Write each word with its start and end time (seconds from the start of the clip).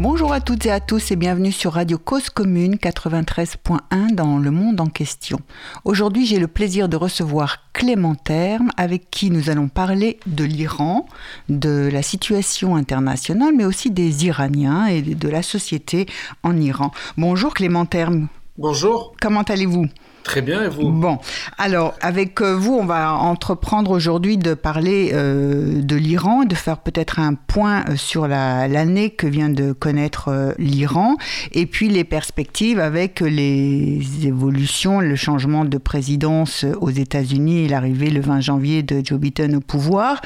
Bonjour 0.00 0.32
à 0.32 0.40
toutes 0.40 0.64
et 0.64 0.70
à 0.70 0.78
tous 0.78 1.10
et 1.10 1.16
bienvenue 1.16 1.50
sur 1.50 1.72
Radio 1.72 1.98
Cause 1.98 2.30
Commune 2.30 2.76
93.1 2.76 4.14
dans 4.14 4.38
le 4.38 4.52
monde 4.52 4.80
en 4.80 4.86
question. 4.86 5.40
Aujourd'hui, 5.84 6.24
j'ai 6.24 6.38
le 6.38 6.46
plaisir 6.46 6.88
de 6.88 6.96
recevoir 6.96 7.72
Clément 7.72 8.14
Terme 8.14 8.70
avec 8.76 9.10
qui 9.10 9.28
nous 9.32 9.50
allons 9.50 9.66
parler 9.66 10.20
de 10.28 10.44
l'Iran, 10.44 11.06
de 11.48 11.88
la 11.92 12.02
situation 12.02 12.76
internationale, 12.76 13.54
mais 13.56 13.64
aussi 13.64 13.90
des 13.90 14.24
Iraniens 14.24 14.86
et 14.86 15.02
de 15.02 15.28
la 15.28 15.42
société 15.42 16.06
en 16.44 16.56
Iran. 16.56 16.92
Bonjour 17.16 17.52
Clément 17.52 17.84
Terme. 17.84 18.28
Bonjour. 18.56 19.16
Comment 19.20 19.42
allez-vous? 19.42 19.86
Très 20.28 20.42
bien, 20.42 20.62
et 20.62 20.68
vous 20.68 20.90
Bon, 20.90 21.16
alors 21.56 21.94
avec 22.02 22.42
euh, 22.42 22.54
vous, 22.54 22.74
on 22.74 22.84
va 22.84 23.14
entreprendre 23.14 23.90
aujourd'hui 23.90 24.36
de 24.36 24.52
parler 24.52 25.12
euh, 25.14 25.80
de 25.80 25.96
l'Iran, 25.96 26.44
de 26.44 26.54
faire 26.54 26.80
peut-être 26.80 27.18
un 27.18 27.32
point 27.32 27.82
euh, 27.88 27.96
sur 27.96 28.28
l'année 28.28 29.08
que 29.08 29.26
vient 29.26 29.48
de 29.48 29.72
connaître 29.72 30.54
l'Iran, 30.58 31.16
et 31.52 31.64
puis 31.64 31.88
les 31.88 32.04
perspectives 32.04 32.78
avec 32.78 33.20
les 33.20 34.02
évolutions, 34.26 35.00
le 35.00 35.16
changement 35.16 35.64
de 35.64 35.78
présidence 35.78 36.66
aux 36.78 36.90
États-Unis 36.90 37.64
et 37.64 37.68
l'arrivée 37.68 38.10
le 38.10 38.20
20 38.20 38.40
janvier 38.40 38.82
de 38.82 39.00
Joe 39.02 39.18
Biden 39.18 39.56
au 39.56 39.60
pouvoir, 39.60 40.20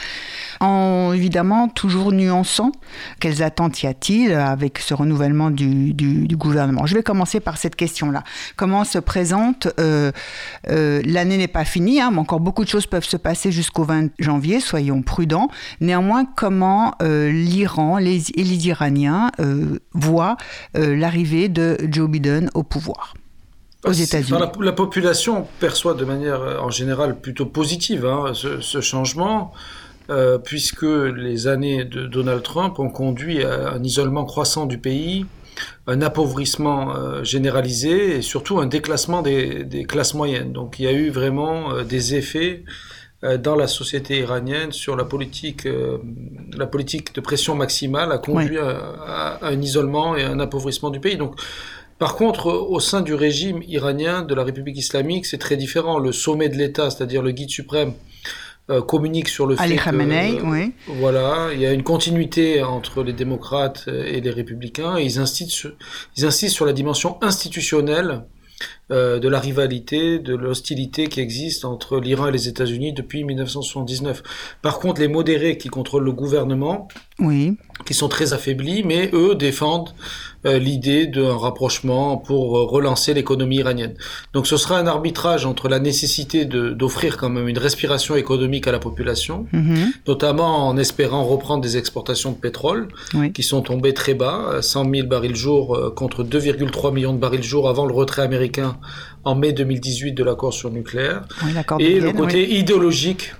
en 0.58 1.12
évidemment 1.14 1.68
toujours 1.68 2.10
nuançant 2.10 2.72
quelles 3.20 3.44
attentes 3.44 3.84
y 3.84 3.86
a-t-il 3.86 4.32
avec 4.32 4.80
ce 4.80 4.94
renouvellement 4.94 5.52
du, 5.52 5.94
gouvernement? 6.32 6.86
Je 6.86 6.96
vais 6.96 7.04
commencer 7.04 7.38
par 7.38 7.56
cette 7.56 7.76
question-là. 7.76 8.24
Comment 8.56 8.82
se 8.82 8.98
présente 8.98 9.68
euh, 10.68 11.02
l'année 11.04 11.36
n'est 11.36 11.48
pas 11.48 11.64
finie, 11.64 12.00
hein, 12.00 12.10
mais 12.12 12.18
encore 12.18 12.40
beaucoup 12.40 12.64
de 12.64 12.68
choses 12.68 12.86
peuvent 12.86 13.04
se 13.04 13.16
passer 13.16 13.52
jusqu'au 13.52 13.84
20 13.84 14.10
janvier, 14.18 14.60
soyons 14.60 15.02
prudents. 15.02 15.48
Néanmoins, 15.80 16.24
comment 16.24 16.94
euh, 17.02 17.30
l'Iran 17.30 17.98
les, 17.98 18.30
et 18.30 18.44
les 18.44 18.68
Iraniens 18.68 19.30
voient 19.92 20.36
l'arrivée 20.74 21.48
de 21.48 21.76
Joe 21.90 22.08
Biden 22.08 22.50
au 22.54 22.62
pouvoir 22.62 23.14
aux 23.84 23.92
États-Unis? 23.92 24.38
La, 24.60 24.72
population 24.72 25.46
perçoit 25.60 25.94
de 25.94 26.04
manière 26.04 26.40
en 26.62 26.70
général 26.70 27.18
plutôt 27.18 27.46
positive 27.46 28.06
hein, 28.06 28.32
ce, 28.34 28.80
changement. 28.80 29.52
puisque 30.44 30.82
les 30.82 31.46
années 31.46 31.84
de 31.84 32.06
Donald 32.06 32.42
Trump 32.42 32.78
ont 32.78 32.90
conduit 32.90 33.44
à 33.44 33.72
un 33.72 33.82
isolement 33.82 34.24
croissant 34.24 34.66
du 34.66 34.78
pays, 34.78 35.26
un 35.86 36.02
appauvrissement 36.02 36.94
euh, 36.94 37.24
généralisé 37.24 38.16
et 38.16 38.22
surtout 38.22 38.58
un 38.58 38.66
déclassement 38.66 39.22
des, 39.22 39.86
classes 39.88 40.14
moyennes. 40.14 40.52
Donc 40.52 40.78
il 40.78 40.84
y 40.84 40.88
a 40.88 40.92
eu 40.92 41.10
vraiment 41.10 41.72
euh, 41.72 41.84
des 41.84 42.14
effets 42.14 42.64
euh, 43.24 43.36
dans 43.36 43.56
la 43.56 43.66
société 43.66 44.20
iranienne 44.20 44.72
sur 44.72 44.96
la 44.96 45.04
politique, 45.04 45.66
la 46.56 46.66
politique 46.66 47.14
de 47.14 47.20
pression 47.20 47.54
maximale 47.54 48.12
a 48.12 48.18
conduit 48.18 48.58
à, 48.58 49.38
un 49.42 49.60
isolement 49.60 50.16
et 50.16 50.24
un 50.24 50.40
appauvrissement 50.40 50.90
du 50.90 51.00
pays. 51.00 51.16
Donc 51.16 51.40
par 51.98 52.16
contre, 52.16 52.46
au 52.46 52.80
sein 52.80 53.00
du 53.00 53.14
régime 53.14 53.62
iranien 53.66 54.22
de 54.22 54.34
la 54.34 54.42
République 54.42 54.76
islamique, 54.76 55.24
c'est 55.24 55.38
très 55.38 55.56
différent. 55.56 56.00
Le 56.00 56.10
sommet 56.10 56.48
de 56.48 56.56
l'État, 56.56 56.90
c'est-à-dire 56.90 57.22
le 57.22 57.30
guide 57.30 57.50
suprême, 57.50 57.94
communique 58.86 59.28
sur 59.28 59.46
le 59.46 59.60
Ali 59.60 59.76
fait 59.76 59.84
Khamenei, 59.84 60.40
oui. 60.44 60.72
voilà, 60.86 61.50
il 61.52 61.60
y 61.60 61.66
a 61.66 61.72
une 61.72 61.82
continuité 61.82 62.62
entre 62.62 63.02
les 63.02 63.12
démocrates 63.12 63.88
et 63.88 64.20
les 64.20 64.30
républicains. 64.30 64.96
Et 64.96 65.04
ils 65.04 65.18
insistent 65.18 65.50
sur, 65.50 65.72
ils 66.16 66.24
insistent 66.24 66.54
sur 66.54 66.64
la 66.64 66.72
dimension 66.72 67.18
institutionnelle 67.22 68.22
euh, 68.90 69.18
de 69.18 69.28
la 69.28 69.40
rivalité, 69.40 70.18
de 70.18 70.34
l'hostilité 70.34 71.06
qui 71.06 71.20
existe 71.20 71.64
entre 71.64 71.98
l'Iran 71.98 72.28
et 72.28 72.32
les 72.32 72.48
États-Unis 72.48 72.92
depuis 72.92 73.24
1979. 73.24 74.22
Par 74.60 74.80
contre, 74.80 75.00
les 75.00 75.08
modérés 75.08 75.56
qui 75.56 75.68
contrôlent 75.68 76.04
le 76.04 76.12
gouvernement, 76.12 76.88
oui. 77.18 77.56
qui 77.86 77.94
sont 77.94 78.08
très 78.08 78.32
affaiblis, 78.32 78.82
mais 78.84 79.10
eux 79.12 79.34
défendent 79.34 79.90
euh, 80.44 80.58
l'idée 80.58 81.06
d'un 81.06 81.36
rapprochement 81.36 82.16
pour 82.16 82.58
euh, 82.58 82.64
relancer 82.64 83.14
l'économie 83.14 83.58
iranienne. 83.58 83.94
Donc 84.32 84.48
ce 84.48 84.56
sera 84.56 84.78
un 84.78 84.86
arbitrage 84.86 85.46
entre 85.46 85.68
la 85.68 85.78
nécessité 85.78 86.44
d'offrir 86.44 87.16
quand 87.16 87.28
même 87.28 87.48
une 87.48 87.58
respiration 87.58 88.16
économique 88.16 88.66
à 88.66 88.72
la 88.72 88.80
population, 88.80 89.46
mm-hmm. 89.52 89.92
notamment 90.08 90.68
en 90.68 90.76
espérant 90.76 91.24
reprendre 91.24 91.62
des 91.62 91.76
exportations 91.76 92.32
de 92.32 92.36
pétrole 92.36 92.88
qui 93.34 93.42
sont 93.44 93.62
tombées 93.62 93.94
très 93.94 94.14
bas, 94.14 94.60
100 94.60 94.90
000 94.92 95.06
barils 95.06 95.36
jour 95.36 95.94
contre 95.94 96.24
2,3 96.24 96.92
millions 96.92 97.12
de 97.12 97.18
barils 97.18 97.44
jour 97.44 97.68
avant 97.68 97.86
le 97.86 97.94
retrait 97.94 98.22
américain 98.22 98.78
en 99.24 99.36
mai 99.36 99.52
2018 99.52 100.12
de 100.12 100.24
l'accord 100.24 100.52
sur 100.52 100.70
le 100.70 100.76
nucléaire. 100.76 101.22
et 101.78 102.00
le 102.00 102.12
côté 102.12 102.56
idéologique 102.56 103.32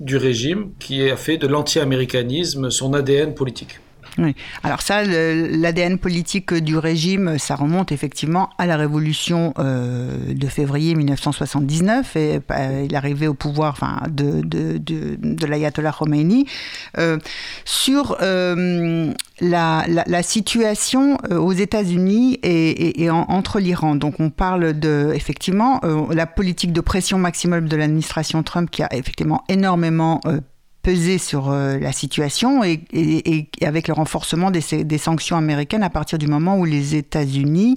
du 0.00 0.16
régime 0.16 0.72
qui 0.78 1.08
a 1.08 1.16
fait 1.16 1.36
de 1.36 1.46
l'anti-américanisme 1.46 2.70
son 2.70 2.94
ADN 2.94 3.34
politique. 3.34 3.80
Alors 4.62 4.82
ça, 4.82 5.02
l'ADN 5.02 5.98
politique 5.98 6.54
du 6.54 6.76
régime, 6.76 7.38
ça 7.38 7.54
remonte 7.54 7.92
effectivement 7.92 8.50
à 8.58 8.66
la 8.66 8.76
révolution 8.76 9.54
euh, 9.58 10.34
de 10.34 10.46
février 10.46 10.94
1979 10.94 12.16
et 12.16 12.40
euh, 12.50 12.86
l'arrivée 12.90 13.28
au 13.28 13.34
pouvoir 13.34 13.76
de, 14.10 14.42
de, 14.42 15.46
l'ayatollah 15.46 15.92
Khomeini. 15.92 16.46
Euh, 16.98 17.18
sur 17.64 18.16
la, 19.40 20.22
situation 20.22 21.16
aux 21.30 21.52
États-Unis 21.52 22.38
et, 22.42 23.10
entre 23.10 23.58
l'Iran. 23.58 23.94
Donc 23.94 24.20
on 24.20 24.30
parle 24.30 24.78
de 24.78 25.12
effectivement 25.14 25.80
la 26.10 26.26
politique 26.26 26.72
de 26.72 26.80
pression 26.80 27.18
maximale 27.18 27.66
de 27.66 27.76
l'administration 27.76 28.42
Trump 28.42 28.70
qui 28.70 28.82
a 28.82 28.94
effectivement 28.94 29.44
énormément 29.48 30.20
peser 30.82 31.18
sur 31.18 31.50
euh, 31.50 31.78
la 31.78 31.92
situation 31.92 32.64
et, 32.64 32.80
avec 33.62 33.88
le 33.88 33.94
renforcement 33.94 34.50
des, 34.50 34.98
sanctions 34.98 35.36
américaines 35.36 35.82
à 35.82 35.90
partir 35.90 36.18
du 36.18 36.26
moment 36.26 36.58
où 36.58 36.64
les 36.64 36.94
États-Unis 36.94 37.76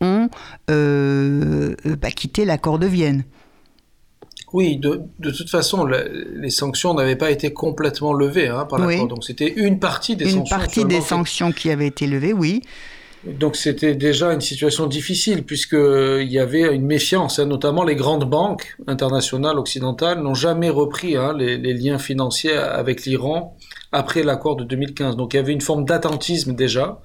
ont 0.00 0.28
euh, 0.70 1.74
bah, 2.00 2.10
quitté 2.10 2.44
l'accord 2.44 2.78
de 2.78 2.86
Vienne. 2.86 3.24
Oui, 4.52 4.76
de, 4.76 5.02
toute 5.20 5.50
façon, 5.50 5.84
les 5.84 6.50
sanctions 6.50 6.94
n'avaient 6.94 7.16
pas 7.16 7.32
été 7.32 7.52
complètement 7.52 8.12
levées 8.12 8.46
hein, 8.46 8.66
par 8.66 8.78
l'accord. 8.78 9.08
Donc 9.08 9.24
c'était 9.24 9.52
une 9.52 9.80
partie 9.80 10.14
des 10.14 10.26
sanctions. 10.26 10.42
Une 10.42 10.48
partie 10.48 10.84
des 10.84 11.00
sanctions 11.00 11.50
qui 11.50 11.70
avaient 11.70 11.88
été 11.88 12.06
levées, 12.06 12.32
oui. 12.32 12.62
Donc 13.26 13.56
c'était 13.56 13.94
déjà 13.94 14.32
une 14.34 14.42
situation 14.42 14.86
difficile 14.86 15.44
puisqu'il 15.44 16.30
y 16.30 16.38
avait 16.38 16.74
une 16.74 16.84
méfiance, 16.84 17.38
hein, 17.38 17.46
notamment 17.46 17.82
les 17.82 17.96
grandes 17.96 18.28
banques 18.28 18.76
internationales 18.86 19.58
occidentales 19.58 20.20
n'ont 20.20 20.34
jamais 20.34 20.68
repris 20.68 21.16
hein, 21.16 21.34
les, 21.36 21.56
liens 21.56 21.98
financiers 21.98 22.56
avec 22.56 23.06
l'Iran 23.06 23.56
après 23.94 24.22
l'accord 24.22 24.56
de 24.56 24.64
2015. 24.64 25.16
Donc 25.16 25.32
il 25.32 25.36
y 25.36 25.40
avait 25.40 25.52
une 25.52 25.60
forme 25.60 25.84
d'attentisme 25.84 26.54
déjà, 26.54 27.00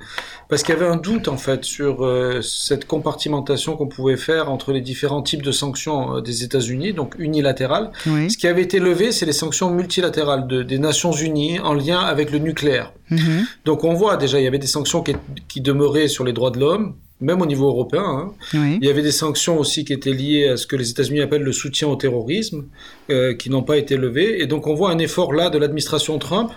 parce 0.49 0.63
qu'il 0.63 0.73
y 0.73 0.77
avait 0.77 0.87
un 0.87 0.97
doute 0.97 1.27
en 1.27 1.37
fait 1.37 1.63
sur 1.63 2.03
euh, 2.03 2.41
cette 2.41 2.85
compartimentation 2.85 3.77
qu'on 3.77 3.87
pouvait 3.87 4.17
faire 4.17 4.51
entre 4.51 4.73
les 4.73 4.81
différents 4.81 5.21
types 5.21 5.43
de 5.43 5.51
sanctions 5.51 6.17
euh, 6.17 6.21
des 6.21 6.43
États-Unis, 6.43 6.93
donc 6.93 7.15
unilatérales. 7.19 7.91
Ce 8.05 8.37
qui 8.37 8.47
avait 8.47 8.63
été 8.63 8.79
levé, 8.79 9.11
c'est 9.11 9.25
les 9.25 9.33
sanctions 9.33 9.69
multilatérales 9.69 10.47
de, 10.47 10.63
des 10.63 10.79
Nations 10.79 11.11
Unies 11.11 11.59
en 11.59 11.73
lien 11.73 11.99
avec 11.99 12.31
le 12.31 12.39
nucléaire. 12.39 12.91
Mhm. 13.11 13.45
Donc 13.65 13.83
on 13.83 13.93
voit 13.93 14.17
déjà, 14.17 14.39
il 14.39 14.43
y 14.43 14.47
avait 14.47 14.59
des 14.59 14.67
sanctions 14.67 15.03
qui, 15.03 15.15
qui 15.47 15.61
demeuraient 15.61 16.07
sur 16.07 16.23
les 16.23 16.33
droits 16.33 16.51
de 16.51 16.59
l'homme, 16.59 16.95
même 17.21 17.41
au 17.41 17.45
niveau 17.45 17.67
européen. 17.67 18.03
Hein. 18.03 18.33
Il 18.53 18.85
y 18.85 18.89
avait 18.89 19.01
des 19.01 19.11
sanctions 19.11 19.59
aussi 19.59 19.83
qui 19.83 19.93
étaient 19.93 20.13
liées 20.13 20.49
à 20.49 20.57
ce 20.57 20.65
que 20.65 20.75
les 20.75 20.89
États-Unis 20.89 21.21
appellent 21.21 21.43
le 21.43 21.51
soutien 21.51 21.87
au 21.87 21.95
terrorisme, 21.95 22.65
euh, 23.09 23.33
qui 23.33 23.49
n'ont 23.49 23.63
pas 23.63 23.77
été 23.77 23.97
levées. 23.97 24.41
Et 24.41 24.47
donc 24.47 24.67
on 24.67 24.73
voit 24.73 24.91
un 24.91 24.99
effort 24.99 25.33
là 25.33 25.49
de 25.49 25.57
l'administration 25.57 26.17
Trump 26.17 26.51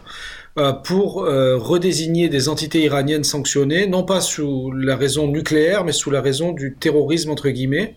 euh, 0.59 0.73
pour 0.73 1.25
euh, 1.25 1.57
redésigner 1.57 2.29
des 2.29 2.49
entités 2.49 2.83
iraniennes 2.83 3.25
sanctionnées, 3.25 3.87
non 3.87 4.05
pas 4.05 4.21
sous 4.21 4.71
la 4.71 4.97
raison 4.97 5.27
nucléaire, 5.27 5.85
mais 5.85 5.93
sous 5.93 6.11
la 6.11 6.21
raison 6.21 6.53
du 6.53 6.77
terrorisme, 6.79 7.31
entre 7.31 7.49
guillemets, 7.49 7.97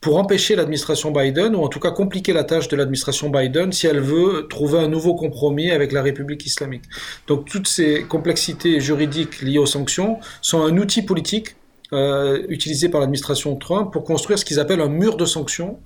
pour 0.00 0.18
empêcher 0.18 0.54
l'administration 0.54 1.10
Biden, 1.10 1.56
ou 1.56 1.62
en 1.62 1.68
tout 1.68 1.80
cas 1.80 1.90
compliquer 1.90 2.32
la 2.34 2.44
tâche 2.44 2.68
de 2.68 2.76
l'administration 2.76 3.30
Biden 3.30 3.72
si 3.72 3.86
elle 3.86 4.00
veut 4.00 4.46
trouver 4.48 4.78
un 4.78 4.88
nouveau 4.88 5.14
compromis 5.14 5.70
avec 5.70 5.92
la 5.92 6.02
République 6.02 6.44
islamique. 6.46 6.84
Donc 7.26 7.46
toutes 7.46 7.66
ces 7.66 8.02
complexités 8.02 8.80
juridiques 8.80 9.40
liées 9.40 9.58
aux 9.58 9.66
sanctions 9.66 10.18
sont 10.42 10.62
un 10.62 10.76
outil 10.76 11.02
politique 11.02 11.56
euh, 11.92 12.42
utilisé 12.48 12.88
par 12.88 13.00
l'administration 13.00 13.56
Trump 13.56 13.92
pour 13.92 14.04
construire 14.04 14.38
ce 14.38 14.44
qu'ils 14.44 14.58
appellent 14.58 14.80
un 14.80 14.88
mur 14.88 15.16
de 15.16 15.26
sanctions, 15.26 15.78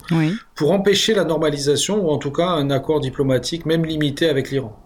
pour 0.55 0.71
empêcher 0.71 1.12
la 1.12 1.25
normalisation 1.25 2.06
ou 2.06 2.11
en 2.11 2.19
tout 2.19 2.31
cas 2.31 2.47
un 2.47 2.71
accord 2.71 3.00
diplomatique, 3.00 3.67
même 3.67 3.85
limité 3.85 4.29
avec 4.29 4.50
l'Iran. 4.50 4.79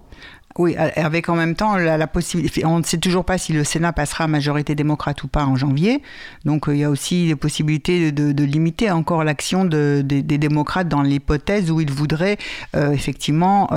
Oui, 0.58 0.74
avec 0.76 1.28
en 1.28 1.34
même 1.34 1.54
temps 1.54 1.76
la, 1.76 2.06
possibilité. 2.06 2.64
On 2.66 2.78
ne 2.78 2.84
sait 2.84 2.98
toujours 2.98 3.24
pas 3.24 3.38
si 3.38 3.52
le 3.52 3.64
Sénat 3.64 3.92
passera 3.92 4.24
à 4.24 4.26
majorité 4.26 4.74
démocrate 4.74 5.22
ou 5.22 5.28
pas 5.28 5.44
en 5.44 5.56
janvier. 5.56 6.02
Donc 6.44 6.68
euh, 6.68 6.74
il 6.74 6.80
y 6.80 6.84
a 6.84 6.90
aussi 6.90 7.28
des 7.28 7.36
possibilités 7.36 8.12
de, 8.12 8.44
limiter 8.44 8.90
encore 8.90 9.22
l'action 9.24 9.64
des 9.64 10.02
démocrates 10.22 10.88
dans 10.88 11.02
l'hypothèse 11.02 11.70
où 11.70 11.80
ils 11.80 11.90
voudraient 11.90 12.36
euh, 12.74 12.90
effectivement 12.92 13.68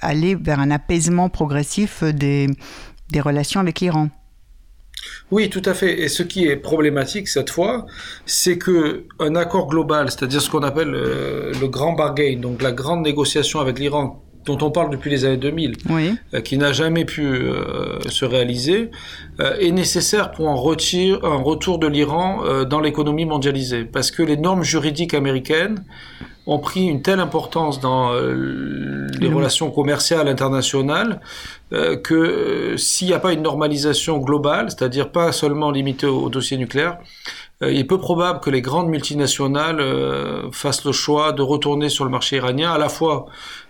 aller 0.00 0.34
vers 0.34 0.60
un 0.60 0.70
apaisement 0.70 1.28
progressif 1.28 2.02
des 2.02 2.48
relations 3.20 3.60
avec 3.60 3.80
l'Iran. 3.80 4.08
Oui, 5.30 5.50
tout 5.50 5.62
à 5.64 5.74
fait. 5.74 6.00
Et 6.00 6.08
ce 6.08 6.22
qui 6.22 6.46
est 6.46 6.56
problématique 6.56 7.28
cette 7.28 7.50
fois, 7.50 7.86
c'est 8.24 8.58
que 8.58 9.04
un 9.18 9.36
accord 9.36 9.68
global, 9.68 10.10
c'est-à-dire 10.10 10.40
ce 10.40 10.50
qu'on 10.50 10.62
appelle 10.62 10.94
euh, 10.94 11.52
le 11.60 11.68
grand 11.68 11.92
bargain, 11.92 12.38
donc 12.40 12.62
la 12.62 12.72
grande 12.72 13.02
négociation 13.02 13.60
avec 13.60 13.78
l'Iran, 13.78 14.22
dont 14.48 14.66
on 14.66 14.70
parle 14.70 14.90
depuis 14.90 15.10
les 15.10 15.24
années 15.24 15.36
2000, 15.36 15.76
euh, 15.90 16.40
qui 16.40 16.58
n'a 16.58 16.72
jamais 16.72 17.04
pu 17.04 17.26
euh, 17.26 18.00
se 18.08 18.24
réaliser, 18.24 18.90
est 19.38 19.70
nécessaire 19.70 20.32
pour 20.32 20.48
un, 20.48 20.54
retire, 20.54 21.24
un 21.24 21.40
retour 21.40 21.78
de 21.78 21.86
l'Iran 21.86 22.42
dans 22.68 22.80
l'économie 22.80 23.24
mondialisée, 23.24 23.84
parce 23.84 24.10
que 24.10 24.24
les 24.24 24.36
normes 24.36 24.64
juridiques 24.64 25.14
américaines 25.14 25.84
ont 26.48 26.58
pris 26.58 26.86
une 26.86 27.02
telle 27.02 27.20
importance 27.20 27.78
dans 27.78 28.14
euh, 28.14 29.06
les 29.20 29.28
relations 29.28 29.70
commerciales 29.70 30.28
internationales 30.28 31.20
euh, 31.74 31.96
que 31.96 32.14
euh, 32.14 32.76
s'il 32.78 33.08
n'y 33.08 33.12
a 33.12 33.18
pas 33.18 33.34
une 33.34 33.42
normalisation 33.42 34.16
globale, 34.16 34.70
c'est-à-dire 34.70 35.12
pas 35.12 35.30
seulement 35.32 35.70
limitée 35.70 36.06
au, 36.06 36.30
dossier 36.30 36.56
nucléaire, 36.56 36.98
il 37.60 37.76
est 37.76 37.84
peu 37.84 37.98
probable 37.98 38.38
que 38.38 38.50
les 38.50 38.62
grandes 38.62 38.88
multinationales 38.88 39.82
fassent 40.52 40.84
le 40.84 40.92
choix 40.92 41.32
de 41.32 41.42
retourner 41.42 41.88
sur 41.88 42.04
le 42.04 42.10
marché 42.10 42.36
iranien, 42.36 42.70
à 42.70 42.78
la 42.78 42.88
fois 42.88 43.26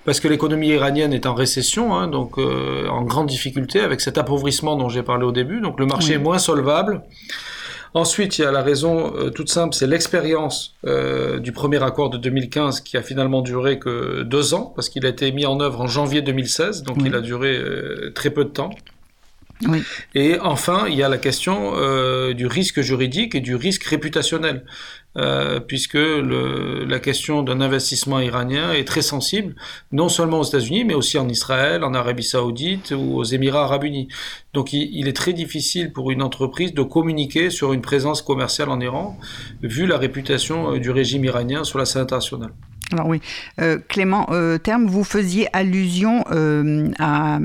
parce 0.09 0.21
que 0.21 0.29
l'économie 0.29 0.69
iranienne 0.69 1.13
est 1.13 1.27
en 1.27 1.35
récession, 1.35 1.95
hein, 1.95 2.09
donc 2.09 2.39
en 2.39 3.03
grande 3.03 3.27
difficulté 3.27 3.81
avec 3.81 4.01
cet 4.01 4.17
appauvrissement 4.17 4.75
dont 4.75 4.89
j'ai 4.89 5.03
parlé 5.03 5.27
au 5.27 5.33
début, 5.33 5.61
donc 5.61 5.79
le 5.79 5.85
marché 5.85 6.15
est 6.15 6.19
moins 6.19 6.39
solvable. 6.39 7.03
Ensuite, 7.95 8.39
il 8.39 8.43
y 8.43 8.45
a 8.45 8.53
la 8.53 8.63
raison 8.63 9.15
euh, 9.17 9.31
toute 9.31 9.49
simple, 9.49 9.75
c'est 9.75 9.87
l'expérience 9.87 10.75
euh, 10.87 11.39
du 11.39 11.53
premier 11.53 11.83
accord 11.83 12.11
de 12.11 12.19
2015 12.19 12.81
qui 12.81 12.97
a 12.97 13.03
finalement 13.03 13.41
duré 13.41 13.79
que 13.79 14.23
deux 14.23 14.55
ans, 14.55 14.73
parce 14.75 14.89
qu'il 14.89 15.07
a 15.07 15.09
été 15.09 15.33
mis 15.33 15.47
en 15.47 15.61
œuvre 15.61 15.81
en 15.81 15.87
janvier 15.87 16.21
2016, 16.23 16.83
donc 16.83 16.99
il 17.05 17.15
a 17.15 17.21
duré 17.21 17.57
euh, 17.57 18.13
très 18.15 18.31
peu 18.31 18.45
de 18.45 18.51
temps. 18.51 18.71
Et 20.15 20.39
enfin, 20.41 20.87
il 20.89 20.95
y 20.95 21.03
a 21.03 21.09
la 21.09 21.19
question 21.19 21.73
euh, 21.75 22.33
du 22.33 22.47
risque 22.47 22.81
juridique 22.81 23.35
et 23.35 23.41
du 23.41 23.57
risque 23.57 23.85
réputationnel, 23.85 24.65
euh, 25.17 25.59
puisque 25.59 25.99
la 25.99 26.99
question 27.01 27.43
d'un 27.43 27.61
investissement 27.61 28.21
iranien 28.21 28.73
est 28.73 28.87
très 28.87 29.03
sensible, 29.03 29.55
non 29.91 30.09
seulement 30.09 30.41
aux 30.41 30.45
États-Unis, 30.45 30.85
mais 30.85 30.95
aussi 30.95 31.19
en 31.19 31.29
Israël, 31.29 31.83
en 31.83 31.95
Arabie 31.95 32.23
saoudite 32.23 32.93
ou 32.97 33.17
aux 33.17 33.25
Émirats 33.25 33.65
arabes 33.65 33.85
unis. 33.85 34.09
Donc 34.55 34.73
il, 34.73 34.91
il, 34.97 35.09
est 35.09 35.17
très 35.17 35.33
difficile 35.33 35.93
pour 35.93 36.11
une 36.11 36.23
entreprise 36.23 36.73
de 36.73 36.83
communiquer 36.83 37.51
sur 37.51 37.73
une 37.73 37.83
présence 37.83 38.23
commerciale 38.23 38.69
en 38.71 38.81
Iran, 38.81 39.19
vu 39.63 39.87
la 39.87 39.99
réputation 39.99 40.75
euh, 40.75 40.79
du 40.79 40.91
régime 40.91 41.25
iranien 41.25 41.65
sur 41.65 41.79
la 41.79 41.85
scène 41.85 42.03
internationale. 42.03 42.53
Alors 42.93 43.07
oui, 43.07 43.21
euh, 43.61 43.79
Clément 43.87 44.27
euh, 44.31 44.57
Terme, 44.57 44.87
vous 44.87 45.05
faisiez 45.05 45.47
allusion 45.55 46.25
euh, 46.31 46.91
à, 46.99 47.39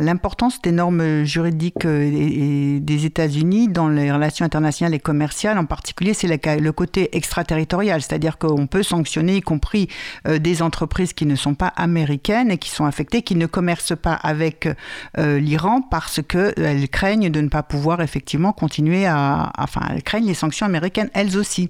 l'importance 0.00 0.62
des 0.62 0.72
normes 0.72 1.24
juridiques 1.24 1.86
des 1.86 3.06
États-Unis 3.06 3.68
dans 3.68 3.88
les 3.88 4.10
relations 4.10 4.46
internationales 4.46 4.94
et 4.94 4.98
commerciales. 4.98 5.58
En 5.58 5.66
particulier, 5.66 6.14
c'est 6.14 6.26
le, 6.26 6.72
côté 6.72 7.14
extraterritorial, 7.16 8.00
c'est-à-dire 8.00 8.38
qu'on 8.38 8.66
peut 8.66 8.82
sanctionner, 8.82 9.36
y 9.36 9.40
compris 9.42 9.88
des 10.26 10.62
entreprises 10.62 11.12
qui 11.12 11.26
ne 11.26 11.36
sont 11.36 11.54
pas 11.54 11.68
américaines 11.76 12.50
et 12.50 12.56
qui 12.58 12.70
sont 12.70 12.86
affectées, 12.86 13.22
qui 13.22 13.34
ne 13.34 13.46
commercent 13.46 13.96
pas 13.96 14.14
avec 14.14 14.68
l'Iran 15.18 15.82
parce 15.82 16.20
qu'elles 16.22 16.88
craignent 16.88 17.30
de 17.30 17.40
ne 17.40 17.48
pas 17.48 17.62
pouvoir 17.62 18.00
effectivement 18.00 18.52
continuer 18.52 19.06
à... 19.06 19.52
Enfin, 19.58 19.82
elles 19.90 20.02
craignent 20.02 20.26
les 20.26 20.34
sanctions 20.34 20.66
américaines 20.66 21.10
elles 21.14 21.36
aussi. 21.36 21.68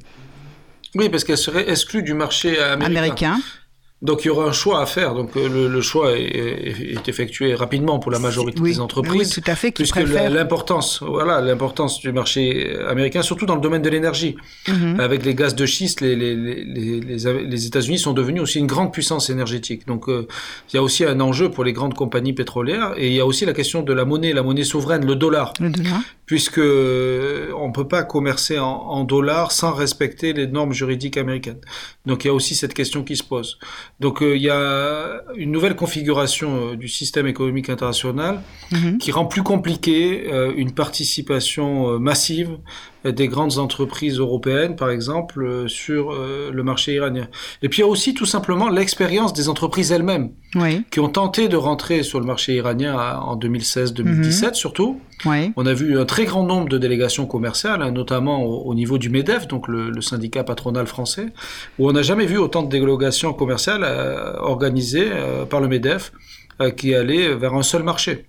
Oui, 0.94 1.08
parce 1.08 1.24
qu'elle 1.24 1.38
serait 1.38 1.70
exclue 1.70 2.02
du 2.02 2.14
marché 2.14 2.58
américain. 2.58 2.86
américain. 2.86 3.40
Donc 4.02 4.24
il 4.24 4.28
y 4.28 4.30
aura 4.30 4.46
un 4.46 4.52
choix 4.52 4.80
à 4.80 4.86
faire. 4.86 5.14
Donc 5.14 5.36
euh, 5.36 5.46
le, 5.48 5.68
le 5.68 5.80
choix 5.82 6.16
est, 6.16 6.22
est, 6.22 7.08
effectué 7.08 7.54
rapidement 7.54 7.98
pour 7.98 8.10
la 8.10 8.18
majorité 8.18 8.60
des 8.60 8.80
entreprises. 8.80 9.36
Oui, 9.36 9.42
tout 9.42 9.50
à 9.50 9.54
fait. 9.54 9.72
Puisque 9.72 9.96
l'importance, 9.96 11.02
voilà, 11.02 11.42
l'importance 11.42 12.00
du 12.00 12.10
marché 12.10 12.78
américain, 12.88 13.20
surtout 13.20 13.44
dans 13.44 13.56
le 13.56 13.60
domaine 13.60 13.82
de 13.82 13.90
l'énergie, 13.90 14.36
mhm. 14.68 15.00
avec 15.00 15.24
les 15.26 15.34
gaz 15.34 15.54
de 15.54 15.66
schiste, 15.66 16.00
les, 16.00 16.16
les, 16.16 16.34
les, 16.34 17.00
les 17.00 17.66
États-Unis 17.66 17.98
sont 17.98 18.14
devenus 18.14 18.42
aussi 18.42 18.58
une 18.58 18.66
grande 18.66 18.90
puissance 18.90 19.28
énergétique. 19.28 19.86
Donc 19.86 20.08
euh, 20.08 20.26
il 20.72 20.76
y 20.76 20.78
a 20.78 20.82
aussi 20.82 21.04
un 21.04 21.20
enjeu 21.20 21.50
pour 21.50 21.64
les 21.64 21.74
grandes 21.74 21.94
compagnies 21.94 22.32
pétrolières 22.32 22.94
et 22.96 23.08
il 23.08 23.12
y 23.12 23.20
a 23.20 23.26
aussi 23.26 23.44
la 23.44 23.52
question 23.52 23.82
de 23.82 23.92
la 23.92 24.06
monnaie, 24.06 24.32
la 24.32 24.42
monnaie 24.42 24.64
souveraine, 24.64 25.04
le 25.04 25.14
dollar. 25.14 25.52
Le 25.60 25.68
dollar. 25.68 26.00
Puisque 26.30 26.60
on 26.60 27.72
peut 27.72 27.88
pas 27.88 28.04
commercer 28.04 28.60
en, 28.60 28.68
en 28.68 29.02
dollars 29.02 29.50
sans 29.50 29.72
respecter 29.72 30.32
les 30.32 30.46
normes 30.46 30.72
juridiques 30.72 31.16
américaines. 31.16 31.58
Donc 32.06 32.24
il 32.24 32.28
y 32.28 32.30
a 32.30 32.34
aussi 32.34 32.54
cette 32.54 32.72
question 32.72 33.04
qui 33.04 33.16
se 33.16 33.22
pose. 33.22 33.58
Donc 33.98 34.22
euh, 34.22 34.36
il 34.36 34.42
y 34.42 34.48
a 34.48 35.22
une 35.36 35.50
nouvelle 35.50 35.76
configuration 35.76 36.70
euh, 36.70 36.76
du 36.76 36.88
système 36.88 37.26
économique 37.26 37.68
international 37.68 38.40
mhm. 38.72 38.98
qui 38.98 39.12
rend 39.12 39.26
plus 39.26 39.42
compliqué 39.42 40.28
euh, 40.32 40.52
une 40.56 40.72
participation 40.72 41.98
massive 41.98 42.58
des 43.04 43.28
grandes 43.28 43.58
entreprises 43.58 44.18
européennes, 44.18 44.76
par 44.76 44.90
exemple, 44.90 45.68
sur 45.68 46.12
le 46.12 46.62
marché 46.62 46.94
iranien. 46.94 47.28
Et 47.62 47.68
puis 47.68 47.78
il 47.78 47.82
y 47.82 47.84
a 47.84 47.88
aussi 47.88 48.14
tout 48.14 48.26
simplement 48.26 48.68
l'expérience 48.68 49.32
des 49.32 49.48
entreprises 49.48 49.92
elles-mêmes, 49.92 50.30
qui 50.90 51.00
ont 51.00 51.08
tenté 51.08 51.48
de 51.48 51.56
rentrer 51.56 52.02
sur 52.02 52.20
le 52.20 52.26
marché 52.26 52.54
iranien 52.54 52.96
en 53.18 53.36
2016-2017 53.36 54.02
mhm. 54.04 54.54
surtout. 54.54 55.00
On 55.24 55.66
a 55.66 55.74
vu 55.74 55.98
un 55.98 56.04
très 56.04 56.24
grand 56.24 56.44
nombre 56.44 56.68
de 56.68 56.78
délégations 56.78 57.26
commerciales, 57.26 57.82
hein, 57.82 57.90
notamment 57.90 58.42
au, 58.44 58.74
niveau 58.74 58.98
du 58.98 59.10
MEDEF, 59.10 59.48
donc 59.48 59.68
le, 59.68 59.90
le, 59.90 60.00
syndicat 60.00 60.44
patronal 60.44 60.86
français, 60.86 61.26
où 61.78 61.88
on 61.88 61.92
n'a 61.92 62.02
jamais 62.02 62.26
vu 62.26 62.38
autant 62.38 62.62
de 62.62 62.68
délégations 62.68 63.32
commerciales 63.32 63.84
euh, 63.84 64.34
organisées 64.38 65.08
euh, 65.10 65.44
par 65.44 65.60
le 65.60 65.68
MEDEF 65.68 66.12
euh, 66.60 66.70
qui 66.70 66.94
allaient 66.94 67.34
vers 67.34 67.54
un 67.54 67.62
seul 67.62 67.82
marché. 67.82 68.26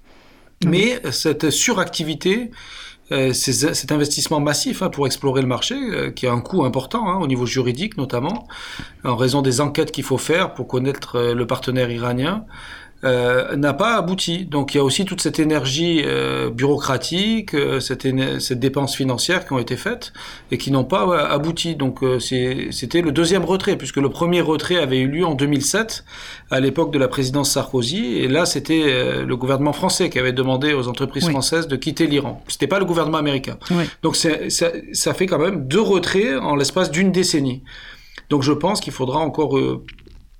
Mmh. 0.63 0.69
Mais 0.69 1.01
cette 1.11 1.49
suractivité, 1.49 2.51
cet 3.33 3.91
investissement 3.91 4.39
massif 4.39 4.81
hein, 4.81 4.89
pour 4.89 5.05
explorer 5.05 5.41
le 5.41 5.47
marché, 5.47 5.75
qui 6.15 6.27
a 6.27 6.31
un 6.31 6.41
coût 6.41 6.63
important 6.63 7.09
hein, 7.09 7.17
au 7.19 7.27
niveau 7.27 7.45
juridique 7.45 7.97
notamment, 7.97 8.47
en 9.03 9.15
raison 9.15 9.41
des 9.41 9.59
enquêtes 9.61 9.91
qu'il 9.91 10.03
faut 10.03 10.17
faire 10.17 10.53
pour 10.53 10.67
connaître 10.67 11.19
le 11.19 11.47
partenaire 11.47 11.91
iranien, 11.91 12.45
euh, 13.03 13.55
n'a 13.55 13.73
pas 13.73 13.95
abouti. 13.97 14.45
Donc 14.45 14.73
il 14.73 14.77
y 14.77 14.79
a 14.79 14.83
aussi 14.83 15.05
toute 15.05 15.21
cette 15.21 15.39
énergie 15.39 16.03
euh, 16.05 16.51
bureaucratique, 16.51 17.55
euh, 17.55 17.79
cette, 17.79 18.07
cette 18.39 18.59
dépense 18.59 18.95
financière 18.95 19.45
qui 19.45 19.53
ont 19.53 19.59
été 19.59 19.75
faites 19.75 20.13
et 20.51 20.59
qui 20.59 20.71
n'ont 20.71 20.83
pas 20.83 21.25
abouti. 21.25 21.75
Donc 21.75 22.01
c'était 22.19 23.01
le 23.01 23.11
deuxième 23.11 23.43
retrait, 23.43 23.75
puisque 23.75 23.97
le 23.97 24.09
premier 24.09 24.41
retrait 24.41 24.77
avait 24.77 24.99
eu 24.99 25.07
lieu 25.07 25.25
en 25.25 25.33
2007, 25.33 26.05
à 26.51 26.59
l'époque 26.59 26.93
de 26.93 26.99
la 26.99 27.07
présidence 27.07 27.51
Sarkozy, 27.51 28.17
et 28.17 28.27
là 28.27 28.45
c'était 28.45 29.23
le 29.23 29.35
gouvernement 29.35 29.73
français 29.73 30.09
qui 30.09 30.19
avait 30.19 30.33
demandé 30.33 30.73
aux 30.73 30.87
entreprises 30.87 31.27
françaises 31.29 31.67
de 31.67 31.75
quitter 31.75 32.07
l'Iran. 32.07 32.43
C'était 32.47 32.67
pas 32.67 32.79
le 32.79 32.85
gouvernement 32.85 33.17
américain. 33.17 33.57
Donc 34.03 34.15
ça, 34.15 34.29
ça 34.49 35.13
fait 35.13 35.25
quand 35.25 35.39
même 35.39 35.67
deux 35.67 35.81
retraits 35.81 36.39
en 36.39 36.55
l'espace 36.55 36.91
d'une 36.91 37.11
décennie. 37.11 37.63
Donc 38.29 38.43
je 38.43 38.53
pense 38.53 38.79
qu'il 38.79 38.93
faudra 38.93 39.19
encore 39.19 39.57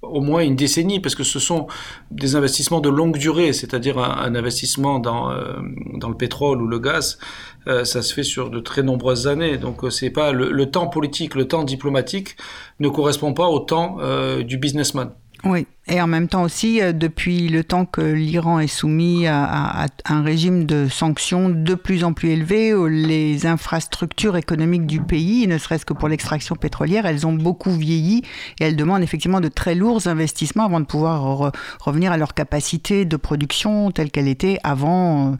au 0.01 0.22
moins 0.22 0.41
une 0.41 0.55
décennie, 0.55 1.00
parce 1.00 1.15
que 1.15 1.24
ce 1.24 1.39
sont 1.39 1.67
des 2.10 2.36
investissements 2.36 2.79
de 2.79 2.89
longue 2.89 3.17
durée, 3.17 3.53
c'est-à-dire 3.53 4.00
un, 4.00 4.34
investissement 4.36 5.00
dans, 5.00 5.31
euh, 5.31 5.53
dans 5.96 6.10
le 6.10 6.17
pétrole 6.17 6.62
ou 6.62 6.67
le 6.67 6.79
gaz, 6.79 7.20
euh, 7.67 7.86
ça 7.86 8.01
se 8.01 8.13
fait 8.13 8.24
sur 8.24 8.50
de 8.50 8.60
très 8.60 8.81
nombreuses 8.81 9.27
années. 9.27 9.58
Donc 9.58 9.84
euh, 9.84 9.89
c'est 9.89 10.10
pas 10.10 10.31
le, 10.31 10.51
le, 10.51 10.72
temps 10.72 10.88
politique, 10.88 11.36
le 11.36 11.48
temps 11.48 11.63
diplomatique 11.63 12.36
ne 12.79 12.89
correspond 12.89 13.34
pas 13.34 13.48
au 13.48 13.60
temps 13.60 13.98
du 14.41 14.58
businessman. 14.58 15.12
Oui, 15.43 15.65
et 15.88 16.00
en 16.00 16.05
même 16.05 16.27
temps 16.27 16.43
aussi, 16.43 16.81
euh, 16.81 16.91
depuis 16.93 17.50
le 17.50 17.63
temps 17.63 17.86
que 17.86 18.01
l'Iran 18.01 18.60
est 18.60 18.67
soumis 18.67 19.25
à, 19.25 19.88
un 20.05 20.21
régime 20.21 20.65
de 20.65 20.88
sanctions 20.88 21.50
de 21.50 21.74
plus 21.74 22.03
en 22.03 22.13
plus 22.13 22.29
élevé, 22.29 22.69
euh, 22.71 22.86
les 22.86 23.48
infrastructures 23.48 24.38
économiques 24.38 24.86
du 24.86 25.01
pays, 25.01 25.48
ne 25.48 25.57
serait-ce 25.57 25.83
que 25.83 25.93
pour 25.93 26.10
l'extraction 26.10 26.55
pétrolière, 26.55 27.07
elles 27.07 27.25
ont 27.25 27.33
beaucoup 27.33 27.71
vieilli 27.71 28.21
et 28.60 28.65
elles 28.65 28.75
demandent 28.75 29.01
effectivement 29.01 29.41
de 29.41 29.48
très 29.48 29.74
lourds 29.74 30.05
investissements 30.05 30.65
avant 30.65 30.79
de 30.79 30.86
pouvoir 30.86 31.51
revenir 31.79 32.12
à 32.12 32.17
leur 32.17 32.36
capacité 32.36 33.05
de 33.05 33.17
production 33.17 33.89
telle 33.89 34.12
qu'elle 34.12 34.27
était 34.27 34.60
avant, 34.63 35.31
euh, 35.31 35.36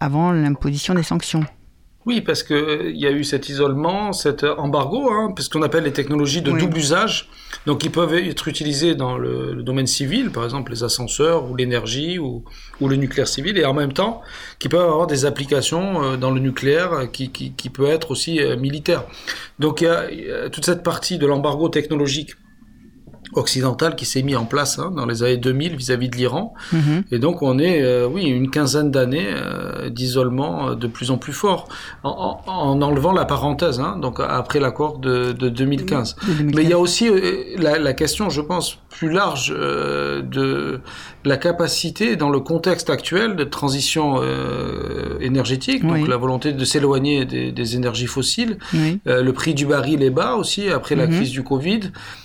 avant 0.00 0.32
l'imposition 0.32 0.94
des 0.94 1.02
sanctions. 1.02 1.44
Oui, 2.04 2.20
parce 2.20 2.42
qu'il 2.42 2.56
euh, 2.56 2.90
il 2.90 3.00
y 3.00 3.06
a 3.06 3.12
eu 3.12 3.22
cet 3.22 3.48
isolement, 3.48 4.12
cet 4.12 4.42
embargo, 4.42 5.08
hein, 5.10 5.32
ce 5.38 5.48
qu'on 5.48 5.62
appelle 5.62 5.84
les 5.84 5.92
technologies 5.92 6.42
de 6.42 6.50
double 6.50 6.76
usage, 6.76 7.28
donc 7.64 7.78
qui 7.78 7.90
peuvent 7.90 8.14
être 8.14 8.48
utilisées 8.48 8.96
dans 8.96 9.16
le, 9.16 9.62
domaine 9.62 9.86
civil, 9.86 10.30
par 10.30 10.42
exemple 10.42 10.72
les 10.72 10.82
ascenseurs 10.82 11.48
ou 11.48 11.54
l'énergie 11.54 12.18
ou, 12.18 12.44
ou, 12.80 12.88
le 12.88 12.96
nucléaire 12.96 13.28
civil, 13.28 13.56
et 13.56 13.64
en 13.64 13.74
même 13.74 13.92
temps 13.92 14.20
qui 14.58 14.68
peuvent 14.68 14.80
avoir 14.80 15.06
des 15.06 15.24
applications 15.26 16.02
euh, 16.02 16.16
dans 16.16 16.32
le 16.32 16.40
nucléaire 16.40 17.08
qui, 17.12 17.30
qui, 17.30 17.52
qui 17.52 17.70
peut 17.70 17.86
être 17.86 18.10
aussi 18.10 18.40
euh, 18.40 18.56
militaire. 18.56 19.04
Donc 19.60 19.80
il 19.80 19.84
y, 19.84 20.30
a, 20.30 20.50
toute 20.50 20.64
cette 20.64 20.82
partie 20.82 21.18
de 21.18 21.26
l'embargo 21.26 21.68
technologique 21.68 22.32
occidental 23.34 23.96
qui 23.96 24.04
s'est 24.04 24.22
mis 24.22 24.36
en 24.36 24.44
place 24.44 24.78
hein, 24.78 24.92
dans 24.94 25.06
les 25.06 25.22
années 25.22 25.36
2000 25.36 25.76
vis-à-vis 25.76 26.08
de 26.08 26.16
l'Iran. 26.16 26.54
Mhm. 26.72 27.04
Et 27.10 27.18
donc 27.18 27.42
on 27.42 27.58
est, 27.58 27.82
euh, 27.82 28.06
oui, 28.06 28.24
une 28.24 28.50
quinzaine 28.50 28.90
d'années 28.90 29.28
euh, 29.28 29.90
d'isolement 29.90 30.70
euh, 30.70 30.74
de 30.74 30.86
plus 30.86 31.10
en 31.10 31.18
plus 31.18 31.32
fort, 31.32 31.68
en, 32.02 32.40
en 32.46 32.82
enlevant 32.82 33.12
la 33.12 33.24
parenthèse, 33.24 33.80
hein, 33.80 33.98
donc 34.00 34.20
après 34.20 34.60
l'accord 34.60 34.98
de, 34.98 35.32
de 35.32 35.48
2015. 35.48 36.16
Mais 36.54 36.62
il 36.62 36.68
y 36.68 36.72
a 36.72 36.78
aussi 36.78 37.10
la, 37.56 37.78
la, 37.78 37.92
question, 37.92 38.30
je 38.30 38.40
pense, 38.40 38.78
plus 38.92 39.10
large 39.10 39.48
de 39.48 40.80
la 41.24 41.36
capacité 41.36 42.16
dans 42.16 42.30
le 42.30 42.40
contexte 42.40 42.90
actuel 42.90 43.36
de 43.36 43.44
transition 43.44 44.20
énergétique, 45.20 45.86
donc 45.86 46.06
la 46.06 46.16
volonté 46.16 46.52
de 46.52 46.64
s'éloigner 46.64 47.24
des, 47.24 47.76
énergies 47.76 48.06
fossiles. 48.06 48.58
le 48.74 49.30
prix 49.30 49.54
du 49.54 49.66
baril 49.66 50.02
est 50.02 50.10
bas 50.10 50.34
aussi 50.34 50.68
après 50.68 50.94
la 50.94 51.06
mhm. 51.06 51.16
crise 51.16 51.30
du 51.30 51.42
Covid. 51.42 51.80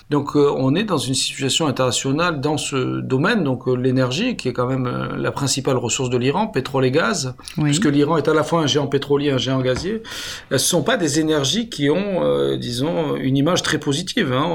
Donc 0.10 0.36
on 0.36 0.74
est 0.76 0.84
dans 0.84 0.98
une 0.98 1.16
situation 1.16 1.68
internationale 1.68 2.40
dans 2.40 2.58
ce 2.58 3.02
domaine, 3.02 3.44
donc 3.44 3.68
l'énergie 3.68 4.38
qui 4.38 4.48
est 4.48 4.54
quand 4.54 4.68
même 4.68 4.90
la 5.18 5.32
principale 5.32 5.78
ressource 5.78 6.10
de 6.10 6.18
l'Iran, 6.18 6.48
pétrole 6.48 6.86
et 6.86 6.92
gaz, 6.92 7.36
puisque 7.62 7.86
l'Iran 7.86 8.18
est 8.18 8.28
à 8.28 8.34
la 8.34 8.44
fois 8.44 8.62
un 8.62 8.68
géant 8.68 8.88
pétrolier, 8.88 9.32
un 9.32 9.38
géant 9.38 9.62
gazier. 9.62 10.02
Ce 10.52 10.58
sont 10.58 10.84
pas 10.84 10.98
des 10.98 11.20
énergies 11.20 11.70
qui 11.70 11.90
ont, 11.90 12.58
disons, 12.58 13.16
une 13.16 13.38
image 13.38 13.64
très 13.64 13.78
positive, 13.78 14.34
hein, 14.34 14.46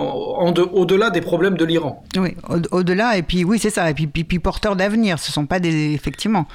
au-delà 0.72 1.10
des 1.10 1.20
problèmes 1.20 1.56
de 1.56 1.64
l'Iran. 1.64 2.01
Oui, 2.16 2.36
au-delà, 2.70 3.16
et 3.16 3.22
puis 3.22 3.44
oui, 3.44 3.58
c'est 3.58 3.70
ça, 3.70 3.90
et 3.90 3.94
puis, 3.94 4.06
puis, 4.06 4.38
porteurs 4.38 4.76
d'avenir, 4.76 5.18
ce 5.18 5.30
ne 5.30 5.32
sont 5.32 5.46
pas 5.46 5.60
des. 5.60 5.92
Effectivement. 5.92 6.46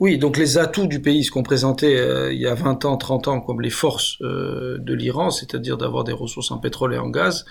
Oui, 0.00 0.18
donc 0.18 0.36
les 0.36 0.58
atouts 0.58 0.86
du 0.86 1.00
pays, 1.00 1.24
ce 1.24 1.30
qu'on 1.30 1.42
présentait 1.42 1.96
euh, 1.96 2.32
il 2.32 2.40
y 2.40 2.46
a 2.46 2.54
20 2.54 2.84
ans, 2.84 2.96
30 2.96 3.28
ans 3.28 3.40
comme 3.40 3.60
les 3.60 3.70
forces 3.70 4.18
euh, 4.22 4.78
de 4.78 4.94
l'Iran, 4.94 5.30
c'est-à-dire 5.30 5.76
d'avoir 5.76 6.04
des 6.04 6.12
ressources 6.12 6.52
en 6.52 6.58
pétrole 6.58 6.94
et 6.94 6.98
en 6.98 7.08
gaz, 7.08 7.44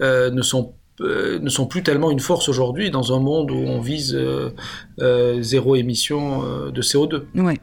euh, 0.00 0.30
ne 0.30 0.42
sont 0.42 0.74
ne 1.00 1.48
sont 1.48 1.66
plus 1.66 1.82
tellement 1.82 2.12
une 2.12 2.20
force 2.20 2.48
aujourd'hui 2.48 2.90
dans 2.90 3.16
un 3.16 3.18
monde 3.18 3.50
où 3.50 3.56
on 3.56 3.80
vise 3.80 4.16
zéro 5.40 5.74
émission 5.74 6.42
de 6.70 6.82
CO2. 6.82 7.22
Oui. 7.34 7.54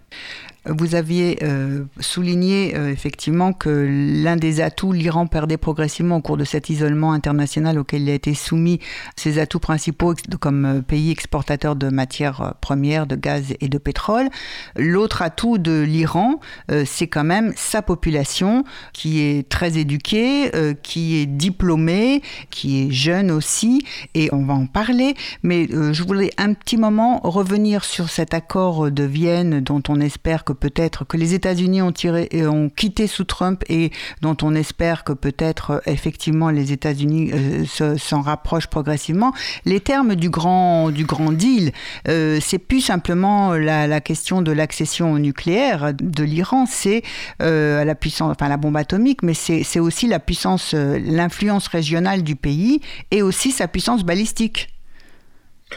Vous 0.66 0.96
aviez 0.96 1.40
euh, 1.42 1.86
souligné 2.02 2.76
euh, 2.76 2.92
effectivement 2.92 3.54
que 3.54 3.70
l'un 3.70 4.36
des 4.36 4.60
atouts, 4.60 4.92
l'Iran 4.92 5.26
perdait 5.26 5.56
progressivement 5.56 6.18
au 6.18 6.22
cours 6.22 6.36
de 6.36 6.44
cet 6.44 6.70
isolement 6.70 7.14
international 7.14 7.80
auquel 7.80 8.02
il 8.02 8.10
a 8.10 8.14
été 8.14 8.34
soumis, 8.34 8.80
ses 9.16 9.40
atouts 9.40 9.60
principaux 9.60 10.16
comme 10.42 10.66
euh, 10.66 10.82
pays 10.82 11.12
exportateur 11.12 11.78
de 11.78 11.88
matières 11.88 12.56
premières, 12.60 13.08
de 13.08 13.16
gaz 13.16 13.54
et 13.62 13.70
de 13.70 13.78
pétrole. 13.78 14.28
L'autre 14.76 15.22
atout 15.22 15.58
de 15.58 15.82
l'Iran, 15.82 16.40
c'est 16.86 17.08
quand 17.08 17.24
même 17.24 17.54
sa 17.56 17.82
population 17.82 18.64
qui 18.94 19.22
est 19.22 19.48
très 19.48 19.78
éduquée, 19.78 20.52
qui 20.84 21.18
est 21.18 21.26
diplômée, 21.26 22.22
qui 22.50 22.84
est 22.84 22.92
jeune 22.92 23.32
aussi, 23.32 23.86
et 24.14 24.30
on 24.34 24.46
va 24.46 24.54
en 24.54 24.66
parler. 24.66 25.16
Mais 25.44 25.68
je 25.70 26.04
voulais 26.04 26.32
un 26.38 26.54
petit 26.54 26.78
moment 26.78 27.20
revenir 27.24 27.84
sur 27.84 28.10
cet 28.10 28.34
accord 28.34 28.92
de 28.92 29.04
Vienne 29.04 29.62
dont 29.62 29.84
on 29.90 30.00
espère 30.00 30.44
que 30.50 30.54
peut-être 30.54 31.06
que 31.06 31.16
les 31.16 31.36
États-Unis 31.36 31.84
ont, 31.84 31.92
tiré, 31.92 32.28
ont 32.48 32.70
quitté 32.70 33.06
sous 33.06 33.24
Trump 33.24 33.64
et 33.70 33.92
dont 34.22 34.36
on 34.42 34.56
espère 34.56 35.04
que 35.04 35.14
peut-être 35.14 35.72
euh, 35.72 35.80
effectivement 35.86 36.50
les 36.50 36.72
États-Unis 36.72 37.32
euh, 37.34 37.98
s'en 37.98 38.22
rapprochent 38.22 38.68
progressivement. 38.68 39.32
Les 39.66 39.80
termes 39.80 40.16
du 40.16 40.32
grand, 40.32 40.90
du 40.90 41.06
grand 41.06 41.32
deal, 41.32 41.72
euh, 42.08 42.40
c'est 42.42 42.58
plus 42.58 42.82
simplement 42.82 43.54
la, 43.54 44.02
question 44.02 44.42
de 44.42 44.52
l'accession 44.52 45.18
nucléaire 45.18 45.94
de 45.94 46.24
l'Iran, 46.24 46.66
c'est 46.66 47.04
la 47.40 47.96
puissance, 47.96 48.32
enfin 48.32 48.48
la 48.48 48.58
bombe 48.58 48.78
atomique, 48.78 49.24
mais 49.24 49.34
c'est 49.34 49.80
aussi 49.80 50.08
la 50.08 50.20
puissance, 50.20 50.74
l'influence 50.74 51.68
régionale 51.68 52.24
du 52.24 52.36
pays 52.36 52.80
et 53.12 53.22
aussi 53.22 53.52
sa 53.52 53.68
puissance 53.68 54.04
balistique. 54.04 54.70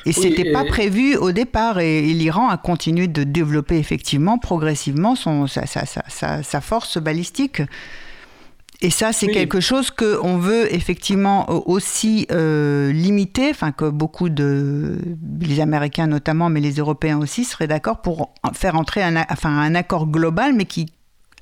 Et 0.07 0.13
ce 0.13 0.23
c'était 0.23 0.53
pas 0.53 0.65
prévu 0.65 1.17
au 1.17 1.33
départ. 1.33 1.79
Et, 1.81 2.03
l'Iran 2.03 2.49
a 2.49 2.57
continué 2.57 3.09
de 3.09 3.25
développer 3.25 3.77
effectivement 3.79 4.39
progressivement 4.39 5.15
son, 5.15 5.47
sa, 5.47 5.67
sa, 5.67 5.85
sa, 5.87 6.43
sa 6.43 6.61
force 6.61 6.99
balistique. 6.99 7.63
Et 8.85 8.91
ça, 8.91 9.13
c'est 9.13 9.29
quelque 9.29 9.61
chose 9.61 9.93
qu'on 9.93 10.39
veut 10.39 10.75
effectivement 10.75 11.49
aussi 11.69 12.27
euh, 12.33 12.91
limiter, 12.91 13.51
enfin 13.51 13.71
que 13.71 13.89
beaucoup 13.89 14.29
de 14.29 14.99
les 15.41 15.61
Américains 15.61 16.09
notamment, 16.09 16.49
mais 16.49 16.59
les 16.59 16.73
Européens 16.73 17.19
aussi 17.19 17.45
seraient 17.45 17.69
d'accord 17.69 18.03
pour 18.03 18.35
faire 18.55 18.75
entrer 18.75 19.01
un, 19.01 19.25
enfin, 19.31 19.57
un 19.57 19.77
accord 19.77 20.09
global, 20.09 20.53
mais 20.53 20.65
qui 20.65 20.87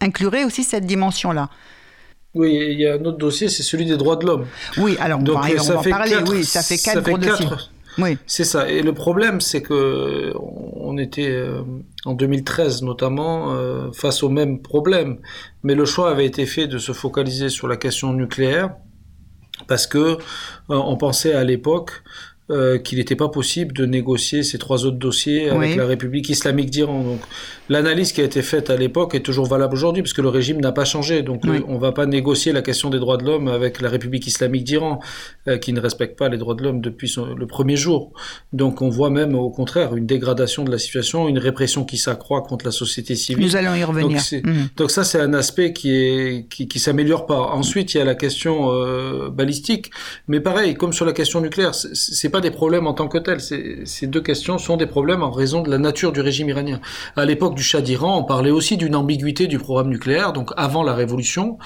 inclurait 0.02 0.44
aussi 0.44 0.64
cette 0.64 0.84
dimension-là. 0.84 1.48
Oui, 2.34 2.58
il 2.72 2.78
y 2.78 2.86
a 2.86 2.94
un 2.94 3.04
autre 3.06 3.16
dossier, 3.16 3.48
c'est 3.48 3.62
celui 3.62 3.86
des 3.86 3.96
droits 3.96 4.16
de 4.16 4.26
l'homme. 4.26 4.46
Oui, 4.76 4.98
alors 5.00 5.20
on 5.20 5.24
va, 5.24 5.40
on 5.60 5.80
va 5.80 5.82
parler. 5.82 6.16
oui, 6.28 6.44
ça 6.44 6.62
fait 6.62 6.76
quatre 6.76 7.02
gros 7.02 7.16
dossiers. 7.16 7.46
Oui. 7.98 8.18
C'est 8.26 8.44
ça. 8.44 8.68
Et 8.68 8.82
le 8.82 8.92
problème, 8.92 9.40
c'est 9.40 9.62
que 9.62 10.32
on 10.36 10.98
était 10.98 11.30
euh, 11.30 11.62
en 12.04 12.14
2013 12.14 12.82
notamment 12.82 13.52
euh, 13.52 13.92
face 13.92 14.22
au 14.22 14.28
même 14.28 14.60
problème, 14.60 15.18
mais 15.62 15.74
le 15.74 15.84
choix 15.84 16.10
avait 16.10 16.26
été 16.26 16.46
fait 16.46 16.66
de 16.66 16.78
se 16.78 16.92
focaliser 16.92 17.48
sur 17.48 17.68
la 17.68 17.76
question 17.76 18.12
nucléaire 18.12 18.74
parce 19.66 19.86
que 19.86 19.98
euh, 19.98 20.16
on 20.68 20.96
pensait 20.96 21.34
à 21.34 21.44
l'époque 21.44 22.02
euh, 22.50 22.78
qu'il 22.78 22.98
n'était 22.98 23.14
pas 23.14 23.28
possible 23.28 23.72
de 23.72 23.86
négocier 23.86 24.42
ces 24.42 24.58
trois 24.58 24.84
autres 24.84 24.96
dossiers 24.96 25.50
avec 25.50 25.76
la 25.76 25.86
République 25.86 26.28
islamique 26.30 26.68
d'Iran. 26.68 27.04
Donc 27.04 27.20
l'analyse 27.68 28.12
qui 28.12 28.20
a 28.22 28.24
été 28.24 28.42
faite 28.42 28.70
à 28.70 28.76
l'époque 28.76 29.14
est 29.14 29.20
toujours 29.20 29.46
valable 29.46 29.74
aujourd'hui 29.74 30.02
parce 30.02 30.14
que 30.14 30.22
le 30.22 30.30
régime 30.30 30.60
n'a 30.60 30.72
pas 30.72 30.84
changé. 30.84 31.22
Donc 31.22 31.46
euh, 31.46 31.60
on 31.68 31.74
ne 31.74 31.78
va 31.78 31.92
pas 31.92 32.06
négocier 32.06 32.52
la 32.52 32.62
question 32.62 32.90
des 32.90 32.98
droits 32.98 33.18
de 33.18 33.24
l'homme 33.24 33.46
avec 33.46 33.80
la 33.80 33.88
République 33.88 34.26
islamique 34.26 34.64
d'Iran 34.64 34.98
euh, 35.46 35.58
qui 35.58 35.72
ne 35.72 35.80
respecte 35.80 36.18
pas 36.18 36.28
les 36.28 36.38
droits 36.38 36.56
de 36.56 36.64
l'homme 36.64 36.80
depuis 36.80 37.14
le 37.36 37.46
premier 37.46 37.76
jour. 37.76 38.12
Donc 38.52 38.82
on 38.82 38.88
voit 38.88 39.10
même 39.10 39.36
au 39.36 39.50
contraire 39.50 39.94
une 39.94 40.06
dégradation 40.06 40.64
de 40.64 40.72
la 40.72 40.78
situation, 40.78 41.28
une 41.28 41.38
répression 41.38 41.84
qui 41.84 41.98
s'accroît 41.98 42.42
contre 42.42 42.64
la 42.64 42.72
société 42.72 43.14
civile. 43.14 43.44
Nous 43.44 43.54
allons 43.54 43.76
y 43.76 43.84
revenir. 43.84 44.20
Donc, 44.32 44.44
mhm. 44.44 44.88
ça 44.88 45.04
c'est 45.04 45.20
un 45.20 45.34
aspect 45.34 45.72
qui 45.72 45.94
est 45.94 46.46
qui, 46.50 46.66
qui 46.66 46.80
s'améliore 46.80 47.26
pas. 47.26 47.38
Ensuite 47.38 47.94
il 47.94 47.98
y 47.98 48.00
a 48.00 48.04
la 48.04 48.16
question 48.16 48.70
balistique, 49.30 49.92
mais 50.26 50.40
pareil 50.40 50.74
comme 50.74 50.92
sur 50.92 51.06
la 51.06 51.12
question 51.12 51.40
nucléaire, 51.40 51.76
c'est 51.76 52.28
pas 52.28 52.39
des 52.40 52.50
problèmes 52.50 52.86
en 52.86 52.94
tant 52.94 53.08
que 53.08 53.18
tels. 53.18 53.40
Ces 53.40 54.06
deux 54.06 54.20
questions 54.20 54.58
sont 54.58 54.76
des 54.76 54.86
problèmes 54.86 55.22
en 55.22 55.30
raison 55.30 55.62
de 55.62 55.70
la 55.70 55.78
nature 55.78 56.12
du 56.12 56.20
régime 56.20 56.48
iranien. 56.48 56.80
À 57.16 57.24
l'époque 57.24 57.54
du 57.54 57.62
Shah 57.62 57.80
d'Iran, 57.80 58.18
on 58.18 58.24
parlait 58.24 58.50
aussi 58.50 58.76
d'une 58.76 58.96
ambiguïté 58.96 59.46
du 59.46 59.58
programme 59.58 59.88
nucléaire, 59.88 60.32
donc 60.32 60.50
avant 60.56 60.82
la 60.82 60.94
révolution, 60.94 61.58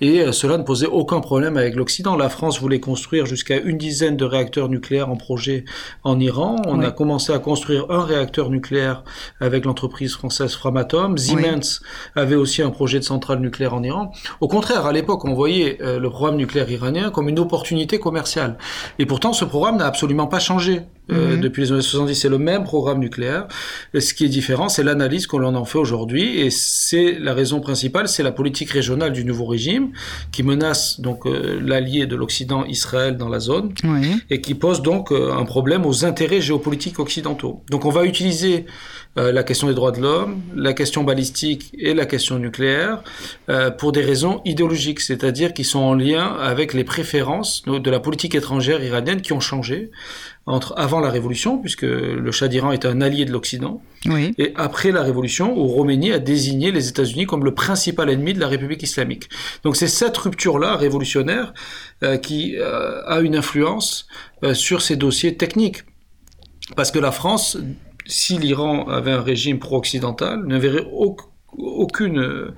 et 0.00 0.20
euh, 0.20 0.32
cela 0.32 0.58
ne 0.58 0.62
posait 0.62 0.86
aucun 0.86 1.20
problème 1.20 1.56
avec 1.56 1.74
l'Occident. 1.74 2.16
La 2.16 2.28
France 2.28 2.60
voulait 2.60 2.80
construire 2.80 3.26
jusqu'à 3.26 3.58
une 3.60 3.78
dizaine 3.78 4.16
de 4.16 4.24
réacteurs 4.24 4.68
nucléaires 4.68 5.10
en 5.10 5.16
projet 5.16 5.64
en 6.04 6.18
Iran. 6.20 6.56
On 6.66 6.80
a 6.82 6.90
commencé 6.90 7.32
à 7.32 7.38
construire 7.38 7.90
un 7.90 8.04
réacteur 8.04 8.50
nucléaire 8.50 9.04
avec 9.40 9.64
l'entreprise 9.64 10.14
française 10.14 10.54
Framatome. 10.54 11.18
Siemens 11.18 11.80
avait 12.14 12.36
aussi 12.36 12.62
un 12.62 12.70
projet 12.70 12.98
de 12.98 13.04
centrale 13.04 13.40
nucléaire 13.40 13.74
en 13.74 13.82
Iran. 13.82 14.12
Au 14.40 14.48
contraire, 14.48 14.86
à 14.86 14.92
l'époque, 14.92 15.24
on 15.24 15.34
voyait 15.34 15.78
euh, 15.82 15.98
le 15.98 16.10
programme 16.10 16.36
nucléaire 16.36 16.70
iranien 16.70 17.10
comme 17.10 17.28
une 17.28 17.38
opportunité 17.38 17.98
commerciale. 17.98 18.56
Et 18.98 19.06
pourtant, 19.06 19.32
ce 19.32 19.44
programme 19.44 19.76
n'a 19.76 19.86
absolument 19.86 20.21
pas 20.26 20.38
changé 20.38 20.82
euh, 21.10 21.34
mhm. 21.34 21.40
depuis 21.40 21.62
les 21.62 21.72
années 21.72 21.82
70. 21.82 22.14
C'est 22.14 22.28
le 22.28 22.38
même 22.38 22.62
programme 22.62 23.00
nucléaire. 23.00 23.48
ce 23.98 24.14
qui 24.14 24.24
est 24.24 24.28
différent, 24.28 24.68
c'est 24.68 24.84
l'analyse 24.84 25.26
qu'on 25.26 25.42
en 25.42 25.64
fait 25.64 25.78
aujourd'hui. 25.78 26.38
Et 26.38 26.50
c'est 26.50 27.18
la 27.18 27.34
raison 27.34 27.60
principale, 27.60 28.08
c'est 28.08 28.22
la 28.22 28.30
politique 28.30 28.70
régionale 28.70 29.12
du 29.12 29.24
nouveau 29.24 29.46
régime 29.46 29.90
qui 30.30 30.44
menace 30.44 31.00
donc 31.00 31.26
euh, 31.26 31.60
l'allié 31.60 32.06
de 32.06 32.14
l'Occident, 32.14 32.64
Israël, 32.64 33.16
dans 33.16 33.28
la 33.28 33.40
zone, 33.40 33.74
et 34.30 34.40
qui 34.40 34.54
pose 34.54 34.80
donc 34.80 35.10
euh, 35.10 35.32
un 35.32 35.44
problème 35.44 35.84
aux 35.86 36.04
intérêts 36.04 36.40
géopolitiques 36.40 37.00
occidentaux. 37.00 37.62
Donc 37.68 37.84
on 37.84 37.90
va 37.90 38.04
utiliser 38.04 38.66
la 39.14 39.42
question 39.42 39.68
des 39.68 39.74
droits 39.74 39.92
de 39.92 40.00
l'homme, 40.00 40.40
la 40.56 40.72
question 40.72 41.04
balistique 41.04 41.70
et 41.78 41.92
la 41.92 42.06
question 42.06 42.38
nucléaire 42.38 43.02
pour 43.76 43.92
des 43.92 44.00
raisons 44.00 44.40
idéologiques, 44.46 45.00
c'est-à-dire 45.00 45.52
qui 45.52 45.64
sont 45.64 45.80
en 45.80 45.92
lien 45.92 46.34
avec 46.40 46.72
les 46.72 46.82
préférences 46.82 47.62
de 47.66 47.90
la 47.90 48.00
politique 48.00 48.34
étrangère 48.34 48.82
iranienne 48.82 49.20
qui 49.20 49.34
ont 49.34 49.40
changé 49.40 49.90
entre 50.46 50.74
avant 50.76 51.00
la 51.00 51.10
Révolution, 51.10 51.58
puisque 51.58 51.82
le 51.82 52.30
Shah 52.32 52.48
d'Iran 52.48 52.72
est 52.72 52.84
un 52.84 53.00
allié 53.00 53.24
de 53.24 53.32
l'Occident, 53.32 53.80
et 54.38 54.52
après 54.56 54.90
la 54.90 55.02
Révolution, 55.02 55.56
où 55.56 55.66
Roménie 55.66 56.12
a 56.12 56.18
désigné 56.18 56.72
les 56.72 56.88
États-Unis 56.88 57.26
comme 57.26 57.44
le 57.44 57.54
principal 57.54 58.10
ennemi 58.10 58.34
de 58.34 58.40
la 58.40 58.48
République 58.48 58.82
islamique. 58.82 59.28
Donc 59.62 59.76
c'est 59.76 59.88
cette 59.88 60.16
rupture-là 60.16 60.76
révolutionnaire 60.76 61.54
euh, 62.02 62.16
qui 62.16 62.56
euh, 62.56 63.02
a 63.06 63.20
une 63.20 63.36
influence 63.36 64.08
euh, 64.42 64.54
sur 64.54 64.82
ces 64.82 64.96
dossiers 64.96 65.36
techniques. 65.36 65.84
Parce 66.74 66.90
que 66.90 66.98
la 66.98 67.12
France, 67.12 67.58
si 68.06 68.38
l'Iran 68.38 68.88
avait 68.88 69.12
un 69.12 69.20
régime 69.20 69.58
pro-occidental, 69.58 70.44
ne 70.46 70.58
verrait 70.58 70.86
aucun 70.92 71.26
aucune, 71.58 72.52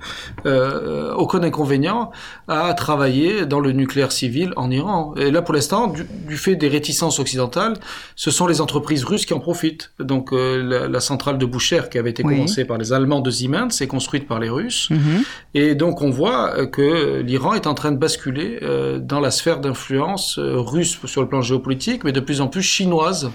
euh, 0.45 1.13
aucun 1.15 1.43
inconvénient 1.43 2.11
à 2.47 2.73
travailler 2.73 3.45
dans 3.45 3.59
le 3.59 3.71
nucléaire 3.71 4.11
civil 4.11 4.53
en 4.55 4.71
Iran. 4.71 5.13
Et 5.17 5.31
là, 5.31 5.41
pour 5.41 5.53
l'instant, 5.53 5.87
du, 6.27 6.37
fait 6.37 6.55
des 6.55 6.67
réticences 6.67 7.19
occidentales, 7.19 7.73
ce 8.15 8.31
sont 8.31 8.47
les 8.47 8.61
entreprises 8.61 9.03
russes 9.03 9.25
qui 9.25 9.33
en 9.33 9.39
profitent. 9.39 9.91
Donc, 9.99 10.31
euh, 10.31 10.87
la, 10.87 10.99
centrale 10.99 11.37
de 11.37 11.45
Boucher, 11.45 11.81
qui 11.91 11.97
avait 11.97 12.09
été 12.09 12.23
commencée 12.23 12.65
par 12.65 12.77
les 12.77 12.93
Allemands 12.93 13.19
de 13.19 13.29
Siemens, 13.29 13.81
est 13.81 13.87
construite 13.87 14.27
par 14.27 14.39
les 14.39 14.49
Russes. 14.49 14.89
Mhm. 14.89 15.23
Et 15.53 15.75
donc, 15.75 16.01
on 16.01 16.09
voit 16.09 16.65
que 16.67 17.19
l'Iran 17.19 17.53
est 17.53 17.67
en 17.67 17.73
train 17.73 17.91
de 17.91 17.97
basculer 17.97 18.59
euh, 18.61 18.99
dans 18.99 19.19
la 19.19 19.31
sphère 19.31 19.59
d'influence 19.59 20.39
euh, 20.39 20.55
russe 20.57 20.97
sur 21.05 21.21
le 21.21 21.27
plan 21.27 21.41
géopolitique, 21.41 22.03
mais 22.03 22.11
de 22.11 22.19
plus 22.19 22.41
en 22.41 22.47
plus 22.47 22.61
chinoise 22.61 23.29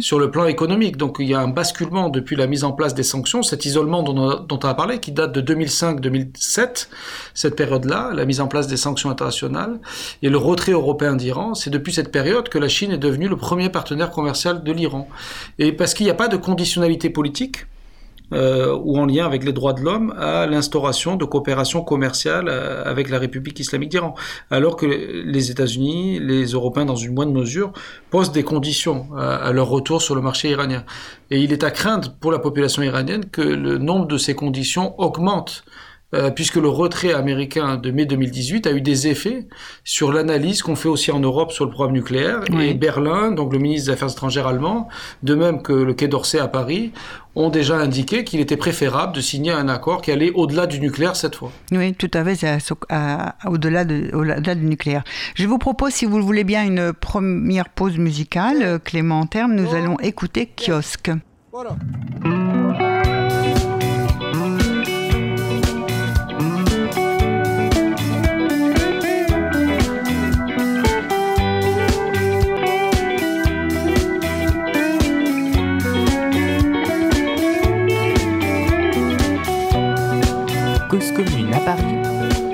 sur 0.00 0.18
le 0.18 0.30
plan 0.30 0.46
économique. 0.46 0.96
Donc, 0.96 1.16
il 1.18 1.28
y 1.28 1.34
a 1.34 1.40
un 1.40 1.48
basculement 1.48 2.08
depuis 2.08 2.36
la 2.36 2.46
mise 2.46 2.64
en 2.64 2.72
place 2.72 2.94
des 2.94 3.02
sanctions, 3.02 3.42
cet 3.42 3.66
isolement 3.66 4.02
dont, 4.02 4.14
dont 4.14 4.58
on 4.62 4.68
a 4.68 4.74
parlé, 4.74 4.98
qui 5.02 5.12
date 5.12 5.32
de 5.32 5.42
2005-2007, 5.54 6.88
cette 7.34 7.56
période-là, 7.56 8.12
la 8.14 8.24
mise 8.24 8.40
en 8.40 8.48
place 8.48 8.66
des 8.66 8.78
sanctions 8.78 9.10
internationales 9.10 9.78
et 10.22 10.30
le 10.30 10.38
retrait 10.38 10.72
européen 10.72 11.14
d'Iran. 11.14 11.54
C'est 11.54 11.68
depuis 11.68 11.92
cette 11.92 12.10
période 12.10 12.48
que 12.48 12.58
la 12.58 12.68
Chine 12.68 12.92
est 12.92 12.98
devenue 12.98 13.28
le 13.28 13.36
premier 13.36 13.68
partenaire 13.68 14.10
commercial 14.10 14.62
de 14.62 14.72
l'Iran. 14.72 15.08
Et 15.58 15.72
parce 15.72 15.92
qu'il 15.92 16.06
n'y 16.06 16.10
a 16.10 16.14
pas 16.14 16.28
de 16.28 16.38
conditionnalité 16.38 17.10
politique, 17.10 17.66
euh, 18.32 18.76
ou 18.82 18.98
en 18.98 19.06
lien 19.06 19.26
avec 19.26 19.44
les 19.44 19.52
droits 19.52 19.72
de 19.72 19.80
l'homme 19.80 20.14
à 20.18 20.46
l'instauration 20.46 21.16
de 21.16 21.24
coopération 21.24 21.82
commerciale 21.82 22.46
euh, 22.48 22.82
avec 22.84 23.10
la 23.10 23.18
République 23.18 23.58
islamique 23.60 23.90
d'Iran, 23.90 24.14
alors 24.50 24.76
que 24.76 24.86
les 24.86 25.50
États-Unis, 25.50 26.18
les 26.18 26.46
Européens 26.46 26.84
dans 26.84 26.96
une 26.96 27.14
moindre 27.14 27.32
mesure, 27.32 27.72
posent 28.10 28.32
des 28.32 28.42
conditions 28.42 29.08
à, 29.16 29.52
leur 29.52 29.68
retour 29.68 30.02
sur 30.02 30.14
le 30.14 30.22
marché 30.22 30.50
iranien. 30.50 30.84
Et 31.30 31.40
il 31.40 31.52
est 31.52 31.64
à 31.64 31.70
craindre 31.70 32.14
pour 32.20 32.32
la 32.32 32.38
population 32.38 32.82
iranienne 32.82 33.24
que 33.30 33.42
le 33.42 33.78
nombre 33.78 34.06
de 34.06 34.18
ces 34.18 34.34
conditions 34.34 34.98
augmente 34.98 35.64
euh, 36.14 36.30
puisque 36.30 36.56
le 36.56 36.68
retrait 36.68 37.12
américain 37.14 37.76
de 37.76 37.90
mai 37.90 38.04
2018 38.04 38.66
a 38.66 38.72
eu 38.72 38.80
des 38.80 39.08
effets 39.08 39.46
sur 39.84 40.12
l'analyse 40.12 40.62
qu'on 40.62 40.76
fait 40.76 40.88
aussi 40.88 41.10
en 41.10 41.20
Europe 41.20 41.52
sur 41.52 41.64
le 41.64 41.70
programme 41.70 41.94
nucléaire. 41.94 42.40
Et 42.60 42.74
Berlin, 42.74 43.32
donc 43.32 43.52
le 43.52 43.58
ministre 43.58 43.86
des 43.86 43.92
Affaires 43.92 44.10
étrangères 44.10 44.46
allemand, 44.46 44.88
de 45.22 45.34
même 45.34 45.62
que 45.62 45.72
le 45.72 45.94
Quai 45.94 46.08
d'Orsay 46.08 46.38
à 46.38 46.48
Paris, 46.48 46.92
ont 47.34 47.48
déjà 47.48 47.76
indiqué 47.76 48.24
qu'il 48.24 48.40
était 48.40 48.58
préférable 48.58 49.14
de 49.14 49.20
signer 49.20 49.52
un 49.52 49.68
accord 49.68 50.02
qui 50.02 50.10
allait 50.10 50.30
au-delà 50.32 50.66
du 50.66 50.80
nucléaire 50.80 51.16
cette 51.16 51.36
fois. 51.36 51.50
Oui, 51.70 51.94
tout 51.94 52.10
à 52.12 52.24
fait, 52.24 52.34
c'est 52.34 52.72
au-delà 53.46 53.84
au 54.12 54.54
du 54.54 54.66
nucléaire. 54.66 55.04
Je 55.34 55.46
vous 55.46 55.58
propose, 55.58 55.92
si 55.92 56.04
vous 56.04 56.18
le 56.18 56.24
voulez 56.24 56.44
bien, 56.44 56.64
une 56.64 56.92
première 56.92 57.70
pause 57.70 57.96
musicale. 57.96 58.80
Clément 58.84 59.24
Terme, 59.26 59.54
nous 59.54 59.74
allons 59.74 59.98
écouter 60.00 60.50
Kiosque. 60.56 61.10
Voilà. 61.52 61.76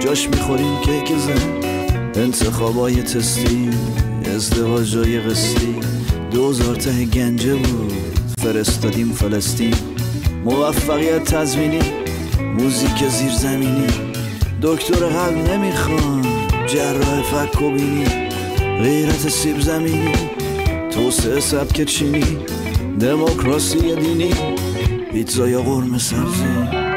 جاش 0.00 0.28
می‌خوریم 0.28 0.80
کیک 0.80 1.18
زن. 1.18 2.22
انتخابای 2.22 3.02
تستی 3.02 3.70
ازدواجای 4.34 5.20
قسطی. 5.20 5.74
دوزار 6.30 6.74
ته 6.74 7.04
گنجه 7.04 7.54
بود 7.54 7.92
فرستادیم 8.38 9.12
فلسطین. 9.12 9.74
موفقیت 10.44 11.24
تزمینی 11.24 11.78
موزیک 12.58 13.08
زیرزمینی. 13.08 13.86
دکتر 14.62 14.94
قلب 15.06 15.50
نمی‌خوان 15.50 16.26
جراح 16.66 17.22
فک 17.22 17.62
و 17.62 17.70
بینی. 17.70 18.04
غیرت 18.82 19.28
سیب 19.28 19.60
زمینی 19.60 20.12
توسعه 20.90 21.40
سبک 21.40 21.84
چینی. 21.84 22.38
دموکراسی 23.00 23.78
دینی. 23.96 24.30
پیتزای 25.12 25.56
قرم 25.56 25.98
سبزی. 25.98 26.89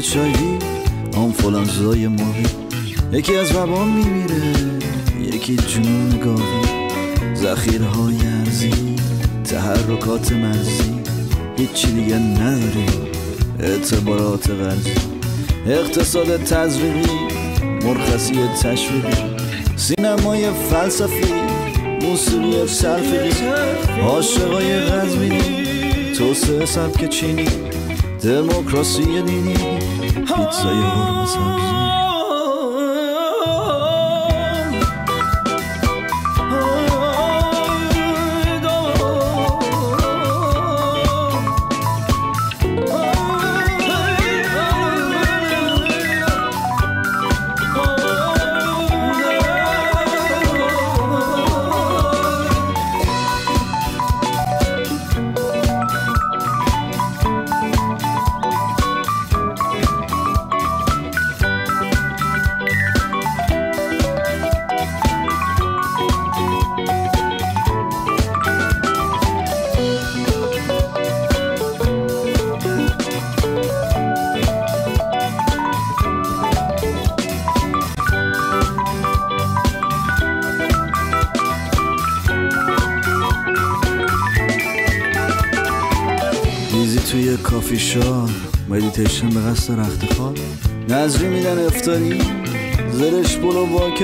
چایی 0.00 0.58
آنفولانزای 1.16 2.06
ماهی. 2.06 2.46
یکی 3.12 3.36
از 3.36 3.56
وبا 3.56 3.84
میمیره. 3.84 4.52
یکی 5.20 5.56
جنون 5.56 6.18
گاوی 6.24 6.90
ذخیرهای 7.34 8.16
ارزی. 8.38 8.96
تحرکات 9.44 10.32
مرزی. 10.32 11.02
هیچی 11.56 11.92
دیگه 11.92 12.16
نداری. 12.16 12.86
اعتبارات 13.60 14.50
غرزی 14.50 14.94
اقتصاد 15.66 16.36
تزریقی. 16.36 17.10
مرخصی 17.84 18.34
تشویقی. 18.62 19.36
سینمای 19.76 20.50
فلسفی. 20.70 21.59
موسیقی 22.02 22.66
سرفیقی 22.66 23.46
عاشقای 24.02 24.78
غزبینی 24.80 26.12
توسعه 26.18 26.66
سبک 26.66 27.08
چینی. 27.08 27.48
دموکراسی 28.22 29.22
دینی. 29.22 29.54
پیتزای 30.14 30.80
قرمه 30.80 31.26
سبزی 31.26 32.09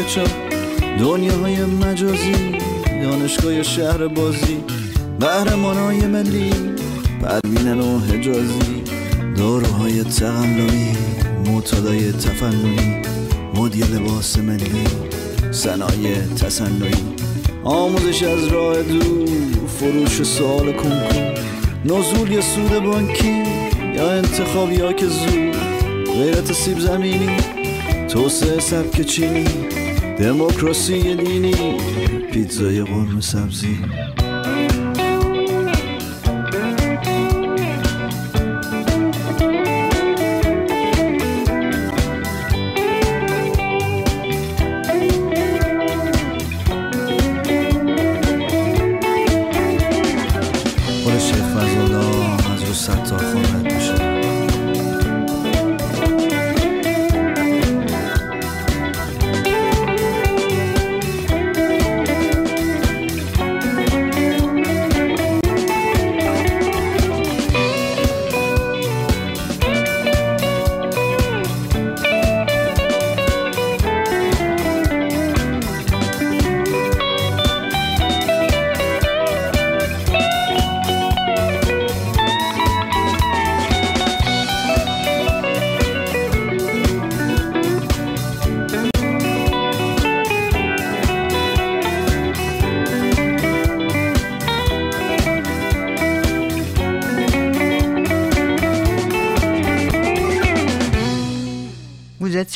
کچا 0.07 0.25
دنیاهای 0.99 1.64
مجازی 1.64 2.59
دانشگاه 3.03 3.62
شهر 3.62 4.07
بازی 4.07 4.57
های 5.21 6.07
ملی 6.07 6.51
پروینن 7.23 7.81
و 7.81 7.99
حجازی 7.99 8.83
داروهای 9.37 10.05
تقلایی 10.05 10.97
معتادای 11.47 12.12
تفننی 12.12 13.03
مدی 13.55 13.81
لباس 13.81 14.38
ملی 14.38 14.85
صنایع 15.51 16.27
تصنعی 16.40 17.05
آموزش 17.64 18.23
از 18.23 18.47
راه 18.47 18.83
دور 18.83 19.29
فروش 19.69 20.23
سوال 20.23 20.73
کنکور 20.73 21.35
نزول 21.85 22.31
یا 22.31 22.40
سود 22.40 22.79
بانکی 22.79 23.42
یا 23.95 24.11
انتخاب 24.11 24.73
یا 24.73 24.92
که 24.92 25.07
زود 25.07 25.57
غیرت 26.14 26.53
سیب 26.53 26.79
زمینی 26.79 27.37
توسعه 28.09 28.61
سبک 28.61 29.01
چینی. 29.01 29.86
دموکراسی 30.18 31.16
دینی. 31.16 31.55
پیتزای 32.33 32.83
قرم 32.83 33.20
سبزی. 33.20 33.79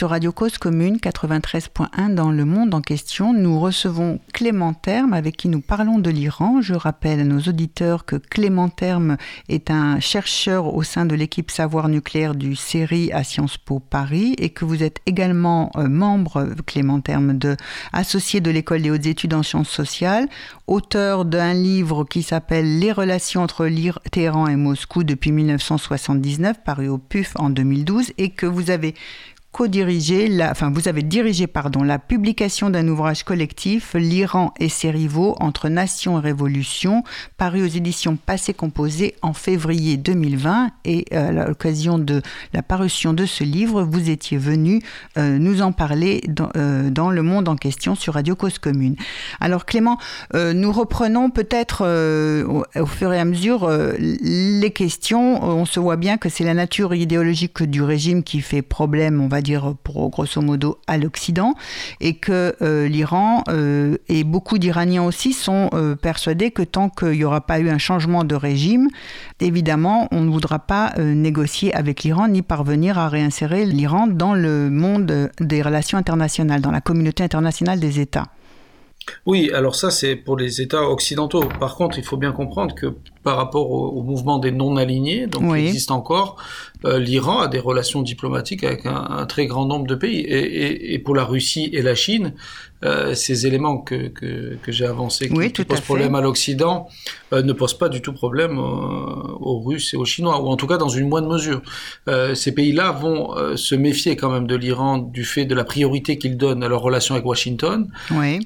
Sur 0.00 0.08
Radio 0.08 0.32
Cause 0.32 0.56
Commune 0.56 0.96
93.1 0.96 2.14
dans 2.14 2.30
le 2.30 2.46
monde 2.46 2.72
en 2.72 2.80
question. 2.80 3.34
Nous 3.34 3.60
recevons 3.60 4.18
Clément 4.32 4.72
Terme 4.72 5.12
avec 5.12 5.36
qui 5.36 5.48
nous 5.48 5.60
parlons 5.60 5.98
de 5.98 6.08
l'Iran. 6.08 6.62
Je 6.62 6.72
rappelle 6.72 7.20
à 7.20 7.24
nos 7.24 7.40
auditeurs 7.40 8.06
que 8.06 8.16
Clément 8.16 8.70
Terme 8.70 9.18
est 9.50 9.70
un 9.70 10.00
chercheur 10.00 10.74
au 10.74 10.82
sein 10.84 11.04
de 11.04 11.14
l'équipe 11.14 11.50
savoir 11.50 11.90
nucléaire 11.90 12.34
du 12.34 12.56
CERI 12.56 13.12
à 13.12 13.24
Sciences 13.24 13.58
Po 13.58 13.78
Paris 13.78 14.34
et 14.38 14.48
que 14.48 14.64
vous 14.64 14.82
êtes 14.82 15.00
également 15.04 15.70
euh, 15.76 15.86
membre, 15.86 16.48
Clément 16.64 17.02
Terme, 17.02 17.36
de, 17.36 17.54
associé 17.92 18.40
de 18.40 18.50
l'école 18.50 18.80
des 18.80 18.90
hautes 18.90 19.04
études 19.04 19.34
en 19.34 19.42
sciences 19.42 19.68
sociales, 19.68 20.28
auteur 20.66 21.26
d'un 21.26 21.52
livre 21.52 22.04
qui 22.04 22.22
s'appelle 22.22 22.78
Les 22.78 22.92
relations 22.92 23.42
entre 23.42 23.68
Téhéran 24.10 24.46
et 24.46 24.56
Moscou 24.56 25.04
depuis 25.04 25.30
1979, 25.30 26.64
paru 26.64 26.88
au 26.88 26.96
PUF 26.96 27.34
en 27.36 27.50
2012 27.50 28.12
et 28.16 28.30
que 28.30 28.46
vous 28.46 28.70
avez 28.70 28.94
co-dirigé, 29.52 30.28
la, 30.28 30.50
enfin 30.50 30.70
vous 30.70 30.88
avez 30.88 31.02
dirigé 31.02 31.46
pardon, 31.46 31.82
la 31.82 31.98
publication 31.98 32.70
d'un 32.70 32.86
ouvrage 32.86 33.24
collectif, 33.24 33.94
L'Iran 33.94 34.54
et 34.60 34.68
ses 34.68 34.90
rivaux 34.90 35.36
entre 35.40 35.68
nation 35.68 36.18
et 36.18 36.22
révolution, 36.22 37.02
paru 37.36 37.62
aux 37.62 37.66
éditions 37.66 38.16
Passé 38.16 38.54
Composé 38.54 39.14
en 39.22 39.32
février 39.32 39.96
2020. 39.96 40.70
Et 40.84 41.04
euh, 41.12 41.28
à 41.28 41.48
l'occasion 41.48 41.98
de 41.98 42.22
la 42.52 42.62
parution 42.62 43.12
de 43.12 43.26
ce 43.26 43.42
livre, 43.42 43.82
vous 43.82 44.08
étiez 44.08 44.38
venu 44.38 44.82
euh, 45.18 45.38
nous 45.38 45.62
en 45.62 45.72
parler 45.72 46.22
dans, 46.28 46.50
euh, 46.56 46.90
dans, 46.90 47.10
le 47.10 47.22
monde 47.22 47.48
en 47.48 47.56
question 47.56 47.96
sur 47.96 48.14
Radio 48.14 48.36
Cause 48.36 48.58
Commune. 48.58 48.94
Alors 49.40 49.66
Clément, 49.66 49.98
nous 50.34 50.72
reprenons 50.72 51.30
peut-être 51.30 51.84
au, 52.46 52.64
au, 52.80 52.86
fur 52.86 53.12
et 53.12 53.18
à 53.18 53.24
mesure 53.24 53.68
les 53.98 54.70
questions. 54.70 55.42
On 55.42 55.64
se 55.64 55.80
voit 55.80 55.96
bien 55.96 56.18
que 56.18 56.28
c'est 56.28 56.44
la 56.44 56.54
nature 56.54 56.94
idéologique 56.94 57.62
du 57.62 57.82
régime 57.82 58.22
qui 58.22 58.40
fait 58.40 58.62
problème, 58.62 59.20
on 59.20 59.28
va 59.28 59.39
dire 59.40 59.74
pour 59.84 60.10
grosso 60.10 60.40
modo 60.40 60.78
à 60.86 60.98
l'Occident, 60.98 61.54
et 62.00 62.14
que 62.14 62.54
euh, 62.62 62.88
l'Iran 62.88 63.44
euh, 63.48 63.96
et 64.08 64.24
beaucoup 64.24 64.58
d'Iraniens 64.58 65.02
aussi 65.02 65.32
sont 65.32 65.70
euh, 65.72 65.94
persuadés 65.94 66.50
que 66.50 66.62
tant 66.62 66.88
qu'il 66.88 67.10
n'y 67.10 67.24
aura 67.24 67.40
pas 67.40 67.58
eu 67.60 67.70
un 67.70 67.78
changement 67.78 68.24
de 68.24 68.34
régime, 68.34 68.88
évidemment, 69.40 70.08
on 70.10 70.20
ne 70.20 70.30
voudra 70.30 70.58
pas 70.58 70.94
négocier 70.98 71.74
avec 71.74 72.02
l'Iran 72.02 72.28
ni 72.28 72.42
parvenir 72.42 72.98
à 72.98 73.08
réinsérer 73.08 73.64
l'Iran 73.64 74.06
dans 74.06 74.34
le 74.34 74.70
monde 74.70 75.30
des 75.40 75.62
relations 75.62 75.98
internationales, 75.98 76.60
dans 76.60 76.70
la 76.70 76.80
communauté 76.80 77.22
internationale 77.22 77.80
des 77.80 78.00
États. 78.00 78.26
Oui, 79.26 79.50
alors 79.52 79.74
ça 79.74 79.90
c'est 79.90 80.16
pour 80.16 80.36
les 80.36 80.60
États 80.60 80.88
occidentaux. 80.88 81.44
Par 81.58 81.76
contre, 81.76 81.98
il 81.98 82.04
faut 82.04 82.16
bien 82.16 82.32
comprendre 82.32 82.74
que 82.74 82.94
par 83.22 83.36
rapport 83.36 83.70
au, 83.70 84.02
mouvement 84.02 84.38
des 84.38 84.50
non-alignés, 84.50 85.26
donc 85.26 85.54
qui 85.54 85.60
existe 85.60 85.90
encore, 85.90 86.36
euh, 86.84 86.98
l'Iran 86.98 87.40
a 87.40 87.48
des 87.48 87.58
relations 87.58 88.02
diplomatiques 88.02 88.64
avec 88.64 88.86
un, 88.86 89.26
très 89.26 89.46
grand 89.46 89.66
nombre 89.66 89.86
de 89.86 89.94
pays. 89.94 90.20
Et, 90.20 90.98
pour 90.98 91.14
la 91.14 91.24
Russie 91.24 91.70
et 91.72 91.82
la 91.82 91.94
Chine, 91.94 92.34
euh, 92.82 93.14
ces 93.14 93.46
éléments 93.46 93.78
que, 93.78 94.08
que, 94.08 94.72
j'ai 94.72 94.86
avancés 94.86 95.28
qui, 95.28 95.64
posent 95.64 95.80
problème 95.80 96.14
à 96.14 96.20
l'Occident 96.22 96.88
euh, 97.32 97.42
ne 97.42 97.52
posent 97.52 97.76
pas 97.76 97.90
du 97.90 98.00
tout 98.00 98.12
problème 98.12 98.58
aux 98.58 99.60
Russes 99.60 99.92
et 99.92 99.96
aux 99.98 100.04
Chinois, 100.04 100.40
ou 100.40 100.48
en 100.48 100.56
tout 100.56 100.66
cas 100.66 100.78
dans 100.78 100.88
une 100.88 101.08
moindre 101.08 101.28
mesure. 101.28 101.60
ces 102.34 102.52
pays-là 102.52 102.92
vont 102.92 103.56
se 103.56 103.74
méfier 103.74 104.16
quand 104.16 104.30
même 104.30 104.46
de 104.46 104.56
l'Iran 104.56 104.98
du 104.98 105.24
fait 105.24 105.44
de 105.44 105.54
la 105.54 105.64
priorité 105.64 106.18
qu'ils 106.18 106.36
donnent 106.36 106.62
à 106.62 106.68
leurs 106.68 106.80
relations 106.80 107.14
avec 107.14 107.26
Washington. 107.26 107.88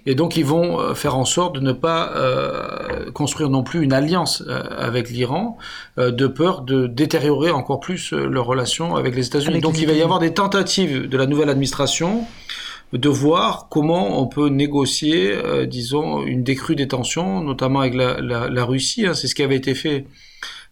Et 0.06 0.14
donc 0.14 0.36
ils 0.36 0.44
vont 0.44 0.94
faire 0.94 1.16
en 1.16 1.24
sorte 1.24 1.54
de 1.56 1.60
ne 1.60 1.72
pas 1.72 2.12
construire 3.12 3.50
non 3.50 3.62
plus 3.62 3.82
une 3.82 3.92
alliance 3.92 4.42
avec 4.76 5.10
l'Iran, 5.10 5.58
de 5.96 6.26
peur 6.26 6.62
de 6.62 6.86
détériorer 6.86 7.50
encore 7.50 7.80
plus 7.80 8.12
leurs 8.12 8.46
relations 8.46 8.96
avec 8.96 9.14
les 9.14 9.26
États-Unis. 9.26 9.60
Donc 9.60 9.78
il 9.78 9.86
va 9.86 9.92
y 9.92 10.02
avoir 10.02 10.18
des 10.18 10.34
tentatives 10.34 11.08
de 11.08 11.16
la 11.16 11.26
nouvelle 11.26 11.50
administration 11.50 12.26
de 12.92 13.08
voir 13.08 13.68
comment 13.70 14.20
on 14.20 14.26
peut 14.26 14.48
négocier, 14.48 15.32
euh, 15.32 15.66
disons, 15.66 16.22
une 16.24 16.44
décrue 16.44 16.76
des 16.76 16.88
tensions, 16.88 17.40
notamment 17.40 17.80
avec 17.80 17.94
la, 17.94 18.64
Russie. 18.64 19.06
Hein. 19.06 19.14
C'est 19.14 19.26
ce 19.26 19.34
qui 19.34 19.42
avait 19.42 19.56
été 19.56 19.74
fait 19.74 20.06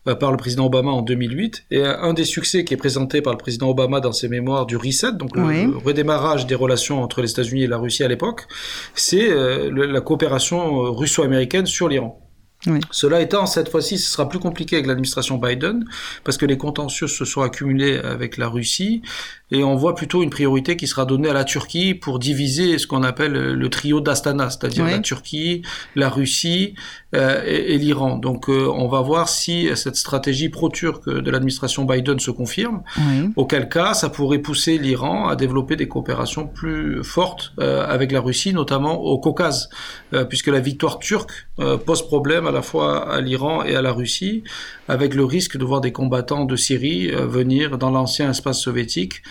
euh, 0.07 0.15
par 0.15 0.31
le 0.31 0.37
président 0.37 0.67
Obama 0.67 0.91
en 0.91 1.03
2008. 1.03 1.65
Et 1.71 1.83
un 1.85 2.13
des 2.13 2.25
succès 2.25 2.65
qui 2.65 2.75
est 2.75 2.77
présenté 2.77 3.23
par 3.23 3.33
le 3.33 3.39
président 3.39 3.69
Obama 3.69 4.01
dans 4.01 4.13
ses 4.13 4.29
mémoires 4.29 4.67
du 4.67 4.77
reset, 4.77 5.13
donc 5.13 5.37
le, 5.37 5.77
redémarrage 5.77 6.47
des 6.47 6.55
relations 6.55 7.03
entre 7.03 7.23
les 7.23 7.31
États-Unis 7.31 7.65
et 7.65 7.69
la 7.69 7.79
Russie 7.79 8.05
à 8.05 8.09
l'époque, 8.09 8.47
c'est 8.95 9.31
euh, 9.31 9.71
la 9.71 10.01
coopération 10.01 10.93
russo-américaine 10.93 11.67
sur 11.67 11.89
l'Iran. 11.89 12.19
Cela 12.91 13.21
étant, 13.21 13.47
cette 13.47 13.69
fois-ci, 13.69 13.99
ce 13.99 14.09
sera 14.11 14.29
plus 14.29 14.39
compliqué 14.39 14.77
avec 14.77 14.87
l'administration 14.87 15.37
Biden, 15.37 15.85
parce 16.23 16.37
que 16.37 16.47
les 16.47 16.57
contentieux 16.57 17.09
se 17.09 17.25
sont 17.25 17.43
accumulés 17.43 17.99
avec 17.99 18.37
la 18.37 18.49
Russie, 18.49 19.03
et 19.53 19.63
on 19.63 19.77
voit 19.77 19.95
plutôt 19.95 20.23
une 20.23 20.31
priorité 20.31 20.77
qui 20.77 20.87
sera 20.87 21.05
donnée 21.05 21.29
à 21.29 21.35
la 21.35 21.45
Turquie 21.45 21.95
pour 21.95 22.19
diviser 22.19 22.79
ce 22.79 22.87
qu'on 22.87 23.03
appelle 23.03 23.33
le 23.33 23.69
trio 23.69 24.01
d'Astana, 24.01 24.49
c'est-à-dire 24.49 24.87
la 24.87 24.99
Turquie, 25.01 25.61
la 25.95 26.09
Russie 26.09 26.75
euh, 27.15 27.43
et, 27.45 27.77
l'Iran. 27.77 28.17
Donc 28.17 28.49
euh, 28.49 28.67
on 28.75 28.89
va 28.89 29.03
voir 29.03 29.29
si 29.29 29.69
cette 29.75 29.97
stratégie 29.97 30.49
pro-turque 30.49 31.07
de 31.07 31.31
l'administration 31.31 31.85
Biden 31.85 32.19
se 32.19 32.31
confirme, 32.31 32.83
auquel 33.37 33.69
cas 33.69 33.93
ça 33.93 34.09
pourrait 34.09 34.39
pousser 34.39 34.79
l'Iran 34.79 35.29
à 35.29 35.37
développer 35.37 35.77
des 35.77 35.87
coopérations 35.87 36.47
plus 36.47 37.05
fortes 37.05 37.53
euh, 37.61 37.87
avec 37.87 38.11
la 38.11 38.21
Russie, 38.21 38.55
notamment 38.55 39.03
au 39.03 39.19
Caucase, 39.19 39.69
puisque 40.31 40.49
la 40.49 40.61
victoire 40.61 40.99
turque 40.99 41.31
pose 41.85 42.07
problème 42.07 42.47
à 42.47 42.51
la 42.51 42.63
fois 42.63 43.13
à 43.13 43.21
l'Iran 43.21 43.65
et 43.65 43.75
à 43.77 43.83
la 43.83 43.93
Russie, 43.93 44.45
avec 44.89 45.15
le 45.15 45.25
risque 45.25 45.59
de 45.59 45.65
voir 45.65 45.81
des 45.83 45.93
combattants 45.93 46.45
de 46.45 46.57
Syrie 46.57 47.11
venir 47.11 47.77
dans 47.77 47.91
l'ancien 47.91 48.31
espace 48.31 48.61
soviétique 48.61 49.23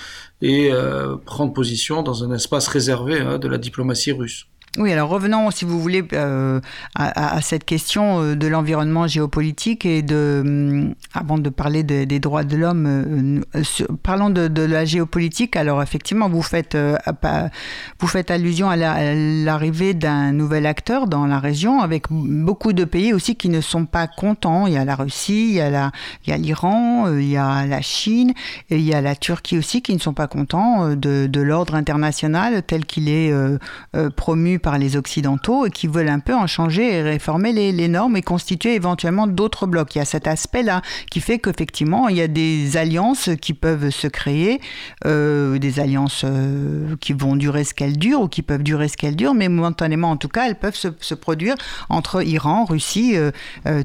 et 0.42 0.72
euh, 0.72 1.16
prendre 1.18 1.54
position 1.54 2.04
dans 2.04 2.24
un 2.24 2.34
espace 2.34 2.68
réservé 2.68 3.20
hein, 3.20 3.40
de 3.40 3.48
la 3.48 3.58
diplomatie 3.58 4.12
russe. 4.12 4.48
Oui, 4.78 4.94
alors 4.94 5.10
revenons, 5.10 5.52
si 5.52 5.66
vous 5.66 5.82
voulez, 5.82 6.02
euh, 6.14 6.62
à, 6.96 7.42
cette 7.42 7.66
question 7.66 8.22
euh, 8.22 8.36
de 8.38 8.48
l'environnement 8.48 9.06
géopolitique 9.06 9.86
et 9.86 10.02
de, 10.02 10.42
hum, 10.46 10.96
avant 11.14 11.38
de 11.38 11.50
parler 11.50 11.84
des 11.84 12.20
droits 12.22 12.46
de 12.46 12.56
l'homme, 12.56 13.44
euh, 13.54 13.64
parlons 14.02 14.30
de, 14.30 14.62
la 14.62 14.86
géopolitique. 14.86 15.58
Alors 15.58 15.84
effectivement, 15.84 16.30
vous 16.30 16.42
faites, 16.42 16.78
vous 18.00 18.08
faites 18.08 18.32
allusion 18.32 18.70
à 18.70 18.78
l'arrivée 18.78 19.94
d'un 19.94 20.32
nouvel 20.32 20.66
acteur 20.66 21.08
dans 21.08 21.26
la 21.26 21.40
région, 21.40 21.82
avec 21.82 22.06
beaucoup 22.10 22.72
de 22.72 22.86
pays 22.86 23.12
aussi 23.12 23.36
qui 23.36 23.50
ne 23.50 23.60
sont 23.60 23.86
pas 23.86 24.08
contents. 24.08 24.68
Il 24.68 24.74
y 24.74 24.78
a 24.78 24.86
la 24.86 24.96
Russie, 24.96 25.50
il 25.50 25.56
y 25.56 25.62
a 26.32 26.38
l'Iran, 26.38 27.12
il 27.14 27.28
y 27.28 27.36
a 27.36 27.66
la 27.66 27.82
Chine, 27.82 28.32
et 28.70 28.78
il 28.78 28.84
y 28.84 28.94
a 28.94 29.02
la 29.02 29.16
Turquie 29.16 29.58
aussi 29.58 29.82
qui 29.82 29.94
ne 29.94 30.00
sont 30.00 30.14
pas 30.14 30.28
contents 30.28 30.96
de 30.96 31.42
l'ordre 31.42 31.76
international 31.76 32.64
tel 32.64 32.86
qu'il 32.86 33.10
est 33.10 33.34
promu 34.16 34.61
par 34.62 34.78
les 34.78 34.96
Occidentaux 34.96 35.66
et 35.66 35.70
qui 35.70 35.88
veulent 35.88 36.10
un 36.10 36.20
peu 36.20 36.34
en 36.34 36.48
changer 36.48 36.94
et 36.94 37.02
réformer 37.02 37.52
les, 37.52 37.88
normes 37.88 38.16
et 38.16 38.22
constituer 38.22 38.76
éventuellement 38.76 39.28
d'autres 39.28 39.68
blocs. 39.68 39.96
Il 39.96 40.00
y 40.00 40.02
a 40.02 40.06
cet 40.06 40.28
aspect-là 40.28 40.82
qui 41.10 41.20
fait 41.20 41.40
qu'effectivement, 41.40 42.08
il 42.08 42.18
y 42.18 42.22
a 42.22 42.28
des 42.28 42.78
alliances 42.78 43.30
qui 43.42 43.54
peuvent 43.54 43.90
se 43.90 44.08
créer, 44.08 44.62
euh, 45.06 45.58
des 45.58 45.80
alliances 45.80 46.24
euh, 46.24 46.96
qui 47.02 47.14
vont 47.14 47.36
durer 47.36 47.64
ce 47.64 47.74
qu'elles 47.74 47.98
durent 47.98 48.22
ou 48.22 48.28
qui 48.28 48.42
peuvent 48.42 48.64
durer 48.64 48.88
ce 48.88 48.98
qu'elles 48.98 49.16
durent, 49.16 49.34
mais 49.34 49.50
momentanément 49.50 50.12
en 50.12 50.18
tout 50.18 50.30
cas, 50.30 50.48
elles 50.48 50.60
peuvent 50.60 50.76
se, 50.76 51.14
produire 51.16 51.56
entre 51.90 52.26
Iran, 52.26 52.66
Russie, 52.66 53.16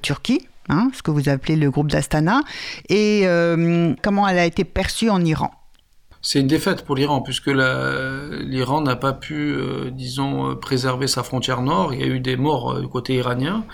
Turquie. 0.03 0.47
Hein, 0.69 0.91
ce 0.95 1.03
que 1.03 1.13
vous 1.13 1.29
appelez 1.29 1.55
le 1.55 1.71
groupe 1.71 1.91
d'Astana, 1.93 2.41
et 2.89 3.25
comment 4.03 4.27
elle 4.27 4.39
a 4.39 4.45
été 4.45 4.65
perçue 4.65 5.11
en 5.11 5.25
Iran? 5.25 5.56
C'est 6.27 6.41
une 6.41 6.49
défaite 6.49 6.83
pour 6.83 6.97
l'Iran, 6.97 7.21
puisque 7.21 7.47
l'Iran 7.47 8.81
n'a 8.81 8.97
pas 8.97 9.13
pu, 9.13 9.53
euh, 9.53 9.93
disons, 9.93 10.51
euh, 10.51 10.55
préserver 10.57 11.07
sa 11.07 11.23
frontière 11.23 11.63
nord. 11.63 11.95
Il 11.95 12.01
y 12.01 12.03
a 12.03 12.09
eu 12.09 12.19
des 12.19 12.35
morts 12.35 12.73
euh, 12.73 12.81
du 12.81 12.89
côté 12.89 13.15
iranien, 13.15 13.65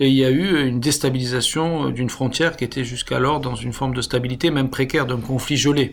et 0.00 0.08
il 0.08 0.14
y 0.14 0.24
a 0.24 0.30
eu 0.30 0.66
une 0.66 0.80
déstabilisation 0.80 1.90
d'une 1.90 2.10
frontière 2.10 2.56
qui 2.56 2.64
était 2.64 2.82
jusqu'alors 2.82 3.38
dans 3.38 3.54
une 3.54 3.72
forme 3.72 3.94
de 3.94 4.02
stabilité, 4.02 4.50
même 4.50 4.68
précaire, 4.68 5.06
d'un 5.06 5.20
conflit 5.20 5.56
gelé. 5.56 5.92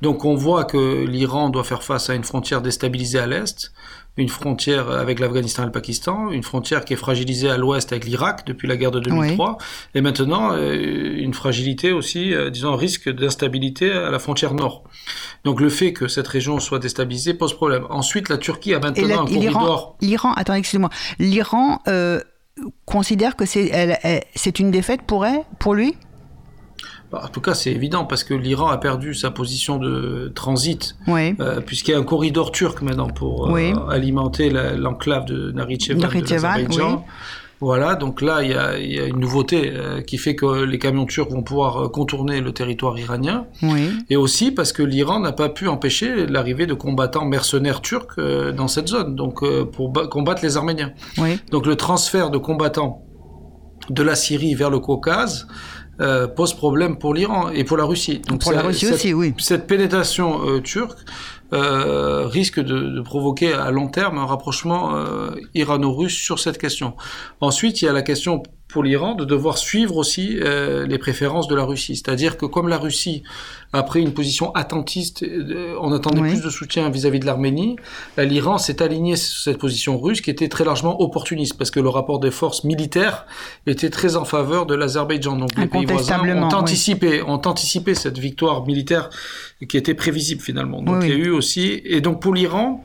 Donc 0.00 0.24
on 0.24 0.36
voit 0.36 0.62
que 0.62 1.04
l'Iran 1.04 1.50
doit 1.50 1.64
faire 1.64 1.82
face 1.82 2.10
à 2.10 2.14
une 2.14 2.22
frontière 2.22 2.62
déstabilisée 2.62 3.18
à 3.18 3.26
l'est, 3.26 3.72
une 4.20 4.28
frontière 4.28 4.90
avec 4.90 5.18
l'Afghanistan 5.18 5.62
et 5.62 5.66
le 5.66 5.72
Pakistan, 5.72 6.30
une 6.30 6.42
frontière 6.42 6.84
qui 6.84 6.92
est 6.92 6.96
fragilisée 6.96 7.50
à 7.50 7.56
l'ouest 7.56 7.90
avec 7.92 8.04
l'Irak 8.04 8.46
depuis 8.46 8.68
la 8.68 8.76
guerre 8.76 8.90
de 8.90 9.00
2003, 9.00 9.58
et 9.94 10.00
maintenant 10.00 10.52
euh, 10.52 11.16
une 11.18 11.34
fragilité 11.34 11.92
aussi, 11.92 12.34
euh, 12.34 12.50
disons, 12.50 12.76
risque 12.76 13.08
d'instabilité 13.08 13.90
à 13.90 14.10
la 14.10 14.18
frontière 14.18 14.54
nord. 14.54 14.84
Donc 15.44 15.60
le 15.60 15.68
fait 15.68 15.92
que 15.92 16.08
cette 16.08 16.28
région 16.28 16.60
soit 16.60 16.78
déstabilisée 16.78 17.34
pose 17.34 17.54
problème. 17.54 17.86
Ensuite, 17.90 18.28
la 18.28 18.38
Turquie 18.38 18.74
a 18.74 18.78
maintenant 18.78 19.22
un 19.22 19.26
corridor. 19.26 19.96
L'Iran, 20.00 20.32
attends, 20.34 20.54
excusez-moi, 20.54 20.90
l'Iran 21.18 21.80
euh, 21.88 22.20
considère 22.84 23.36
que 23.36 23.46
c'est 23.46 24.58
une 24.58 24.70
défaite 24.70 25.02
pour 25.02 25.24
elle, 25.26 25.42
pour 25.58 25.74
lui? 25.74 25.96
En 27.12 27.28
tout 27.28 27.40
cas, 27.40 27.54
c'est 27.54 27.72
évident 27.72 28.04
parce 28.04 28.24
que 28.24 28.34
l'Iran 28.34 28.68
a 28.68 28.78
perdu 28.78 29.14
sa 29.14 29.30
position 29.30 29.78
de 29.78 30.30
transit, 30.34 30.96
euh, 31.08 31.60
puisqu'il 31.60 31.92
y 31.92 31.94
a 31.94 31.98
un 31.98 32.04
corridor 32.04 32.52
turc 32.52 32.82
maintenant 32.82 33.08
pour 33.08 33.54
euh, 33.54 33.72
alimenter 33.88 34.50
l'enclave 34.50 35.24
de 35.24 35.50
Nakhitchevan, 35.50 36.00
de 36.00 36.02
Voilà, 37.60 37.94
donc 37.94 38.22
là, 38.22 38.42
il 38.42 38.50
y 38.50 38.98
a, 38.98 39.06
une 39.06 39.18
nouveauté 39.18 39.72
euh, 39.74 40.00
qui 40.00 40.18
fait 40.18 40.34
que 40.34 40.64
les 40.64 40.78
camions 40.78 41.04
turcs 41.04 41.30
vont 41.30 41.42
pouvoir 41.42 41.90
contourner 41.90 42.40
le 42.40 42.52
territoire 42.52 42.96
iranien. 42.98 43.46
Et 44.08 44.16
aussi 44.16 44.52
parce 44.52 44.72
que 44.72 44.82
l'Iran 44.82 45.20
n'a 45.20 45.32
pas 45.32 45.48
pu 45.48 45.66
empêcher 45.66 46.26
l'arrivée 46.26 46.66
de 46.66 46.74
combattants 46.74 47.24
mercenaires 47.24 47.80
turcs 47.80 48.20
dans 48.56 48.68
cette 48.68 48.88
zone, 48.88 49.16
donc 49.16 49.44
pour 49.72 49.92
combattre 50.10 50.42
les 50.42 50.56
Arméniens. 50.56 50.92
Donc 51.50 51.66
le 51.66 51.74
transfert 51.74 52.30
de 52.30 52.38
combattants 52.38 53.04
de 53.88 54.02
la 54.02 54.14
Syrie 54.14 54.54
vers 54.54 54.70
le 54.70 54.78
Caucase 54.78 55.48
euh, 56.00 56.26
pose 56.26 56.54
problème 56.54 56.96
pour 56.96 57.14
l'Iran 57.14 57.50
et 57.50 57.64
pour 57.64 57.76
la 57.76 57.84
Russie. 57.84 58.20
Donc 58.28 58.40
pour 58.40 58.52
la 58.52 58.62
Russie 58.62 58.88
aussi, 58.88 59.12
oui. 59.12 59.34
Cette 59.38 59.66
pénétration 59.66 60.46
euh, 60.46 60.60
turque 60.60 60.98
euh, 61.52 62.26
risque 62.26 62.60
de, 62.60 62.78
de, 62.78 63.00
provoquer 63.00 63.52
à 63.52 63.70
long 63.70 63.88
terme 63.88 64.18
un 64.18 64.26
rapprochement 64.26 64.94
euh, 64.94 65.30
irano-russe 65.54 66.16
sur 66.16 66.38
cette 66.38 66.58
question. 66.58 66.94
Ensuite, 67.40 67.82
il 67.82 67.86
y 67.86 67.88
a 67.88 67.92
la 67.92 68.02
question 68.02 68.42
pour 68.70 68.82
l'Iran 68.82 69.14
de 69.14 69.24
devoir 69.24 69.58
suivre 69.58 69.96
aussi 69.96 70.38
euh, 70.40 70.86
les 70.86 70.98
préférences 70.98 71.48
de 71.48 71.54
la 71.54 71.64
Russie. 71.64 71.96
C'est-à-dire 71.96 72.36
que 72.36 72.46
comme 72.46 72.68
la 72.68 72.78
Russie 72.78 73.22
a 73.72 73.82
pris 73.82 74.00
une 74.00 74.12
position 74.12 74.52
attentiste, 74.52 75.22
euh, 75.22 75.76
on 75.80 75.92
attendait 75.92 76.20
plus 76.20 76.42
de 76.42 76.50
soutien 76.50 76.90
vis-à-vis 76.90 77.20
de 77.20 77.26
l'Arménie, 77.26 77.76
euh, 78.18 78.24
l'Iran 78.24 78.58
s'est 78.58 78.82
aligné 78.82 79.16
sur 79.16 79.42
cette 79.42 79.58
position 79.58 79.98
russe 79.98 80.20
qui 80.20 80.30
était 80.30 80.48
très 80.48 80.64
largement 80.64 81.00
opportuniste 81.00 81.56
parce 81.56 81.70
que 81.70 81.80
le 81.80 81.88
rapport 81.88 82.20
des 82.20 82.30
forces 82.30 82.64
militaires 82.64 83.26
était 83.66 83.90
très 83.90 84.16
en 84.16 84.24
faveur 84.24 84.66
de 84.66 84.74
l'Azerbaïdjan. 84.74 85.36
Donc 85.36 85.56
les 85.56 85.66
pays 85.66 85.84
voisins 85.86 86.20
ont 86.20 86.54
anticipé, 86.54 87.22
ont 87.22 87.42
anticipé 87.46 87.94
cette 87.94 88.18
victoire 88.18 88.66
militaire 88.66 89.10
qui 89.68 89.76
était 89.76 89.94
prévisible 89.94 90.40
finalement. 90.40 90.82
Donc 90.82 91.02
il 91.02 91.10
y 91.10 91.12
a 91.12 91.16
eu 91.16 91.30
aussi, 91.30 91.80
et 91.84 92.00
donc 92.00 92.20
pour 92.22 92.34
l'Iran, 92.34 92.84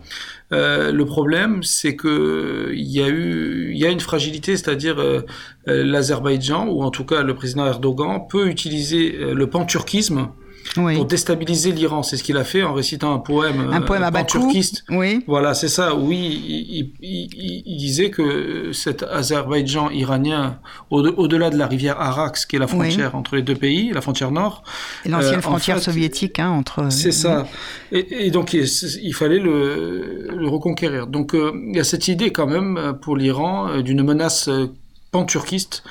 euh, 0.52 0.92
le 0.92 1.06
problème, 1.06 1.64
c'est 1.64 1.96
que 1.96 2.72
il 2.74 2.88
y 2.88 3.02
a 3.02 3.08
eu, 3.08 3.72
une 3.72 4.00
fragilité, 4.00 4.56
c'est-à-dire 4.58 5.00
euh, 5.00 5.22
euh, 5.68 5.84
l'Azerbaïdjan 5.84 6.68
ou 6.68 6.84
en 6.84 6.92
tout 6.92 7.06
cas 7.06 7.24
le 7.24 7.34
président 7.34 7.66
Erdogan 7.66 8.28
peut 8.30 8.48
utiliser 8.48 9.12
le 9.12 9.50
panturquisme 9.50 10.30
pour 10.74 11.06
déstabiliser 11.06 11.72
l'Iran. 11.72 12.04
C'est 12.04 12.18
ce 12.18 12.24
qu'il 12.24 12.38
a 12.38 12.44
fait 12.44 12.64
en 12.64 12.74
récitant 12.74 13.14
un 13.14 13.20
poème, 13.20 13.70
un 13.72 13.82
poème 13.82 14.04
à 14.04 14.24
turquiste. 14.24 14.84
Oui. 14.90 15.24
Voilà, 15.28 15.54
c'est 15.54 15.68
ça. 15.68 15.96
Oui, 15.96 16.92
il, 17.02 17.78
disait 17.78 18.10
que 18.10 18.72
cet 18.74 19.04
Azerbaïdjan 19.04 19.90
iranien, 19.92 20.60
au-delà 20.90 21.50
de 21.50 21.58
la 21.58 21.68
rivière 21.68 22.00
Arax, 22.00 22.46
qui 22.46 22.56
est 22.56 22.60
la 22.60 22.68
frontière 22.68 23.16
entre 23.16 23.36
les 23.36 23.42
deux 23.42 23.56
pays, 23.56 23.92
la 23.92 24.02
frontière 24.02 24.32
nord. 24.32 24.64
Et 25.06 25.10
l'ancienne 25.10 25.40
euh, 25.40 25.42
frontière 25.42 25.80
soviétique 25.80 26.40
hein, 26.40 26.50
entre. 26.50 26.92
C'est 26.92 27.12
ça. 27.12 27.48
Et, 27.92 28.32
donc 28.32 28.54
il, 28.54 29.14
fallait 29.14 29.40
le, 29.40 30.48
reconquérir. 30.48 31.08
Donc 31.08 31.34
euh, 31.34 31.52
il 31.70 31.76
y 31.76 31.80
a 31.80 31.84
cette 31.84 32.08
idée 32.08 32.32
quand 32.32 32.48
même 32.48 32.98
pour 33.02 33.16
l'Iran 33.18 33.68
euh, 33.68 33.82
d'une 33.82 34.04
menace 34.04 34.50
panturquiste 35.12 35.84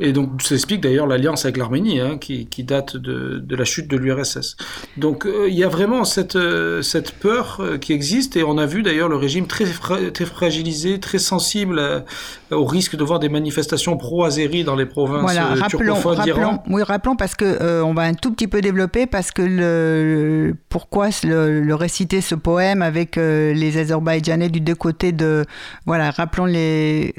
et 0.00 0.12
donc, 0.12 0.42
ça 0.42 0.54
explique 0.54 0.80
d'ailleurs 0.80 1.06
l'alliance 1.06 1.44
avec 1.44 1.56
l'Arménie, 1.56 2.00
hein, 2.00 2.18
qui, 2.18 2.46
qui, 2.46 2.62
date 2.62 2.96
de, 2.96 3.38
de, 3.38 3.56
la 3.56 3.64
chute 3.64 3.88
de 3.88 3.96
l'URSS. 3.96 4.56
Donc, 4.96 5.26
euh, 5.26 5.48
il 5.48 5.54
y 5.54 5.64
a 5.64 5.68
vraiment 5.68 6.04
cette, 6.04 6.36
euh, 6.36 6.82
cette 6.82 7.12
peur 7.12 7.58
euh, 7.60 7.78
qui 7.78 7.92
existe, 7.92 8.36
et 8.36 8.44
on 8.44 8.58
a 8.58 8.66
vu 8.66 8.82
d'ailleurs 8.82 9.08
le 9.08 9.16
régime 9.16 9.46
très, 9.46 9.64
très 9.66 10.24
fragilisé, 10.24 11.00
très 11.00 11.18
sensible 11.18 12.04
au 12.50 12.64
risque 12.64 12.96
de 12.96 13.04
voir 13.04 13.18
des 13.18 13.28
manifestations 13.28 13.96
pro-azérie 13.96 14.64
dans 14.64 14.76
les 14.76 14.86
provinces 14.86 15.22
voilà, 15.22 15.54
rappelons, 15.54 15.94
rappelons, 15.94 16.60
Oui, 16.68 16.82
rappelons 16.82 17.16
parce 17.16 17.34
que 17.34 17.82
on 17.82 17.92
va 17.94 18.02
un 18.02 18.14
tout 18.14 18.32
petit 18.32 18.46
peu 18.46 18.60
développer, 18.60 19.06
parce 19.06 19.32
que 19.32 19.42
le, 19.42 20.54
pourquoi 20.68 21.08
le, 21.24 21.60
le, 21.60 21.74
réciter 21.74 22.20
ce 22.20 22.34
poème 22.34 22.82
avec 22.82 23.16
les 23.16 23.78
Azerbaïdjanais 23.78 24.48
du 24.48 24.60
deux 24.60 24.74
côtés 24.74 25.12
de... 25.12 25.44
Voilà, 25.86 26.10
rappelons 26.10 26.46
les 26.46 27.14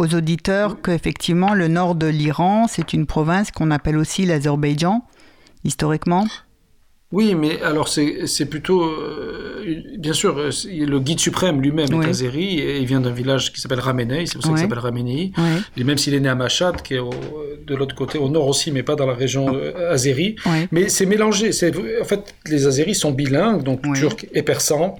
aux 0.00 0.14
auditeurs 0.14 0.80
qu'effectivement, 0.80 1.52
le 1.52 1.68
nord 1.68 1.94
de 1.94 2.06
l'Iran, 2.06 2.66
c'est 2.66 2.94
une 2.94 3.04
province 3.04 3.50
qu'on 3.50 3.70
appelle 3.70 3.98
aussi 3.98 4.24
l'Azerbaïdjan, 4.24 5.04
historiquement. 5.62 6.26
Oui, 7.12 7.34
mais 7.34 7.60
alors 7.60 7.88
c'est 7.88 8.46
plutôt, 8.48 8.82
euh, 8.82 9.82
bien 9.98 10.14
sûr, 10.14 10.38
euh, 10.38 10.50
le 10.64 11.00
guide 11.00 11.20
suprême 11.20 11.60
lui-même 11.60 11.92
est 12.02 12.06
azéri, 12.06 12.60
et 12.60 12.78
il 12.78 12.86
vient 12.86 13.00
d'un 13.00 13.10
village 13.10 13.52
qui 13.52 13.60
s'appelle 13.60 13.80
Ramenei, 13.80 14.24
c'est 14.24 14.36
pour 14.36 14.44
ça 14.44 14.48
qu'il 14.50 14.58
s'appelle 14.60 14.78
Ramenei, 14.78 15.32
et 15.76 15.84
même 15.84 15.98
s'il 15.98 16.14
est 16.14 16.20
né 16.20 16.30
à 16.30 16.34
Mashhad, 16.34 16.80
qui 16.80 16.94
est 16.94 17.00
de 17.66 17.74
l'autre 17.74 17.94
côté, 17.94 18.16
au 18.16 18.30
nord 18.30 18.46
aussi, 18.46 18.72
mais 18.72 18.82
pas 18.82 18.96
dans 18.96 19.06
la 19.06 19.14
région 19.14 19.54
euh, 19.54 19.92
azérie, 19.92 20.36
mais 20.72 20.88
c'est 20.88 21.04
mélangé, 21.04 21.50
en 22.00 22.04
fait, 22.04 22.34
les 22.46 22.66
azéris 22.66 22.94
sont 22.94 23.10
bilingues, 23.12 23.64
donc 23.64 23.82
turc 23.94 24.26
et 24.32 24.42
persan, 24.42 24.96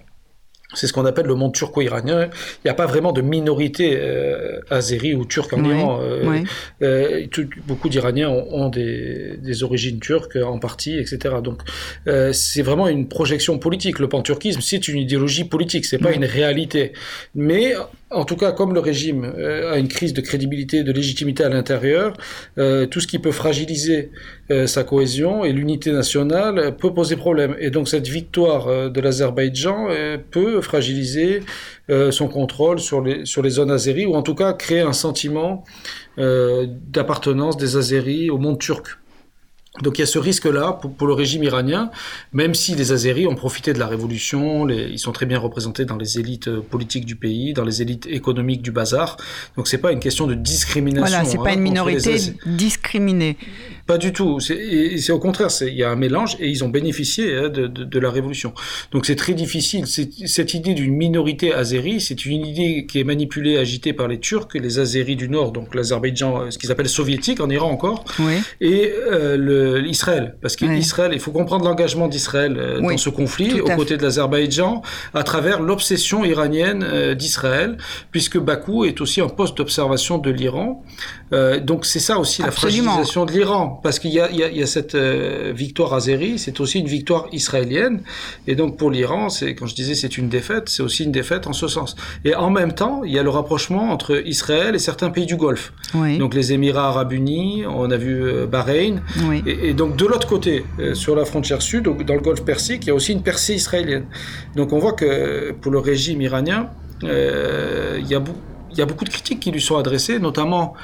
c'est 0.75 0.87
ce 0.87 0.93
qu'on 0.93 1.05
appelle 1.05 1.27
le 1.27 1.35
monde 1.35 1.53
turco-iranien. 1.53 2.25
Il 2.25 2.67
n'y 2.67 2.71
a 2.71 2.75
pas 2.75 2.87
vraiment 2.87 3.13
de 3.13 3.23
minorité 3.23 3.99
euh, 4.01 4.61
azérie 4.71 5.15
ou 5.15 5.25
turque 5.25 5.53
en 5.53 5.65
Iran. 5.65 6.01
Euh, 6.03 6.45
euh, 6.83 7.27
beaucoup 7.67 7.89
d'Iraniens 7.89 8.29
ont, 8.29 8.69
des, 8.69 9.37
des, 9.39 9.63
origines 9.63 9.99
turques 9.99 10.37
en 10.37 10.59
partie, 10.59 10.99
etc. 10.99 11.37
Donc 11.43 11.63
euh, 12.07 12.33
c'est 12.33 12.63
vraiment 12.63 12.89
une 12.89 13.09
projection 13.09 13.59
politique. 13.59 13.99
Le 13.99 14.09
panturquisme, 14.09 14.61
c'est 14.61 14.87
une 14.89 14.99
idéologie 14.99 15.45
politique, 15.45 15.85
c'est 15.85 15.99
pas 15.99 16.13
une 16.13 16.25
réalité. 16.25 16.93
Mais 17.35 17.75
en 18.11 18.25
tout 18.25 18.37
cas, 18.37 18.51
comme 18.51 18.75
le 18.75 18.81
régime 18.81 19.25
euh, 19.25 19.73
a 19.73 19.79
une 19.79 19.87
crise 19.87 20.13
de 20.13 20.21
crédibilité, 20.21 20.83
de 20.83 20.93
légitimité 20.93 21.45
à 21.45 21.49
l'intérieur, 21.49 22.15
euh, 22.59 22.87
tout 22.87 23.01
ce 23.01 23.07
qui 23.07 23.21
peut 23.21 23.31
fragiliser 23.31 24.11
euh, 24.51 24.67
sa 24.67 24.83
cohésion 24.83 25.45
et 25.45 25.53
l'unité 25.53 25.93
nationale 25.93 26.77
peut 26.77 26.93
poser 26.93 27.15
problème. 27.15 27.55
Et 27.61 27.71
donc 27.71 27.89
cette 27.89 28.09
victoire 28.09 28.91
de 28.91 29.01
l'Azerbaïdjan 29.01 29.89
peut 30.31 30.61
fragiliser 30.61 31.43
son 32.11 32.29
contrôle 32.29 32.79
sur 32.79 33.03
les, 33.03 33.25
sur 33.25 33.43
les 33.43 33.51
zones 33.51 33.71
azéries, 33.71 34.07
ou 34.07 34.15
en 34.15 34.23
tout 34.23 34.35
cas 34.35 34.53
créer 34.53 34.81
un 34.81 34.93
sentiment 34.93 35.65
d'appartenance 36.17 37.57
des 37.57 37.77
Azéris 37.77 38.31
au 38.31 38.39
monde 38.39 38.59
turc. 38.59 38.99
Donc 39.83 39.99
il 39.99 40.01
y 40.01 40.05
a 40.05 40.07
ce 40.07 40.19
risque-là 40.19 40.73
pour, 40.73 41.07
le 41.07 41.15
régime 41.15 41.45
iranien, 41.45 41.91
même 42.33 42.55
si 42.57 42.75
les 42.75 42.91
Azéris 42.91 43.29
ont 43.29 43.37
profité 43.37 43.73
de 43.73 43.79
la 43.79 43.87
révolution, 43.87 44.69
ils 44.69 44.99
sont 44.99 45.13
très 45.13 45.27
bien 45.27 45.39
représentés 45.39 45.85
dans 45.85 45.97
les 45.97 46.19
élites 46.19 46.49
euh, 46.49 46.61
politiques 46.61 47.05
du 47.05 47.15
pays, 47.15 47.53
dans 47.53 47.65
les 47.65 47.81
élites 47.81 48.07
économiques 48.07 48.63
du 48.63 48.73
bazar. 48.73 49.17
Donc 49.57 49.69
c'est 49.69 49.79
pas 49.79 49.93
une 49.93 50.01
question 50.01 50.27
de 50.27 50.35
discrimination. 50.35 51.07
Voilà, 51.07 51.25
c'est 51.25 51.39
pas 51.39 51.51
hein, 51.51 51.55
une 51.55 51.61
minorité 51.61 52.17
discriminée. 52.47 53.37
Pas 53.91 53.99
du 53.99 54.13
tout. 54.13 54.39
C'est 54.39 55.11
au 55.11 55.19
contraire, 55.19 55.49
il 55.63 55.75
y 55.75 55.83
a 55.83 55.91
un 55.91 55.97
mélange 55.97 56.37
et 56.39 56.49
ils 56.49 56.63
ont 56.63 56.69
bénéficié 56.69 57.35
hein, 57.35 57.49
de, 57.49 57.67
de, 57.67 57.83
de, 57.85 57.99
la 57.99 58.09
révolution. 58.09 58.55
Donc 58.93 59.05
c'est 59.05 59.17
très 59.17 59.35
difficile. 59.35 59.85
Cette 59.87 60.55
idée 60.55 60.75
d'une 60.75 60.95
minorité 60.95 61.53
azérie, 61.53 62.01
c'est 62.01 62.25
une 62.25 62.47
idée 62.47 62.87
qui 62.87 63.01
est 63.01 63.05
manipulée, 63.05 63.57
agitée 63.57 63.93
par 63.93 64.07
les 64.07 64.21
Turcs, 64.21 64.49
les 64.55 64.79
Azéris 64.79 65.17
du 65.17 65.29
Nord, 65.29 65.51
donc 65.51 65.75
l'Azerbaïdjan, 65.75 66.43
euh, 66.43 66.51
ce 66.51 66.59
qu'ils 66.59 66.71
appellent 66.71 66.89
soviétique 66.89 67.41
en 67.41 67.51
Iran 67.51 67.71
encore, 67.71 68.05
oui. 68.21 68.35
et 68.61 68.93
euh, 69.11 69.37
le 69.37 69.61
de 69.71 69.77
l'Israël, 69.79 70.37
parce 70.41 70.57
qu'Israël, 70.57 71.13
il 71.13 71.21
faut 71.21 71.33
comprendre 71.33 71.65
l'engagement 71.65 72.09
d'Israël 72.09 72.57
euh, 72.57 72.81
dans 72.81 72.97
ce 72.97 73.11
conflit, 73.11 73.61
aux 73.61 73.77
côtés 73.77 73.97
de 73.97 74.03
l'Azerbaïdjan, 74.03 74.83
à 75.15 75.23
travers 75.23 75.61
l'obsession 75.61 76.25
iranienne 76.25 76.85
euh, 76.85 77.15
d'Israël, 77.15 77.77
puisque 78.11 78.39
Bakou 78.39 78.85
est 78.85 79.01
aussi 79.01 79.21
un 79.21 79.29
poste 79.29 79.57
d'observation 79.57 80.19
de 80.19 80.31
l'Iran. 80.31 80.85
Euh, 81.33 81.61
donc 81.61 81.87
c'est 81.87 82.01
ça 82.01 82.19
aussi 82.19 82.43
la 82.43 82.51
fragilisation 82.51 83.25
de 83.25 83.33
l'Iran, 83.33 83.80
parce 83.83 83.99
qu'il 83.99 84.11
y, 84.11 84.15
y, 84.15 84.59
y 84.59 84.63
a, 84.63 84.67
cette 84.67 84.97
victoire 84.97 85.95
azérie, 85.95 86.39
c'est 86.39 86.61
aussi 86.61 86.81
une 86.81 86.87
victoire 86.87 87.27
israélienne, 87.33 88.03
et 88.47 88.55
donc 88.55 88.77
pour 88.77 88.91
l'Iran, 88.91 89.29
c'est 89.29 89.55
quand 89.55 89.67
je 89.67 89.75
disais 89.75 89.95
c'est 89.95 90.19
une 90.19 90.29
défaite, 90.29 90.69
c'est 90.69 90.83
aussi 90.83 91.05
une 91.05 91.13
défaite 91.13 91.47
en 91.47 91.53
ce 91.53 91.69
sens. 91.69 91.97
Et 92.25 92.35
en 92.35 92.51
même 92.51 92.73
temps, 92.73 93.03
il 93.05 93.13
y 93.13 93.19
a 93.19 93.23
le 93.23 93.31
rapprochement 93.31 93.91
entre 93.91 94.23
Israël 94.27 94.75
et 94.75 94.79
certains 94.79 95.11
pays 95.11 95.27
du 95.27 95.37
Golfe. 95.37 95.73
Donc 96.19 96.35
les 96.35 96.53
Émirats 96.53 96.89
arabes 96.89 97.13
unis, 97.13 97.65
on 97.67 97.91
a 97.91 97.97
vu 97.97 98.47
Bahreïn, 98.47 99.03
et, 99.47 99.75
donc 99.75 99.97
de 99.97 100.07
l'autre 100.07 100.27
côté, 100.27 100.65
euh, 100.79 100.95
sur 100.95 101.15
la 101.17 101.25
frontière 101.25 101.63
sud, 101.63 101.85
dans 101.85 102.15
le 102.15 102.21
golfe 102.21 102.45
Persique, 102.45 102.85
il 102.85 102.89
y 102.89 102.91
a 102.91 102.95
aussi 102.95 103.13
une 103.13 103.23
percée 103.23 103.55
israélienne. 103.55 104.07
Donc 104.57 104.73
on 104.73 104.79
voit 104.79 104.93
que 104.93 105.53
pour 105.53 105.73
le 105.73 105.79
régime 105.79 106.21
iranien, 106.21 106.71
euh, 107.05 107.99
il 108.01 108.09
y 108.09 108.15
a 108.15 108.23
il 108.71 108.79
y 108.79 108.83
a 108.83 108.87
beaucoup 108.87 109.05
de 109.05 109.11
critiques 109.11 109.41
qui 109.41 109.51
lui 109.51 109.61
sont 109.61 109.77
adressées, 109.77 110.19
notamment 110.19 110.75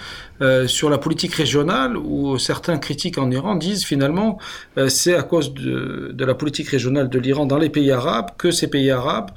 euh, 0.41 0.67
sur 0.67 0.91
la 0.91 0.99
politique 0.99 1.35
régionale, 1.35 1.97
où 1.97 2.39
certains 2.39 2.79
critiques 2.79 3.19
en 3.19 3.31
Iran 3.31 3.55
disent 3.55 3.85
finalement 3.85 4.39
euh, 4.79 4.89
c'est 4.89 5.15
à 5.15 5.23
cause 5.23 5.55
de, 5.55 6.11
de, 6.13 6.25
la 6.25 6.35
politique 6.35 6.69
régionale 6.69 7.09
de 7.09 7.19
l'Iran 7.19 7.47
dans 7.47 7.59
les 7.59 7.71
pays 7.71 7.91
arabes 7.91 8.31
que 8.37 8.51
ces 8.51 8.69
pays 8.69 8.91
arabes, 8.91 9.31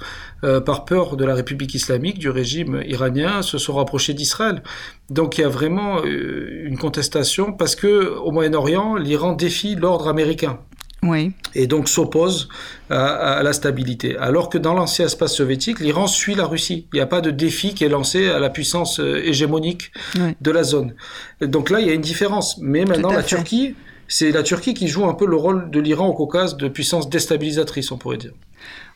euh, 0.45 0.61
par 0.61 0.85
peur 0.85 1.17
de 1.17 1.25
la 1.25 1.35
République 1.35 1.75
islamique, 1.75 2.17
du 2.17 2.29
régime 2.29 2.81
iranien, 2.85 3.41
se 3.41 3.57
sont 3.57 3.75
rapprochés 3.75 4.13
d'Israël. 4.13 4.63
Donc 5.09 5.37
il 5.37 5.41
y 5.41 5.43
a 5.43 5.49
vraiment 5.49 5.97
euh, 6.05 6.65
une 6.65 6.77
contestation 6.77 7.51
parce 7.51 7.75
que 7.75 8.15
au 8.17 8.31
Moyen-Orient, 8.31 8.95
l'Iran 8.95 9.33
défie 9.33 9.75
l'ordre 9.75 10.07
américain. 10.07 10.59
Oui. 11.03 11.31
Et 11.55 11.67
donc 11.67 11.87
s'oppose 11.87 12.49
à, 12.89 13.41
la 13.43 13.53
stabilité. 13.53 14.17
Alors 14.17 14.49
que 14.49 14.57
dans 14.57 14.73
l'ancien 14.73 15.05
espace 15.05 15.33
soviétique, 15.35 15.79
l'Iran 15.79 16.07
suit 16.07 16.35
la 16.35 16.45
Russie. 16.45 16.87
Il 16.93 16.97
n'y 16.97 17.01
a 17.01 17.07
pas 17.07 17.21
de 17.21 17.31
défi 17.31 17.73
qui 17.73 17.85
est 17.85 17.89
lancé 17.89 18.27
à 18.27 18.39
la 18.39 18.49
puissance 18.49 18.99
euh, 18.99 19.21
hégémonique 19.23 19.91
de 20.41 20.51
la 20.51 20.63
zone. 20.63 20.93
donc 21.41 21.69
là, 21.69 21.79
il 21.79 21.87
y 21.87 21.89
a 21.89 21.93
une 21.93 22.01
différence. 22.01 22.57
Mais 22.59 22.85
maintenant, 22.85 23.11
la 23.11 23.23
Turquie, 23.23 23.75
c'est 24.07 24.31
la 24.31 24.43
Turquie 24.43 24.73
qui 24.73 24.87
joue 24.87 25.05
un 25.05 25.13
peu 25.13 25.25
le 25.25 25.35
rôle 25.35 25.71
de 25.71 25.79
l'Iran 25.79 26.07
au 26.07 26.13
Caucase 26.13 26.57
de 26.57 26.67
puissance 26.67 27.09
déstabilisatrice, 27.09 27.91
on 27.91 27.97
pourrait 27.97 28.17
dire. 28.17 28.33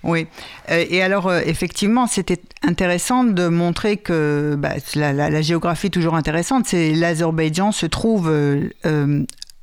Oui, 0.03 0.27
euh, 0.69 0.83
et 0.89 1.01
alors 1.01 1.27
euh, 1.27 1.39
effectivement, 1.45 2.07
c'était 2.07 2.41
intéressant 2.61 3.23
de 3.23 3.47
montrer 3.47 3.95
que 3.95 4.55
bah, 4.57 4.73
la, 4.95 5.13
la, 5.13 5.41
géographie 5.41 5.87
est 5.87 5.91
toujours 5.91 6.15
intéressante. 6.15 6.65
C'est 6.67 6.91
l'Azerbaïdjan 6.91 7.71
se 7.71 7.85
trouve 7.85 8.29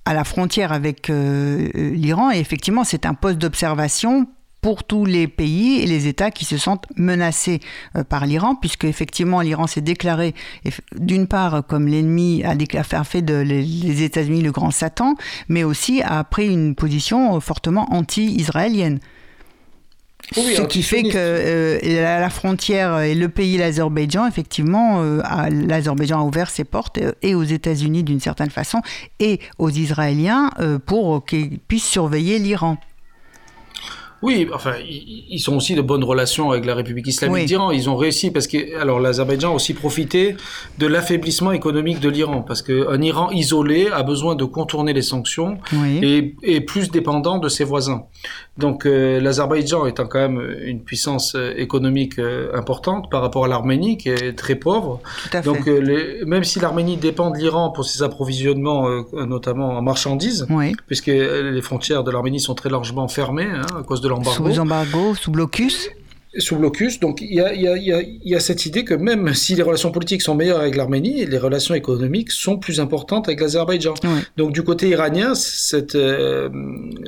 à 0.04 0.14
la 0.14 0.24
frontière 0.24 0.72
avec 0.72 1.10
euh, 1.10 1.68
l'Iran. 1.74 2.30
Et 2.30 2.38
effectivement, 2.38 2.84
c'est 2.84 3.06
un 3.06 3.14
poste 3.14 3.38
d'observation 3.38 4.26
pour 4.60 4.84
tous 4.84 5.06
les 5.06 5.26
pays 5.26 5.80
et 5.80 5.86
les 5.86 6.06
États 6.06 6.30
qui 6.30 6.44
se 6.44 6.58
sentent 6.58 6.86
menacés 6.96 7.60
euh, 7.96 8.04
par 8.04 8.26
l'Iran, 8.26 8.54
puisque 8.54 8.84
effectivement 8.84 9.40
l'Iran 9.40 9.66
s'est 9.66 9.80
déclaré 9.80 10.34
d'une 10.96 11.26
part 11.26 11.66
comme 11.66 11.86
l'ennemi 11.86 12.42
a, 12.44 13.04
fait 13.04 13.22
de 13.22 13.34
les 13.34 14.02
États-Unis 14.02 14.42
le 14.42 14.52
grand 14.52 14.70
Satan, 14.70 15.14
mais 15.48 15.64
aussi 15.64 16.02
a 16.02 16.22
pris 16.24 16.48
une 16.48 16.74
position 16.74 17.40
fortement 17.40 17.92
anti-israélienne. 17.92 19.00
Ce 20.33 20.62
qui 20.62 20.83
fait 20.83 21.02
que 21.02 21.16
euh, 21.16 22.02
la 22.02 22.30
frontière 22.30 23.00
et 23.00 23.14
le 23.14 23.28
pays, 23.28 23.59
l'Azerbaïdjan, 23.59 24.26
effectivement, 24.26 25.02
euh, 25.02 25.22
l'Azerbaïdjan 25.50 26.20
a 26.20 26.24
ouvert 26.24 26.50
ses 26.50 26.64
portes 26.64 26.98
euh, 26.98 27.12
et 27.22 27.35
aux 27.35 27.42
États-Unis 27.42 28.04
d'une 28.04 28.20
certaine 28.20 28.50
façon 28.50 28.80
et 29.18 29.40
aux 29.59 29.70
Israéliens 29.70 30.50
pour 30.87 31.24
qu'ils 31.24 31.59
puissent 31.59 31.88
surveiller 31.88 32.38
l'Iran. 32.38 32.78
Oui, 34.22 34.48
enfin, 34.52 34.74
ils 34.87 35.38
sont 35.38 35.56
aussi 35.56 35.74
de 35.74 35.80
bonnes 35.80 36.04
relations 36.04 36.50
avec 36.50 36.66
la 36.66 36.74
République 36.74 37.06
islamique 37.06 37.46
d'Iran. 37.46 37.70
Ils 37.70 37.88
ont 37.88 37.96
réussi 37.96 38.30
parce 38.30 38.46
que, 38.46 38.78
alors, 38.78 39.00
l'Azerbaïdjan 39.00 39.52
a 39.52 39.54
aussi 39.54 39.72
profité 39.72 40.37
de 40.78 40.87
l'affaiblissement 40.87 41.52
économique 41.52 42.00
de 42.00 42.11
l'Iran 42.11 42.42
parce 42.42 42.61
qu'un 42.61 43.00
Iran 43.00 43.30
isolé 43.30 43.88
a 43.88 44.02
besoin 44.02 44.35
de 44.35 44.44
contourner 44.44 44.92
les 44.92 45.02
sanctions 45.02 45.59
et 46.02 46.35
est 46.42 46.61
plus 46.61 46.90
dépendant 46.90 47.38
de 47.38 47.48
ses 47.48 47.64
voisins. 47.64 48.04
Donc, 48.60 48.86
euh, 48.86 49.20
l'Azerbaïdjan 49.20 49.86
étant 49.86 50.06
quand 50.06 50.20
même 50.20 50.40
une 50.62 50.82
puissance 50.82 51.34
euh, 51.34 51.52
économique 51.56 52.18
euh, 52.18 52.54
importante 52.54 53.10
par 53.10 53.22
rapport 53.22 53.44
à 53.44 53.48
l'Arménie 53.48 53.96
qui 53.96 54.10
est 54.10 54.36
très 54.36 54.54
pauvre. 54.54 55.00
Tout 55.24 55.36
à 55.36 55.40
Donc, 55.40 55.66
les, 55.66 56.24
même 56.26 56.44
si 56.44 56.60
l'Arménie 56.60 56.96
dépend 56.96 57.30
de 57.30 57.38
l'Iran 57.38 57.70
pour 57.70 57.84
ses 57.84 58.02
approvisionnements, 58.02 58.88
notamment 59.12 59.70
en 59.70 59.82
marchandises, 59.82 60.46
puisque 60.86 61.06
les 61.06 61.62
frontières 61.62 62.04
de 62.04 62.10
l'Arménie 62.10 62.40
sont 62.40 62.54
très 62.54 62.68
largement 62.68 63.08
fermées 63.08 63.48
hein, 63.50 63.66
à 63.78 63.82
cause 63.82 64.00
de 64.00 64.10
Sous 64.24 64.58
embargo, 64.58 65.14
sous 65.14 65.30
blocus 65.30 65.90
sous 66.38 66.56
blocus. 66.56 67.00
Donc 67.00 67.20
il 67.20 67.34
y 67.34 67.40
a, 67.40 67.54
y, 67.54 67.66
a, 67.66 67.76
y 67.76 68.34
a, 68.34 68.40
cette 68.40 68.66
idée 68.66 68.84
que 68.84 68.94
même 68.94 69.34
si 69.34 69.54
les 69.54 69.62
relations 69.62 69.90
politiques 69.90 70.22
sont 70.22 70.34
meilleures 70.34 70.60
avec 70.60 70.76
l'Arménie, 70.76 71.26
les 71.26 71.38
relations 71.38 71.74
économiques 71.74 72.30
sont 72.30 72.58
plus 72.58 72.80
importantes 72.80 73.28
avec 73.28 73.40
l'Azerbaïdjan. 73.40 73.94
Donc 74.36 74.52
du 74.52 74.62
côté 74.62 74.88
iranien, 74.88 75.34
cette, 75.34 75.94
euh, 75.94 76.48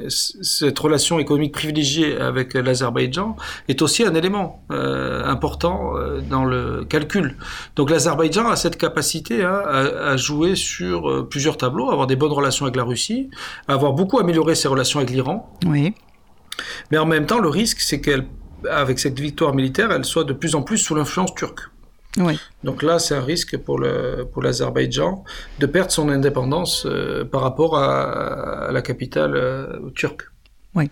cette 0.09 0.79
relation 0.79 1.19
économique 1.19 1.53
privilégiée 1.53 2.17
avec 2.17 2.55
l'Azerbaïdjan 2.55 3.37
est 3.69 3.83
aussi 3.83 4.05
un 4.05 4.15
élément 4.15 4.65
euh, 4.73 5.25
important 5.25 5.97
euh, 5.97 6.21
dans 6.21 6.45
le 6.45 6.85
calcul. 6.85 7.37
Donc 7.77 7.91
l'Azerbaïdjan 7.91 8.49
a 8.49 8.57
cette 8.57 8.77
capacité 8.77 9.45
hein, 9.45 9.63
à, 9.67 10.11
à, 10.11 10.17
jouer 10.17 10.57
sur 10.57 11.29
plusieurs 11.29 11.57
tableaux, 11.57 11.91
avoir 11.91 12.07
des 12.07 12.17
bonnes 12.17 12.33
relations 12.33 12.67
avec 12.67 12.77
la 12.77 12.85
Russie, 12.85 13.31
avoir 13.69 13.93
beaucoup 13.93 14.19
amélioré 14.19 14.55
ses 14.55 14.69
relations 14.69 14.99
avec 14.99 15.11
l'Iran. 15.11 15.49
Oui. 15.67 15.95
Mais 16.91 16.99
en 16.99 17.07
même 17.07 17.27
temps, 17.27 17.39
le 17.39 17.49
risque, 17.49 17.81
c'est 17.81 18.01
qu'elle, 18.01 18.27
avec 18.71 18.99
cette 18.99 19.19
victoire 19.19 19.55
militaire, 19.55 19.91
elle 19.93 20.05
soit 20.05 20.25
de 20.25 20.33
plus 20.33 20.55
en 20.55 20.63
plus 20.63 20.79
sous 20.79 20.95
l'influence 20.95 21.35
turque. 21.35 21.61
Oui. 22.19 22.39
Donc 22.63 22.83
là, 22.83 22.99
c'est 22.99 23.15
un 23.15 23.23
risque 23.23 23.57
pour 23.57 23.79
le 23.79 24.29
pour 24.31 24.43
l'Azerbaïdjan 24.43 25.25
de 25.59 25.67
perdre 25.67 25.91
son 25.91 26.11
indépendance 26.11 26.85
euh, 26.85 27.25
par 27.25 27.41
rapport 27.41 27.79
à, 27.79 28.71
la 28.71 28.83
capitale 28.83 29.35
euh, 29.35 29.91
turque. 29.95 30.25
Oui, 30.75 30.91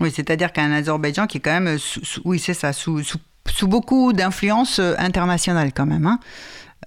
oui, 0.00 0.10
c'est-à-dire 0.10 0.52
qu'un 0.52 0.70
Azerbaïdjan 0.72 1.26
qui 1.26 1.38
est 1.38 1.40
quand 1.40 1.58
même, 1.58 1.78
oui, 2.24 2.38
c'est 2.38 2.54
ça, 2.54 2.74
sous, 2.74 3.02
sous, 3.02 3.18
sous 3.46 3.68
beaucoup 3.68 4.12
d'influence 4.12 4.78
euh, 4.78 4.94
internationale 4.98 5.72
quand 5.74 5.86
même. 5.86 6.06
Hein. 6.06 6.20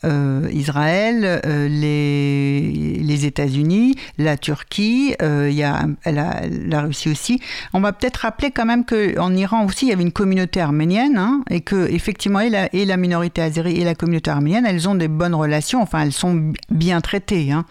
Euh, 0.04 0.50
Israël, 0.52 1.42
euh, 1.46 1.68
les, 1.68 3.26
États-Unis, 3.26 3.96
la 4.18 4.36
Turquie, 4.36 5.14
euh, 5.22 5.48
il 5.50 5.56
y 5.56 5.64
a 5.64 5.86
la, 6.06 6.82
Russie 6.82 7.10
aussi. 7.10 7.40
On 7.74 7.82
va 7.82 7.94
peut-être 7.94 8.18
rappeler 8.18 8.50
quand 8.50 8.66
même 8.66 8.84
qu'en 8.84 9.34
Iran 9.36 9.66
aussi, 9.66 9.86
il 9.86 9.90
y 9.90 9.94
avait 9.94 10.02
une 10.02 10.12
communauté 10.12 10.60
arménienne 10.60 11.18
hein, 11.18 11.44
et 11.52 11.62
que 11.62 11.88
effectivement 11.92 12.40
et 12.40 12.50
la, 12.50 12.74
et 12.74 12.86
la 12.86 12.98
minorité 12.98 13.44
azérie 13.44 13.80
et 13.80 13.84
la 13.84 13.94
communauté 13.94 14.32
arménienne, 14.32 14.66
elles 14.66 14.90
ont 14.90 14.96
des 14.96 15.08
bonnes 15.08 15.36
relations, 15.36 15.82
enfin 15.84 16.02
elles 16.02 16.14
sont 16.14 16.52
bien 16.72 17.00
traitées. 17.02 17.52
Hein. 17.52 17.66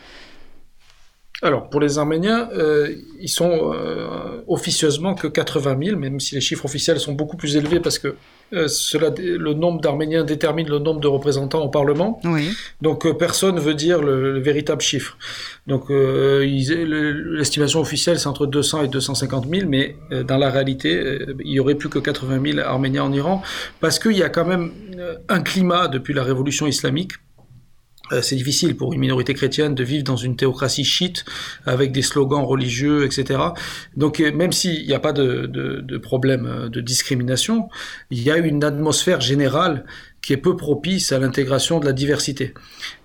Alors, 1.42 1.70
pour 1.70 1.81
les 1.81 1.98
Arméniens, 1.98 2.48
euh, 2.53 2.94
ils 3.20 3.29
sont 3.29 3.72
euh, 3.72 4.42
officieusement 4.46 5.14
que 5.14 5.26
80 5.26 5.79
000, 5.83 5.98
même 5.98 6.20
si 6.20 6.35
les 6.35 6.40
chiffres 6.40 6.64
officiels 6.66 7.00
sont 7.00 7.12
beaucoup 7.12 7.37
plus 7.37 7.57
élevés 7.57 7.81
parce 7.81 7.98
que 7.98 8.14
euh, 8.53 8.68
cela, 8.68 9.11
le 9.16 9.55
nombre 9.55 9.81
d'Arméniens 9.81 10.24
détermine 10.24 10.68
le 10.68 10.79
nombre 10.79 11.00
de 11.00 11.07
représentants 11.07 11.62
au 11.62 11.68
Parlement. 11.68 12.20
Oui. 12.24 12.50
Donc, 12.83 13.07
euh, 13.07 13.14
personne 13.14 13.59
veut 13.59 13.74
dire 13.74 14.03
le, 14.03 14.35
le 14.35 14.40
véritable 14.40 14.83
chiffre. 14.83 15.16
Donc, 15.66 15.90
euh, 15.90 16.44
l'estimation 16.44 17.81
officielle, 17.81 18.18
c'est 18.18 18.26
entre 18.26 18.46
200 18.46 18.85
et 18.85 18.88
250 18.88 19.46
000, 19.48 19.68
mais 19.68 19.96
dans 20.26 20.38
la 20.38 20.50
réalité, 20.50 21.18
il 21.44 21.53
y 21.53 21.61
aurait 21.61 21.74
plus 21.74 21.88
que 21.88 21.98
80 21.98 22.53
000 22.55 22.59
Arméniens 22.66 23.05
en 23.05 23.12
Iran 23.12 23.42
parce 23.81 23.98
qu'il 23.98 24.16
y 24.16 24.22
a 24.22 24.29
quand 24.29 24.44
même 24.44 24.72
un 25.29 25.40
climat 25.40 25.88
depuis 25.88 26.14
la 26.14 26.22
révolution 26.22 26.66
islamique 26.66 27.12
euh, 27.12 27.30
c'est 28.23 28.37
difficile 28.37 28.77
pour 28.77 28.92
une 28.92 29.01
minorité 29.01 29.35
chrétienne 29.35 29.75
de 29.75 29.85
vivre 29.85 30.05
dans 30.05 30.16
une 30.16 30.37
théocratie 30.37 30.85
chiite 30.85 31.25
avec 31.66 31.92
des 31.92 32.03
slogans 32.03 32.44
religieux, 32.44 33.05
etc. 33.05 33.40
Donc 33.96 34.20
euh, 34.20 34.33
même 34.33 34.53
s'il 34.53 34.87
n'y 34.87 34.94
a 34.94 34.99
pas 34.99 35.12
de, 35.12 35.46
de, 35.46 35.81
de, 35.81 35.99
problème 35.99 36.46
euh, 36.46 36.68
de 36.68 36.81
discrimination, 36.81 37.68
il 38.11 38.23
y 38.23 38.31
a 38.31 38.37
une 38.37 38.64
atmosphère 38.64 39.20
générale 39.20 39.85
qui 40.23 40.35
est 40.35 40.37
peu 40.37 40.55
propice 40.55 41.12
à 41.12 41.18
l'intégration 41.18 41.81
de 41.81 41.87
la 41.87 41.92
diversité. 41.92 42.53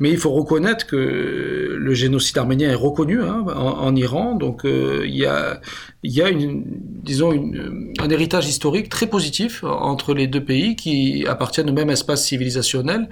Mais 0.02 0.10
il 0.10 0.18
faut 0.18 0.32
reconnaître 0.32 0.86
que 0.86 1.78
le 1.80 1.94
génocide 1.94 2.38
arménien 2.38 2.70
est 2.70 2.76
reconnu 2.76 3.22
hein, 3.22 3.46
en, 3.48 3.96
Iran, 3.96 4.36
donc 4.36 4.63
il 4.65 5.15
y 5.15 5.26
a, 5.26 5.62
il 6.04 6.12
y 6.12 6.22
a 6.22 6.28
une, 6.28 6.65
disons 6.65 7.32
une, 7.32 7.94
un 8.00 8.10
héritage 8.10 8.50
historique 8.50 8.89
très 8.89 9.08
positif 9.08 9.63
entre 9.63 10.13
les 10.13 10.28
deux 10.28 10.44
pays 10.44 10.76
qui 10.76 11.26
appartiennent 11.26 11.70
au 11.70 11.74
même 11.74 11.89
espace 11.89 12.26
civilisationnel 12.26 13.08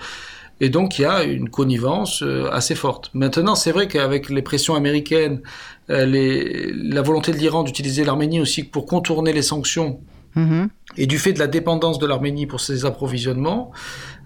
et 0.60 0.70
donc, 0.70 1.00
il 1.00 1.02
y 1.02 1.06
a 1.06 1.24
une 1.24 1.50
connivence 1.50 2.22
euh, 2.22 2.50
assez 2.52 2.76
forte. 2.76 3.10
Maintenant, 3.14 3.56
c'est 3.56 3.72
vrai 3.72 3.88
qu'avec 3.88 4.30
les 4.30 4.42
pressions 4.42 4.76
américaines, 4.76 5.42
euh, 5.90 6.06
les, 6.06 6.72
la 6.74 7.02
volonté 7.02 7.32
de 7.32 7.38
l'Iran 7.38 7.64
d'utiliser 7.64 8.04
l'Arménie 8.04 8.40
aussi 8.40 8.64
pour 8.64 8.86
contourner 8.86 9.34
les 9.34 9.42
sanctions, 9.42 10.00
mm-hmm. 10.38 10.68
et 10.98 11.08
du 11.08 11.18
fait 11.18 11.34
de 11.34 11.40
la 11.40 11.48
dépendance 11.48 12.00
de 12.00 12.06
l'Arménie 12.06 12.46
pour 12.46 12.62
ses 12.62 12.86
approvisionnements, 12.86 13.72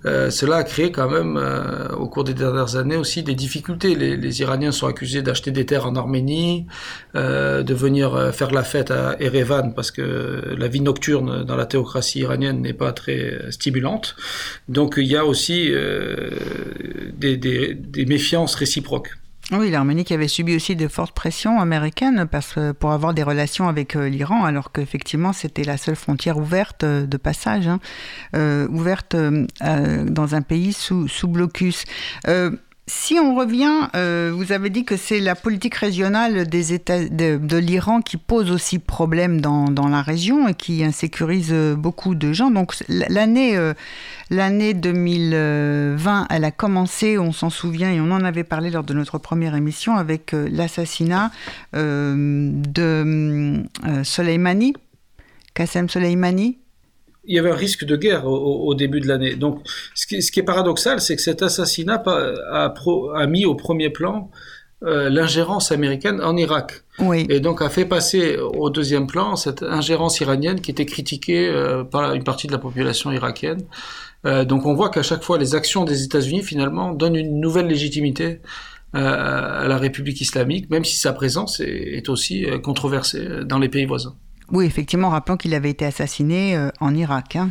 euh, 0.06 0.30
cela 0.30 0.58
a 0.58 0.64
créé 0.64 0.92
quand 0.92 1.10
même 1.10 1.38
euh, 1.38 1.90
au 1.90 2.08
cours 2.08 2.24
des 2.24 2.34
dernières 2.34 2.76
années 2.76 2.96
aussi 2.96 3.24
des 3.24 3.36
difficultés. 3.36 3.96
Les, 3.96 4.42
Iraniens 4.42 4.72
sont 4.72 4.88
accusés 4.88 5.22
d'acheter 5.22 5.52
des 5.52 5.66
terres 5.66 5.88
en 5.88 5.96
Arménie, 5.96 6.68
euh, 7.16 7.64
de 7.64 7.74
venir 7.74 8.34
faire 8.34 8.52
la 8.52 8.64
fête 8.64 8.92
à 8.92 9.16
Erevan 9.20 9.74
parce 9.74 9.92
que 9.92 10.56
la 10.58 10.68
vie 10.68 10.82
nocturne 10.82 11.44
dans 11.44 11.56
la 11.56 11.66
théocratie 11.66 12.20
iranienne 12.20 12.62
n'est 12.62 12.74
pas 12.74 12.92
très 12.94 13.52
stimulante. 13.52 14.16
Donc 14.70 14.96
il 14.98 15.08
y 15.08 15.16
a 15.16 15.26
aussi 15.26 15.72
des 17.18 18.06
méfiances 18.06 18.56
réciproques. 18.56 19.18
Oui, 19.54 19.70
l'Arménie 19.72 20.04
qui 20.04 20.14
avait 20.14 20.28
subi 20.28 20.58
aussi 20.58 20.76
de 20.76 20.90
fortes 20.90 21.14
pressions 21.14 21.62
américaines 21.62 22.28
parce, 22.30 22.60
pour 22.80 22.92
avoir 22.92 23.14
des 23.14 23.24
relations 23.24 23.70
avec 23.70 23.96
euh, 23.96 24.10
l'Iran, 24.10 24.44
alors 24.44 24.74
qu'effectivement 24.74 25.32
c'était 25.32 25.64
la 25.64 25.78
seule 25.78 25.96
frontière 25.96 26.38
ouverte 26.38 26.84
euh, 26.84 27.06
de 27.06 27.16
passage, 27.16 27.66
hein, 27.66 27.80
euh, 28.36 28.68
ouverte 28.68 29.16
dans 29.16 30.36
un 30.36 30.42
pays 30.42 30.74
sous, 30.74 31.08
sous 31.08 31.30
blocus. 31.30 31.86
Si 32.90 33.20
on 33.20 33.36
revient, 33.36 33.90
euh, 33.98 34.32
vous 34.34 34.54
avez 34.54 34.70
dit 34.70 34.86
que 34.86 34.96
c'est 34.96 35.20
la 35.20 35.36
politique 35.36 35.76
régionale 35.76 36.48
de, 36.48 37.58
l'Iran 37.58 38.02
qui 38.02 38.16
pose 38.16 38.50
aussi 38.50 38.80
problème 38.80 39.42
dans, 39.42 39.90
la 39.90 40.02
région 40.02 40.48
et 40.48 40.54
qui 40.54 40.86
insécurise 40.86 41.54
beaucoup 41.78 42.16
de 42.16 42.32
gens. 42.32 42.50
Donc 42.50 42.76
l'année 42.88 43.58
euh, 43.58 43.74
l'année 44.30 44.74
2020, 44.74 46.28
elle 46.30 46.46
a 46.46 46.52
commencé, 46.52 47.18
on 47.18 47.34
s'en 47.34 47.50
souvient 47.50 47.92
et 47.92 48.00
on 48.00 48.10
en 48.10 48.24
avait 48.24 48.46
parlé 48.46 48.70
lors 48.70 48.86
de 48.86 48.94
notre 48.94 49.18
première 49.18 49.56
émission 49.56 49.98
avec 49.98 50.34
euh, 50.34 50.48
l'assassinat 50.50 51.32
de 51.74 53.64
Soleimani, 54.04 54.74
Qassem 55.54 55.90
Soleimani, 55.90 56.58
il 57.28 57.36
y 57.36 57.40
avait 57.40 57.52
un 57.52 57.56
risque 57.56 57.86
de 57.86 57.96
guerre 57.96 58.26
au, 58.26 58.74
début 58.74 59.02
de 59.02 59.08
l'année. 59.08 59.36
Donc, 59.36 59.62
ce 59.94 60.08
qui, 60.08 60.22
ce 60.22 60.32
qui, 60.32 60.40
est 60.40 60.44
paradoxal, 60.44 61.02
c'est 61.02 61.16
que 61.16 61.22
cet 61.22 61.42
assassinat 61.42 62.02
a, 62.06 62.74
a, 63.16 63.28
mis 63.28 63.46
au 63.46 63.56
premier 63.56 63.90
plan 63.90 64.32
euh, 64.84 65.10
l'ingérence 65.10 65.72
américaine 65.72 66.22
en 66.22 66.38
Irak. 66.38 66.84
Oui. 67.00 67.26
Et 67.30 67.40
donc 67.40 67.64
a 67.64 67.70
fait 67.70 67.86
passer 67.86 68.38
au 68.38 68.70
deuxième 68.70 69.08
plan 69.08 69.36
cette 69.36 69.64
ingérence 69.64 70.20
iranienne 70.20 70.62
qui 70.62 70.70
était 70.70 70.86
critiquée 70.86 71.50
euh, 71.50 71.84
par 71.84 72.14
une 72.14 72.24
partie 72.24 72.46
de 72.46 72.52
la 72.52 72.60
population 72.60 73.12
irakienne. 73.12 73.64
Euh, 74.28 74.46
donc 74.46 74.68
on 74.68 74.76
voit 74.76 74.90
qu'à 74.90 75.02
chaque 75.02 75.24
fois, 75.24 75.40
les 75.40 75.56
actions 75.56 75.84
des 75.84 76.04
États-Unis, 76.04 76.44
finalement, 76.44 76.94
donnent 76.94 77.16
une 77.16 77.40
nouvelle 77.40 77.68
légitimité 77.68 78.42
à 78.94 79.68
la 79.68 79.78
République 79.78 80.22
islamique, 80.22 80.70
même 80.70 80.86
si 80.86 80.96
sa 80.96 81.12
présence 81.12 81.60
est, 81.60 81.98
est 81.98 82.10
aussi 82.10 82.48
controversée 82.64 83.44
dans 83.46 83.60
les 83.60 83.70
pays 83.70 83.86
voisins. 83.86 84.16
Oui, 84.52 84.66
effectivement, 84.66 85.10
rappelons 85.10 85.38
qu'il 85.38 85.54
avait 85.54 85.70
été 85.70 85.86
assassiné 85.86 86.56
euh, 86.56 86.70
en 86.80 86.96
Irak. 86.96 87.36
Hein. 87.36 87.50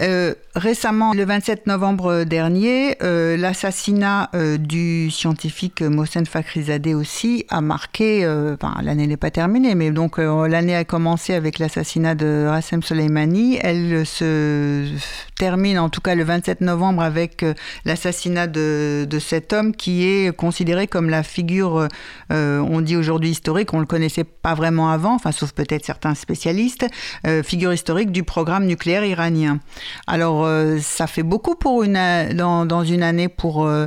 Euh, 0.00 0.34
récemment, 0.56 1.12
le 1.12 1.24
27 1.24 1.68
novembre 1.68 2.24
dernier, 2.24 2.96
euh, 3.02 3.36
l'assassinat 3.36 4.28
du 4.58 5.08
scientifique 5.12 5.82
Mohsen 5.82 6.26
Fakhrizadeh 6.26 6.94
aussi 6.94 7.46
a 7.48 7.60
marqué, 7.60 8.26
l'année 8.82 9.06
n'est 9.06 9.16
pas 9.16 9.30
terminée, 9.30 9.76
mais 9.76 9.92
donc 9.92 10.18
l'année 10.18 10.74
a 10.74 10.84
commencé 10.84 11.32
avec 11.32 11.60
l'assassinat 11.60 12.16
de 12.16 12.46
Rassem 12.48 12.82
Soleimani. 12.82 13.58
Elle 13.62 14.04
se 14.04 14.84
termine 15.44 15.78
en 15.78 15.90
tout 15.90 16.00
cas 16.00 16.14
le 16.14 16.24
27 16.24 16.60
novembre 16.62 17.02
avec 17.02 17.44
l'assassinat 17.84 18.46
de, 18.46 19.06
cet 19.20 19.52
homme 19.52 19.74
qui 19.76 20.06
est 20.06 20.34
considéré 20.34 20.86
comme 20.86 21.10
la 21.10 21.22
figure, 21.22 21.88
on 22.30 22.80
dit 22.80 22.96
aujourd'hui 22.96 23.30
historique, 23.30 23.74
on 23.74 23.80
le 23.80 23.86
connaissait 23.86 24.24
pas 24.24 24.54
vraiment 24.54 24.88
avant, 24.90 25.14
enfin 25.14 25.32
sauf 25.32 25.52
peut-être 25.52 25.84
certains 25.84 26.14
spécialistes, 26.14 26.86
figure 27.42 27.72
historique 27.72 28.10
du 28.10 28.22
programme 28.22 28.64
nucléaire 28.64 29.04
iranien. 29.04 29.60
Alors, 30.06 30.44
euh, 30.44 30.78
ça 30.80 31.06
fait 31.06 31.22
beaucoup 31.22 31.54
pour 31.54 31.82
une, 31.82 31.98
dans, 32.34 32.84
une 32.84 33.02
année 33.02 33.28
pour 33.28 33.66
euh, 33.66 33.86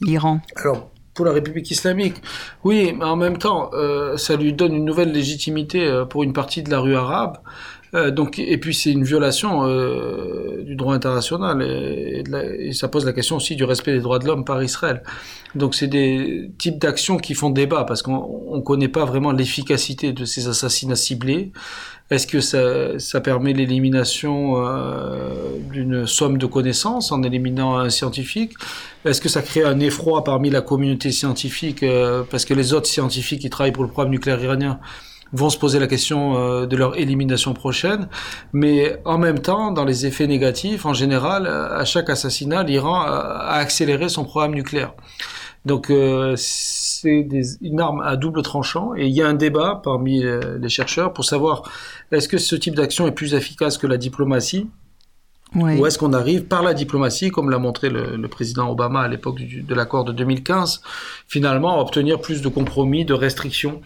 l'Iran. 0.00 0.40
Alors, 0.56 0.90
pour 1.14 1.24
la 1.24 1.32
République 1.32 1.70
islamique, 1.70 2.16
oui, 2.64 2.94
mais 2.96 3.04
en 3.04 3.16
même 3.16 3.38
temps, 3.38 3.70
euh, 3.74 4.16
ça 4.16 4.36
lui 4.36 4.52
donne 4.52 4.74
une 4.74 4.84
nouvelle 4.84 5.12
légitimité 5.12 6.04
pour 6.08 6.22
une 6.22 6.32
partie 6.32 6.62
de 6.62 6.70
la 6.70 6.80
rue 6.80 6.96
arabe. 6.96 7.38
Donc, 7.92 8.38
et 8.38 8.58
puis 8.58 8.72
c'est 8.74 8.92
une 8.92 9.04
violation 9.04 9.66
du 10.62 10.76
droit 10.76 10.94
international 10.94 11.62
et, 11.62 12.22
et, 12.58 12.72
ça 12.72 12.88
pose 12.88 13.04
la 13.04 13.12
question 13.12 13.36
aussi 13.36 13.56
du 13.56 13.64
respect 13.64 13.92
des 13.92 14.00
droits 14.00 14.18
de 14.18 14.26
l'homme 14.26 14.44
par 14.44 14.62
Israël. 14.62 15.02
Donc 15.54 15.74
c'est 15.74 15.88
des 15.88 16.50
types 16.58 16.78
d'actions 16.78 17.16
qui 17.16 17.34
font 17.34 17.50
débat 17.50 17.84
parce 17.84 18.02
qu'on 18.02 18.56
ne 18.56 18.60
connaît 18.60 18.88
pas 18.88 19.04
vraiment 19.04 19.32
l'efficacité 19.32 20.12
de 20.12 20.24
ces 20.24 20.48
assassinats 20.48 20.96
ciblés. 20.96 21.52
Est-ce 22.10 22.26
que 22.26 22.40
ça, 22.40 22.98
ça 22.98 23.20
permet 23.20 23.52
l'élimination 23.52 24.66
euh, 24.66 25.58
d'une 25.70 26.06
somme 26.06 26.38
de 26.38 26.46
connaissances 26.46 27.12
en 27.12 27.22
éliminant 27.22 27.78
un 27.78 27.88
scientifique? 27.88 28.54
Est-ce 29.04 29.20
que 29.20 29.28
ça 29.28 29.42
crée 29.42 29.62
un 29.62 29.78
effroi 29.78 30.24
parmi 30.24 30.50
la 30.50 30.60
communauté 30.60 31.12
scientifique 31.12 31.84
euh, 31.84 32.24
parce 32.28 32.44
que 32.44 32.54
les 32.54 32.74
autres 32.74 32.88
scientifiques 32.88 33.42
qui 33.42 33.50
travaillent 33.50 33.72
pour 33.72 33.84
le 33.84 33.90
programme 33.90 34.10
nucléaire 34.10 34.42
iranien 34.42 34.80
vont 35.32 35.50
se 35.50 35.58
poser 35.58 35.78
la 35.78 35.86
question 35.86 36.36
euh, 36.36 36.66
de 36.66 36.76
leur 36.76 36.98
élimination 36.98 37.54
prochaine, 37.54 38.08
mais 38.52 39.00
en 39.04 39.18
même 39.18 39.38
temps, 39.38 39.70
dans 39.70 39.84
les 39.84 40.06
effets 40.06 40.26
négatifs, 40.26 40.86
en 40.86 40.94
général, 40.94 41.46
à 41.46 41.84
chaque 41.84 42.10
assassinat, 42.10 42.62
l'Iran 42.62 43.00
a 43.02 43.54
accéléré 43.54 44.08
son 44.08 44.24
programme 44.24 44.54
nucléaire. 44.54 44.92
Donc 45.64 45.90
euh, 45.90 46.34
c'est 46.36 47.28
une 47.60 47.80
arme 47.80 48.00
à 48.00 48.16
double 48.16 48.42
tranchant. 48.42 48.92
Et 48.96 49.06
il 49.06 49.12
y 49.12 49.22
a 49.22 49.28
un 49.28 49.34
débat 49.34 49.80
parmi 49.82 50.24
euh, 50.24 50.58
les 50.58 50.68
chercheurs 50.68 51.12
pour 51.12 51.24
savoir 51.24 51.70
est-ce 52.12 52.28
que 52.28 52.38
ce 52.38 52.56
type 52.56 52.74
d'action 52.74 53.06
est 53.06 53.12
plus 53.12 53.34
efficace 53.34 53.76
que 53.76 53.86
la 53.86 53.98
diplomatie 53.98 54.68
Ou 55.54 55.86
est-ce 55.86 55.98
qu'on 55.98 56.14
arrive 56.14 56.44
par 56.44 56.62
la 56.62 56.72
diplomatie, 56.72 57.30
comme 57.30 57.50
l'a 57.50 57.58
montré 57.58 57.90
le, 57.90 58.28
président 58.28 58.70
Obama 58.70 59.00
à 59.00 59.08
l'époque 59.08 59.40
de 59.40 59.74
l'accord 59.74 60.04
de 60.04 60.12
2015, 60.12 60.80
finalement 61.28 61.78
à 61.78 61.82
obtenir 61.82 62.20
plus 62.20 62.40
de 62.40 62.48
compromis, 62.48 63.04
de 63.04 63.14
restrictions 63.14 63.82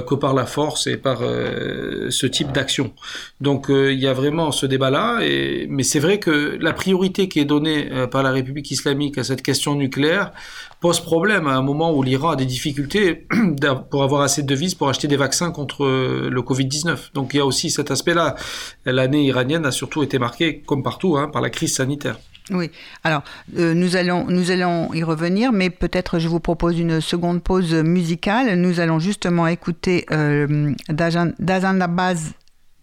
que 0.00 0.14
par 0.14 0.34
la 0.34 0.46
force 0.46 0.86
et 0.86 0.96
par 0.96 1.18
euh, 1.22 2.10
ce 2.10 2.26
type 2.26 2.52
d'action. 2.52 2.92
Donc 3.40 3.70
euh, 3.70 3.92
il 3.92 4.00
y 4.00 4.06
a 4.06 4.12
vraiment 4.12 4.52
ce 4.52 4.66
débat-là, 4.66 5.20
mais 5.68 5.82
c'est 5.82 5.98
vrai 5.98 6.18
que 6.18 6.56
la 6.60 6.72
priorité 6.72 7.28
qui 7.28 7.40
est 7.40 7.44
donnée 7.44 7.90
par 8.10 8.22
la 8.22 8.30
République 8.30 8.70
islamique 8.70 9.18
à 9.18 9.24
cette 9.24 9.42
question 9.42 9.74
nucléaire 9.74 10.32
pose 10.80 11.00
problème 11.00 11.46
à 11.46 11.54
un 11.54 11.62
moment 11.62 11.92
où 11.92 12.02
l'Iran 12.02 12.30
a 12.30 12.36
des 12.36 12.46
difficultés 12.46 13.26
pour 13.90 14.02
avoir 14.02 14.22
assez 14.22 14.42
de 14.42 14.46
devises 14.46 14.74
pour 14.74 14.88
acheter 14.88 15.08
des 15.08 15.16
vaccins 15.16 15.50
contre 15.50 15.84
le 15.86 16.40
Covid-19. 16.40 17.12
Donc 17.14 17.34
il 17.34 17.36
y 17.36 17.40
a 17.40 17.46
aussi 17.46 17.70
cet 17.70 17.90
aspect-là. 17.90 18.36
L'année 18.84 19.24
iranienne 19.24 19.66
a 19.66 19.70
surtout 19.70 20.02
été 20.02 20.18
marquée, 20.18 20.62
comme 20.66 20.82
partout, 20.82 21.16
hein, 21.16 21.28
par 21.28 21.42
la 21.42 21.50
crise 21.50 21.74
sanitaire. 21.74 22.18
Oui, 22.52 22.70
alors 23.04 23.22
euh, 23.58 23.74
nous, 23.74 23.96
allons, 23.96 24.26
nous 24.28 24.50
allons 24.50 24.92
y 24.92 25.02
revenir, 25.02 25.52
mais 25.52 25.70
peut-être 25.70 26.18
je 26.18 26.28
vous 26.28 26.40
propose 26.40 26.78
une 26.78 27.00
seconde 27.00 27.42
pause 27.42 27.74
musicale. 27.74 28.60
Nous 28.60 28.80
allons 28.80 28.98
justement 28.98 29.46
écouter 29.46 30.06
euh, 30.10 30.72
Dazandabaz 30.88 32.34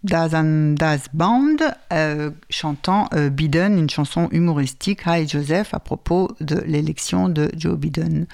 Daz 0.03 1.09
Band 1.13 1.57
euh, 1.91 2.31
chantant 2.49 3.09
euh, 3.13 3.29
Biden, 3.29 3.77
une 3.77 3.89
chanson 3.89 4.29
humoristique, 4.31 5.01
Hi 5.05 5.27
Joseph, 5.27 5.73
à 5.73 5.79
propos 5.79 6.29
de 6.39 6.61
l'élection 6.65 7.27
de 7.27 7.49
Joe 7.57 7.77
Biden 7.77 8.25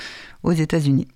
aux 0.43 0.51
États-Unis. 0.51 1.07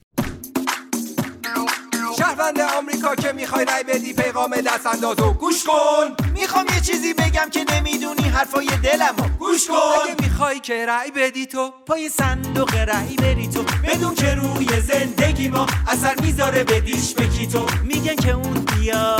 شهروند 2.19 2.59
آمریکا 2.59 3.15
که 3.15 3.31
می‌خوای 3.31 3.65
رای 3.65 3.83
بدی 3.83 4.13
پیغام 4.13 4.55
دست 4.55 4.85
اندازو. 4.85 5.33
گوش 5.33 5.63
کن. 5.63 6.25
می‌خوام 6.33 6.65
یه 6.75 6.81
چیزی 6.81 7.13
بگم 7.13 7.49
که 7.51 7.65
نمی‌دونی 7.73 8.29
حرفای 8.29 8.67
دلمو. 8.83 9.29
گوش 9.39 9.67
کن. 9.67 9.75
اگه 9.75 10.15
می‌خوای 10.21 10.59
که 10.59 10.85
رای 10.85 11.11
بدی 11.11 11.45
تو 11.45 11.73
پای 11.85 12.09
صندوق 12.09 12.75
رای 12.75 13.15
بری 13.15 13.47
تو. 13.47 13.63
بدون 13.63 14.15
که 14.15 14.35
روی 14.35 14.81
زندگی 14.81 15.47
ما 15.47 15.67
اثر 15.87 16.15
می‌ذاره 16.21 16.63
بدیش 16.63 17.13
بکی 17.13 17.47
تو. 17.47 17.65
میگن 17.83 18.15
که 18.15 18.31
اون 18.31 18.53
بیا. 18.65 19.17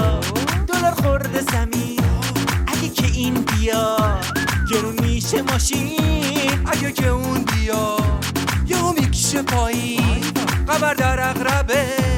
دلار 0.68 0.92
خورده 0.92 1.42
زمین 1.42 2.00
اگه 2.68 2.90
که 2.90 3.06
این 3.06 3.34
بیا 3.34 3.98
گرون 4.72 5.00
میشه 5.02 5.42
ماشین. 5.42 6.68
اگه 6.72 6.92
که 6.92 7.08
اون 7.08 7.44
بیا 7.44 7.98
یهو 8.68 8.94
می‌کشه 8.94 9.42
پایین. 9.42 10.24
قبر 10.68 10.94
در 10.94 11.30
اقربه 11.30 12.09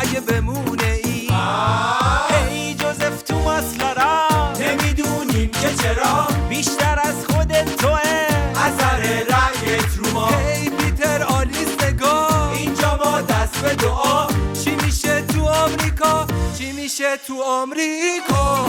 اگه 0.00 0.20
بمونه 0.20 0.98
ای. 1.04 1.28
ای 2.50 2.74
جوزف 2.74 3.22
تو 3.22 3.38
مسخره. 3.38 4.60
نمی‌دونیم 4.60 5.50
که 5.50 5.74
چرا. 5.82 6.28
بیشتر 6.48 6.98
از 7.04 7.26
خودت 7.26 7.76
توه. 7.76 8.00
اثر 8.54 9.00
رأیت 9.00 9.96
رو 9.96 10.10
ما. 10.12 10.28
ای 10.28 10.70
پیتر 10.70 11.22
آلیس 11.22 11.84
نگاه. 11.84 12.52
اینجا 12.52 12.98
ما 13.04 13.20
دست 13.20 13.56
به 13.62 13.74
دعا. 13.74 14.26
چی 14.64 14.76
میشه 14.86 15.22
تو 15.22 15.48
آمریکا؟ 15.48 16.26
چی 16.58 16.72
میشه 16.72 17.16
تو 17.26 17.42
آمریکا؟ 17.42 18.66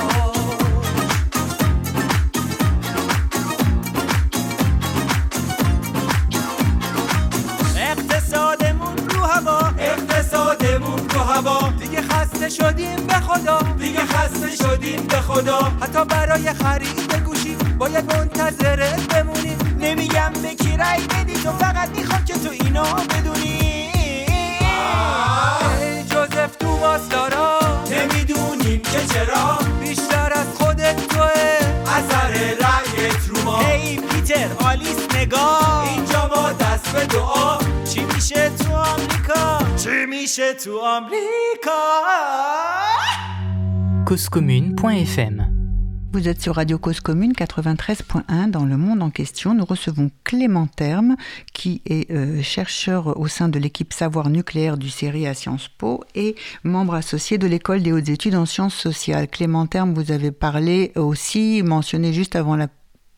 شدیم 12.57 13.07
به 13.07 13.13
خدا. 13.13 13.59
دیگه 13.79 13.99
خسته 13.99 14.55
شدیم 14.55 15.07
به 15.07 15.15
خدا. 15.21 15.71
حتی 15.81 16.05
برای 16.05 16.53
خرید 16.53 17.13
گوشی 17.25 17.55
باید 17.77 18.15
منتظرت 18.15 19.13
بمونی 19.13 19.55
نمیگم 19.79 20.33
به 20.41 20.55
کی 20.55 20.77
رای 20.77 21.07
بدی 21.07 21.33
تو 21.33 21.51
فقط 21.51 21.89
می‌خوام 21.89 22.25
که 22.25 22.33
تو 22.33 22.49
اینو 22.49 22.83
بدونی. 22.83 23.91
جوزف 26.09 26.55
تو 26.59 26.79
دارا 27.09 27.59
نمی‌دونیم 27.91 28.81
که 28.81 29.05
چرا. 29.13 29.59
بیشتر 29.79 30.33
از 30.33 30.47
خودت 30.59 31.07
توه. 31.07 31.31
اثر 31.85 32.31
رأیت 32.31 33.27
رو 33.29 33.41
ما. 33.43 33.59
هی 33.59 33.99
پیتر 33.99 34.47
آلیس 34.65 34.97
نگاه 35.15 35.89
اینجا 35.95 36.27
ما 36.35 36.51
دست 36.51 36.87
به 36.91 37.05
دعا. 37.05 37.57
چی 37.93 38.05
میشه 38.15 38.49
تو 38.49 38.75
آمریکا؟ 38.75 39.60
Causecommune.fm 44.05 45.57
vous 46.13 46.27
êtes 46.27 46.41
sur 46.41 46.55
Radio 46.55 46.77
Cause 46.77 46.99
Commune 46.99 47.31
93.1 47.31 48.49
dans 48.49 48.65
le 48.65 48.75
monde 48.75 49.01
en 49.01 49.09
question. 49.09 49.53
Nous 49.53 49.63
recevons 49.63 50.11
Clément 50.25 50.67
Terme, 50.67 51.15
qui 51.53 51.81
est 51.85 52.11
euh, 52.11 52.41
chercheur 52.41 53.17
au 53.17 53.29
sein 53.29 53.47
de 53.47 53.57
l'équipe 53.57 53.93
Savoir 53.93 54.29
nucléaire 54.29 54.77
du 54.77 54.89
CERI 54.89 55.25
à 55.25 55.33
Sciences 55.33 55.69
Po 55.69 56.03
et 56.13 56.35
membre 56.65 56.95
associé 56.95 57.37
de 57.37 57.47
l'École 57.47 57.81
des 57.81 57.93
hautes 57.93 58.09
études 58.09 58.35
en 58.35 58.45
sciences 58.45 58.75
sociales. 58.75 59.29
Clément 59.29 59.67
Terme, 59.67 59.93
vous 59.93 60.11
avez 60.11 60.31
parlé 60.31 60.91
aussi, 60.97 61.63
mentionné 61.63 62.11
juste 62.11 62.35
avant 62.35 62.57
la 62.57 62.67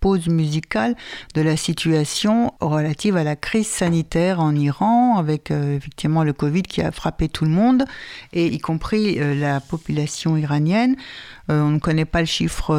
pause 0.03 0.27
musicale 0.27 0.97
de 1.33 1.41
la 1.41 1.55
situation 1.55 2.53
relative 2.59 3.15
à 3.15 3.23
la 3.23 3.37
crise 3.37 3.67
sanitaire 3.67 4.41
en 4.41 4.53
Iran, 4.53 5.17
avec 5.17 5.49
euh, 5.49 5.77
effectivement 5.77 6.25
le 6.25 6.33
Covid 6.33 6.63
qui 6.63 6.81
a 6.81 6.91
frappé 6.91 7.29
tout 7.29 7.45
le 7.45 7.51
monde, 7.51 7.85
et 8.33 8.47
y 8.47 8.59
compris 8.59 9.17
euh, 9.17 9.33
la 9.33 9.61
population 9.61 10.35
iranienne. 10.35 10.97
Euh, 11.49 11.61
on 11.61 11.69
ne 11.69 11.79
connaît 11.79 12.03
pas 12.03 12.19
le 12.19 12.25
chiffre 12.25 12.75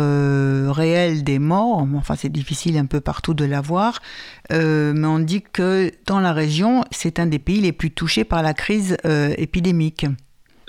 réel 0.70 1.24
des 1.24 1.38
morts, 1.38 1.86
enfin 1.94 2.14
c'est 2.14 2.28
difficile 2.28 2.76
un 2.76 2.84
peu 2.84 3.00
partout 3.00 3.32
de 3.32 3.46
l'avoir, 3.46 4.02
mais 4.50 5.06
on 5.06 5.18
dit 5.18 5.40
que 5.40 5.90
dans 6.06 6.20
la 6.20 6.34
région, 6.34 6.84
c'est 6.90 7.18
un 7.18 7.26
des 7.26 7.38
pays 7.38 7.60
les 7.62 7.72
plus 7.72 7.90
touchés 7.90 8.24
par 8.24 8.42
la 8.42 8.52
crise 8.52 8.96
épidémique. 9.38 10.06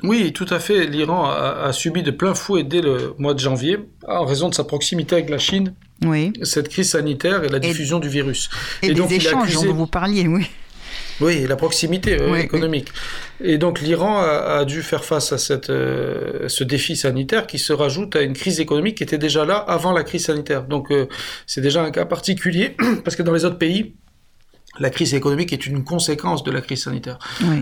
Oui, 0.03 0.33
tout 0.33 0.47
à 0.49 0.59
fait. 0.59 0.85
L'Iran 0.85 1.25
a, 1.25 1.63
a, 1.63 1.73
subi 1.73 2.03
de 2.03 2.11
plein 2.11 2.35
fouet 2.35 2.63
dès 2.63 2.81
le 2.81 3.15
mois 3.17 3.33
de 3.33 3.39
janvier, 3.39 3.79
en 4.07 4.25
raison 4.25 4.49
de 4.49 4.53
sa 4.53 4.63
proximité 4.63 5.15
avec 5.15 5.29
la 5.29 5.37
Chine 5.37 5.73
oui. 6.03 6.33
cette 6.43 6.69
crise 6.69 6.89
sanitaire 6.89 7.43
et 7.43 7.49
la 7.49 7.59
diffusion 7.59 7.99
du 7.99 8.09
virus. 8.09 8.49
Et, 8.81 8.93
des 8.93 9.13
échanges 9.13 9.53
dont 9.53 9.73
vous 9.73 9.87
parliez, 9.87 10.27
oui. 10.27 10.47
Oui, 11.21 11.45
la 11.47 11.55
proximité 11.55 12.17
économique. 12.37 12.89
Et 13.41 13.57
donc 13.57 13.81
l'Iran 13.81 14.19
a, 14.19 14.65
dû 14.65 14.81
faire 14.81 15.05
face 15.05 15.31
à 15.31 15.37
cette, 15.37 15.69
euh, 15.69 16.47
ce 16.49 16.63
défi 16.63 16.95
sanitaire 16.95 17.47
qui 17.47 17.57
se 17.57 17.71
rajoute 17.71 18.15
à 18.15 18.21
une 18.21 18.33
crise 18.33 18.59
économique 18.59 18.97
qui 18.97 19.03
était 19.03 19.17
déjà 19.17 19.45
là 19.45 19.55
avant 19.55 19.93
la 19.93 20.03
crise 20.03 20.25
sanitaire. 20.25 20.63
Donc 20.63 20.91
euh, 20.91 21.07
c'est 21.47 21.61
déjà 21.61 21.83
un 21.83 21.91
cas 21.91 22.05
particulier 22.05 22.75
parce 23.03 23.15
que 23.15 23.23
dans 23.23 23.33
les 23.33 23.45
autres 23.45 23.57
pays, 23.57 23.95
la 24.80 24.89
crise 24.89 25.13
économique 25.13 25.53
est 25.53 25.65
une 25.65 25.84
conséquence 25.84 26.43
de 26.43 26.51
la 26.51 26.61
crise 26.61 26.84
sanitaire. 26.84 27.19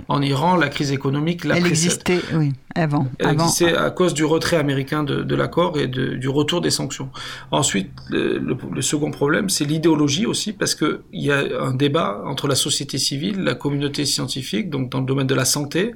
En 0.08 0.22
Iran, 0.22 0.56
la 0.56 0.70
crise 0.70 0.92
économique, 0.92 1.44
la 1.46 1.58
Elle 1.58 1.68
existait, 1.68 2.20
oui, 2.34 2.54
avant. 2.76 3.08
Elle 3.20 3.34
existait 3.34 3.76
à 3.76 3.90
cause 3.92 4.14
du 4.14 4.26
retrait 4.26 4.58
américain 4.58 5.04
de, 5.04 5.36
l'accord 5.36 5.80
et 5.80 5.88
du 5.88 6.30
retour 6.30 6.62
des 6.62 6.70
sanctions. 6.70 7.10
Ensuite, 7.52 7.90
le, 8.10 8.82
second 8.82 9.12
problème, 9.12 9.50
c'est 9.50 9.66
l'idéologie 9.66 10.26
aussi, 10.26 10.54
parce 10.54 10.76
qu'il 10.76 11.00
y 11.14 11.32
a 11.32 11.44
un 11.62 11.74
débat 11.74 12.22
entre 12.26 12.48
la 12.48 12.56
société 12.56 12.98
civile, 12.98 13.44
la 13.44 13.56
communauté 13.56 14.06
scientifique, 14.06 14.70
donc 14.70 14.90
dans 14.90 15.00
le 15.00 15.06
domaine 15.06 15.28
de 15.28 15.36
la 15.36 15.46
santé, 15.46 15.94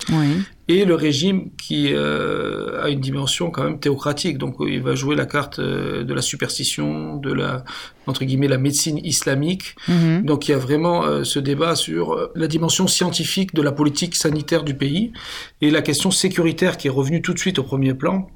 et 0.68 0.84
le 0.84 0.96
régime 0.96 1.52
qui 1.58 1.94
euh, 1.94 2.84
a 2.84 2.90
une 2.90 3.00
dimension 3.00 3.52
quand 3.52 3.64
même 3.64 3.80
théocratique. 3.80 4.38
Donc 4.38 4.56
il 4.60 4.82
va 4.82 4.96
jouer 4.96 5.16
la 5.16 5.26
carte 5.26 5.60
euh, 5.60 6.04
de 6.04 6.14
la 6.14 6.22
superstition, 6.22 7.18
de 7.18 7.32
la 7.32 7.64
entre 8.06 8.26
guillemets 8.26 8.48
la 8.48 8.58
médecine 8.58 8.98
islamique. 8.98 9.76
Mhm. 9.88 10.24
Donc 10.24 10.48
il 10.48 10.52
y 10.52 10.54
a 10.54 10.58
vraiment 10.58 11.06
euh, 11.06 11.24
ce 11.24 11.40
débat 11.40 11.76
sur 11.76 12.32
la 12.36 12.48
dimension 12.48 12.88
scientifique 12.88 13.54
de 13.54 13.62
la 13.62 13.72
politique 13.72 14.16
sanitaire 14.16 14.64
du 14.64 14.74
pays 14.74 15.14
et 15.62 15.72
la 15.72 15.82
question 15.82 16.12
sécuritaire 16.12 16.78
qui 16.78 16.88
est 16.88 16.92
revenue 16.92 17.22
tout 17.22 17.34
de 17.34 17.40
suite 17.40 17.60
au 17.60 17.64
premier 17.64 17.94
plan 17.94 18.28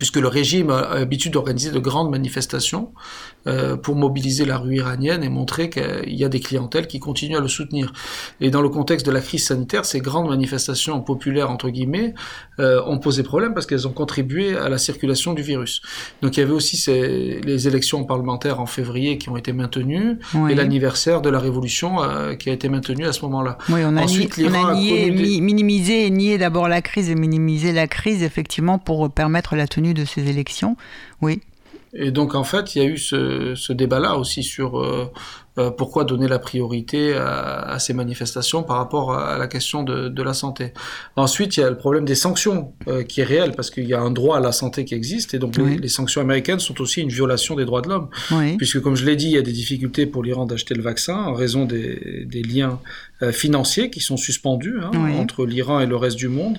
puisque 0.00 0.16
le 0.16 0.28
régime 0.28 0.70
a 0.70 0.94
l'habitude 0.94 1.34
d'organiser 1.34 1.70
de 1.70 1.78
grandes 1.78 2.10
manifestations 2.10 2.90
euh, 3.46 3.76
pour 3.76 3.96
mobiliser 3.96 4.46
la 4.46 4.56
rue 4.56 4.76
iranienne 4.76 5.22
et 5.22 5.28
montrer 5.28 5.68
qu'il 5.68 6.14
y 6.14 6.24
a 6.24 6.30
des 6.30 6.40
clientèles 6.40 6.86
qui 6.86 6.98
continuent 7.00 7.36
à 7.36 7.40
le 7.40 7.48
soutenir. 7.48 7.92
Et 8.40 8.48
dans 8.48 8.62
le 8.62 8.70
contexte 8.70 9.04
de 9.04 9.12
la 9.12 9.20
crise 9.20 9.44
sanitaire, 9.44 9.84
ces 9.84 10.00
grandes 10.00 10.30
manifestations 10.30 11.02
populaires, 11.02 11.50
entre 11.50 11.68
guillemets, 11.68 12.14
euh, 12.60 12.82
ont 12.86 12.98
posé 12.98 13.22
problème 13.22 13.52
parce 13.52 13.66
qu'elles 13.66 13.86
ont 13.86 13.92
contribué 13.92 14.56
à 14.56 14.70
la 14.70 14.78
circulation 14.78 15.34
du 15.34 15.42
virus. 15.42 15.82
Donc 16.22 16.38
il 16.38 16.40
y 16.40 16.42
avait 16.42 16.52
aussi 16.52 16.78
ces, 16.78 17.42
les 17.44 17.68
élections 17.68 18.02
parlementaires 18.04 18.58
en 18.58 18.66
février 18.66 19.18
qui 19.18 19.28
ont 19.28 19.36
été 19.36 19.52
maintenues 19.52 20.18
et 20.48 20.54
l'anniversaire 20.54 21.20
de 21.20 21.28
la 21.28 21.40
révolution 21.40 22.02
euh, 22.02 22.36
qui 22.36 22.48
a 22.48 22.54
été 22.54 22.70
maintenu 22.70 23.04
à 23.04 23.12
ce 23.12 23.20
moment-là. 23.26 23.58
Oui, 23.68 23.80
on 23.84 23.98
a, 23.98 24.02
Ensuite, 24.02 24.40
on 24.42 24.54
a 24.54 24.74
nié, 24.74 25.10
minimisé 25.10 26.06
et 26.06 26.10
nié 26.10 26.38
d'abord 26.38 26.68
la 26.68 26.80
crise 26.80 27.10
et 27.10 27.14
minimiser 27.14 27.72
la 27.72 27.86
crise 27.86 28.22
effectivement 28.22 28.78
pour 28.78 29.10
permettre 29.10 29.56
la 29.56 29.68
tenue 29.68 29.89
de 29.94 30.04
ces 30.04 30.28
élections. 30.28 30.76
Oui. 31.20 31.40
Et 31.92 32.10
donc 32.10 32.34
en 32.34 32.44
fait, 32.44 32.74
il 32.74 32.82
y 32.82 32.84
a 32.84 32.88
eu 32.88 32.98
ce, 32.98 33.72
débat-là 33.72 34.16
aussi 34.16 34.42
sur 34.42 34.80
euh, 34.80 35.10
euh, 35.60 35.70
pourquoi 35.70 36.04
donner 36.04 36.26
la 36.26 36.38
priorité 36.38 37.14
à, 37.14 37.60
à, 37.60 37.78
ces 37.78 37.92
manifestations 37.92 38.62
par 38.62 38.78
rapport 38.78 39.12
à, 39.14 39.36
la 39.36 39.46
question 39.46 39.82
de, 39.82 40.08
de, 40.08 40.22
la 40.22 40.32
santé? 40.32 40.72
Ensuite, 41.16 41.56
il 41.56 41.60
y 41.60 41.62
a 41.62 41.70
le 41.70 41.76
problème 41.76 42.04
des 42.04 42.14
sanctions 42.14 42.72
euh, 42.88 43.02
qui 43.02 43.20
est 43.20 43.24
réel 43.24 43.52
parce 43.52 43.70
qu'il 43.70 43.86
y 43.86 43.92
a 43.92 44.00
un 44.00 44.10
droit 44.10 44.38
à 44.38 44.40
la 44.40 44.52
santé 44.52 44.84
qui 44.84 44.94
existe 44.94 45.34
et 45.34 45.38
donc 45.38 45.56
les, 45.56 45.88
sanctions 45.88 46.20
américaines 46.20 46.60
sont 46.60 46.80
aussi 46.80 47.02
une 47.02 47.10
violation 47.10 47.56
des 47.56 47.64
droits 47.64 47.82
de 47.82 47.88
l'homme. 47.88 48.08
Puisque 48.56 48.80
comme 48.80 48.96
je 48.96 49.04
l'ai 49.04 49.16
dit, 49.16 49.26
il 49.26 49.32
y 49.32 49.38
a 49.38 49.42
des 49.42 49.52
difficultés 49.52 50.06
pour 50.06 50.22
l'Iran 50.22 50.46
d'acheter 50.46 50.74
le 50.74 50.82
vaccin 50.82 51.14
en 51.14 51.34
raison 51.34 51.64
des, 51.64 52.24
des 52.26 52.42
liens 52.42 52.80
financiers 53.32 53.90
qui 53.90 54.00
sont 54.00 54.16
suspendus 54.16 54.78
hein, 54.82 54.90
entre 55.18 55.44
l'Iran 55.44 55.80
et 55.80 55.86
le 55.86 55.96
reste 55.96 56.16
du 56.16 56.28
monde. 56.28 56.58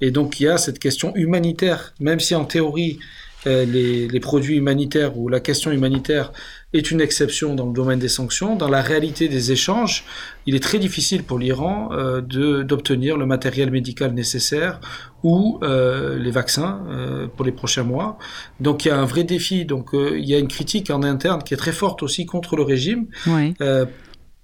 Et 0.00 0.10
donc 0.10 0.40
il 0.40 0.44
y 0.44 0.48
a 0.48 0.56
cette 0.58 0.78
question 0.78 1.14
humanitaire, 1.16 1.92
même 2.00 2.20
si 2.20 2.34
en 2.34 2.44
théorie 2.44 2.98
euh, 2.98 3.04
les, 3.48 4.08
les, 4.08 4.20
produits 4.20 4.56
humanitaires 4.56 5.16
ou 5.18 5.28
la 5.28 5.40
question 5.40 5.70
humanitaire 5.70 6.32
est 6.74 6.90
une 6.90 7.00
exception 7.00 7.54
dans 7.54 7.66
le 7.66 7.72
domaine 7.72 7.98
des 7.98 8.08
sanctions. 8.08 8.56
Dans 8.56 8.68
la 8.68 8.82
réalité 8.82 9.28
des 9.28 9.52
échanges, 9.52 10.04
il 10.46 10.54
est 10.54 10.62
très 10.62 10.78
difficile 10.78 11.22
pour 11.22 11.38
l'Iran 11.38 11.88
euh, 11.92 12.20
d'obtenir 12.20 13.16
le 13.16 13.24
matériel 13.24 13.70
médical 13.70 14.12
nécessaire 14.12 14.80
ou 15.22 15.58
euh, 15.62 16.18
les 16.18 16.30
vaccins 16.30 16.82
euh, 16.88 17.26
pour 17.26 17.44
les 17.44 17.52
prochains 17.52 17.82
mois. 17.82 18.18
Donc 18.60 18.84
il 18.84 18.88
y 18.88 18.90
a 18.90 18.98
un 18.98 19.04
vrai 19.04 19.24
défi. 19.24 19.64
Donc 19.64 19.94
euh, 19.94 20.18
il 20.18 20.28
y 20.28 20.34
a 20.34 20.38
une 20.38 20.48
critique 20.48 20.90
en 20.90 21.02
interne 21.02 21.42
qui 21.42 21.54
est 21.54 21.58
très 21.58 21.72
forte 21.72 22.02
aussi 22.02 22.26
contre 22.26 22.56
le 22.56 22.62
régime. 22.62 23.06
Oui. 23.26 23.54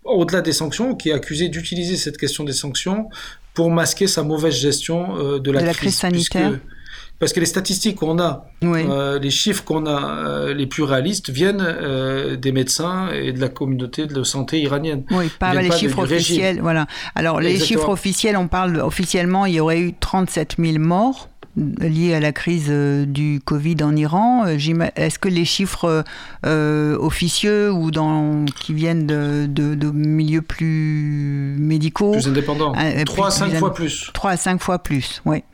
au-delà 0.05 0.42
des 0.42 0.52
sanctions, 0.52 0.94
qui 0.94 1.09
est 1.09 1.12
accusé 1.14 1.48
d'utiliser 1.48 1.96
cette 1.96 2.18
question 2.18 2.44
des 2.44 2.52
sanctions 2.52 3.09
pour 3.55 3.70
masquer 3.70 4.07
sa 4.07 4.22
mauvaise 4.22 4.55
gestion 4.55 5.38
de 5.38 5.50
la, 5.50 5.62
de 5.62 5.66
la 5.66 5.72
crise, 5.72 5.96
sanitaire. 5.96 6.59
Parce 7.20 7.32
que 7.32 7.40
les 7.40 7.46
statistiques 7.46 7.96
qu'on 7.96 8.18
a, 8.18 8.46
euh, 8.64 9.18
les 9.20 9.30
chiffres 9.30 9.62
qu'on 9.62 9.86
a 9.86 10.18
euh, 10.18 10.54
les 10.54 10.66
plus 10.66 10.82
réalistes 10.82 11.30
viennent 11.30 11.64
euh, 11.64 12.36
des 12.36 12.50
médecins 12.50 13.08
et 13.12 13.32
de 13.32 13.40
la 13.40 13.48
communauté 13.48 14.06
de 14.06 14.22
santé 14.24 14.60
iranienne. 14.60 15.04
Oui, 15.12 15.30
pas 15.38 15.54
les 15.54 15.70
chiffres 15.70 16.00
officiels. 16.00 16.60
Voilà. 16.60 16.86
Alors 17.14 17.40
les 17.40 17.58
chiffres 17.58 17.88
officiels, 17.88 18.36
on 18.36 18.48
parle 18.48 18.78
officiellement, 18.78 19.46
il 19.46 19.54
y 19.54 19.60
aurait 19.60 19.80
eu 19.80 19.94
37 19.94 20.56
000 20.58 20.78
morts 20.78 21.28
liés 21.56 22.14
à 22.14 22.20
la 22.20 22.32
crise 22.32 22.68
du 22.68 23.40
Covid 23.44 23.76
en 23.84 23.94
Iran. 23.94 24.46
Est-ce 24.46 25.20
que 25.20 25.28
les 25.28 25.44
chiffres 25.44 26.04
officieux 26.44 27.70
ou 27.70 27.92
dans, 27.92 28.44
qui 28.44 28.74
viennent 28.74 29.06
de, 29.06 29.46
de, 29.46 29.90
milieux 29.92 30.42
plus 30.42 31.56
médicaux 31.60 32.12
Plus 32.12 32.26
indépendants. 32.26 32.72
3 33.06 33.26
à 33.28 33.30
5 33.30 33.54
fois 33.54 33.72
plus. 33.72 34.10
3 34.12 34.30
à 34.32 34.36
5 34.36 34.60
fois 34.60 34.80
plus, 34.80 35.22
oui. 35.24 35.44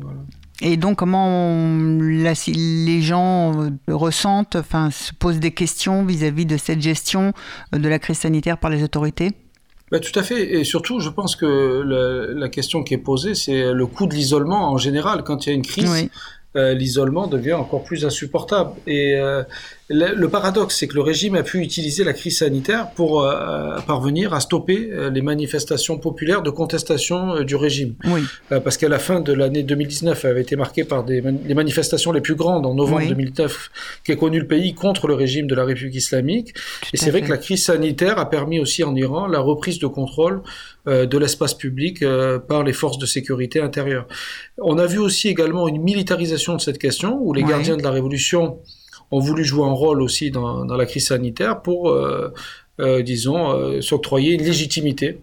Voilà. 0.00 0.18
Et 0.64 0.76
donc, 0.76 0.98
comment 0.98 1.76
les 2.00 3.02
gens 3.02 3.64
euh, 3.64 3.70
ressentent, 3.88 4.54
enfin, 4.54 4.92
se 4.92 5.12
posent 5.12 5.40
des 5.40 5.50
questions 5.50 6.04
vis-à-vis 6.04 6.46
de 6.46 6.56
cette 6.56 6.80
gestion 6.80 7.32
euh, 7.74 7.78
de 7.78 7.88
la 7.88 7.98
crise 7.98 8.18
sanitaire 8.18 8.58
par 8.58 8.70
les 8.70 8.84
autorités? 8.84 9.32
Bah, 9.90 9.98
tout 9.98 10.16
à 10.16 10.22
fait. 10.22 10.54
Et 10.54 10.62
surtout, 10.62 11.00
je 11.00 11.08
pense 11.08 11.34
que 11.34 11.82
la, 12.36 12.48
question 12.48 12.84
qui 12.84 12.94
est 12.94 12.98
posée, 12.98 13.34
c'est 13.34 13.72
le 13.72 13.86
coût 13.86 14.06
de 14.06 14.14
l'isolement 14.14 14.70
en 14.70 14.78
général. 14.78 15.24
Quand 15.24 15.44
il 15.44 15.48
y 15.48 15.52
a 15.52 15.56
une 15.56 15.66
crise, 15.66 16.08
euh, 16.54 16.74
l'isolement 16.74 17.26
devient 17.26 17.54
encore 17.54 17.82
plus 17.82 18.04
insupportable. 18.06 18.70
Et 18.86 19.16
le, 19.88 20.26
paradoxe, 20.26 20.76
c'est 20.78 20.86
que 20.86 20.94
le 20.94 21.02
régime 21.02 21.34
a 21.34 21.42
pu 21.42 21.58
utiliser 21.58 22.04
la 22.04 22.12
crise 22.12 22.38
sanitaire 22.38 22.90
pour 22.92 23.22
euh, 23.22 23.78
parvenir 23.86 24.32
à 24.32 24.40
stopper 24.40 24.88
euh, 24.90 25.10
les 25.10 25.22
manifestations 25.22 25.98
populaires 25.98 26.42
de 26.42 26.50
contestation 26.50 27.36
euh, 27.36 27.44
du 27.44 27.56
régime. 27.56 27.94
Oui. 28.04 28.22
parce 28.48 28.76
qu'à 28.76 28.88
la 28.88 28.98
fin 28.98 29.20
de 29.20 29.32
l'année 29.32 29.62
2019 29.62 30.24
avait 30.24 30.42
été 30.42 30.56
marquée 30.56 30.84
par 30.84 31.04
des 31.04 31.22
les 31.22 31.54
manifestations 31.54 32.12
les 32.12 32.20
plus 32.20 32.34
grandes 32.34 32.66
en 32.66 32.74
novembre 32.74 33.06
2009 33.08 33.70
qui 34.04 34.12
a 34.12 34.16
connu 34.16 34.38
le 34.38 34.46
pays 34.46 34.74
contre 34.74 35.08
le 35.08 35.14
régime 35.14 35.46
de 35.46 35.54
la 35.54 35.64
République 35.64 35.94
islamique. 35.94 36.54
Et 36.92 36.96
c'est 36.96 37.10
vrai 37.10 37.22
que 37.22 37.30
la 37.30 37.38
crise 37.38 37.64
sanitaire 37.64 38.18
a 38.18 38.28
permis 38.28 38.60
aussi 38.60 38.84
en 38.84 38.94
Iran 38.94 39.26
la 39.26 39.40
reprise 39.40 39.78
de 39.78 39.86
contrôle 39.86 40.42
de 40.86 41.18
l'espace 41.18 41.54
public 41.54 42.04
par 42.48 42.64
les 42.64 42.72
forces 42.72 42.98
de 42.98 43.06
sécurité 43.06 43.60
intérieure. 43.60 44.06
On 44.58 44.78
a 44.78 44.86
vu 44.86 44.98
aussi 44.98 45.28
également 45.28 45.68
une 45.68 45.80
militarisation 45.80 46.56
de 46.56 46.60
cette 46.60 46.78
question 46.78 47.18
où 47.20 47.32
les 47.32 47.42
gardiens 47.42 47.76
de 47.76 47.82
la 47.82 47.90
révolution 47.90 48.58
ont 49.12 49.20
voulu 49.20 49.44
jouer 49.44 49.64
un 49.64 49.72
rôle 49.72 50.02
aussi 50.02 50.30
dans, 50.30 50.64
dans 50.64 50.76
la 50.76 50.86
crise 50.86 51.06
sanitaire 51.08 51.62
pour, 51.62 51.90
euh, 51.90 52.32
euh, 52.80 53.02
disons, 53.02 53.52
euh, 53.52 53.80
s'octroyer 53.80 54.32
une 54.32 54.42
légitimité 54.42 55.20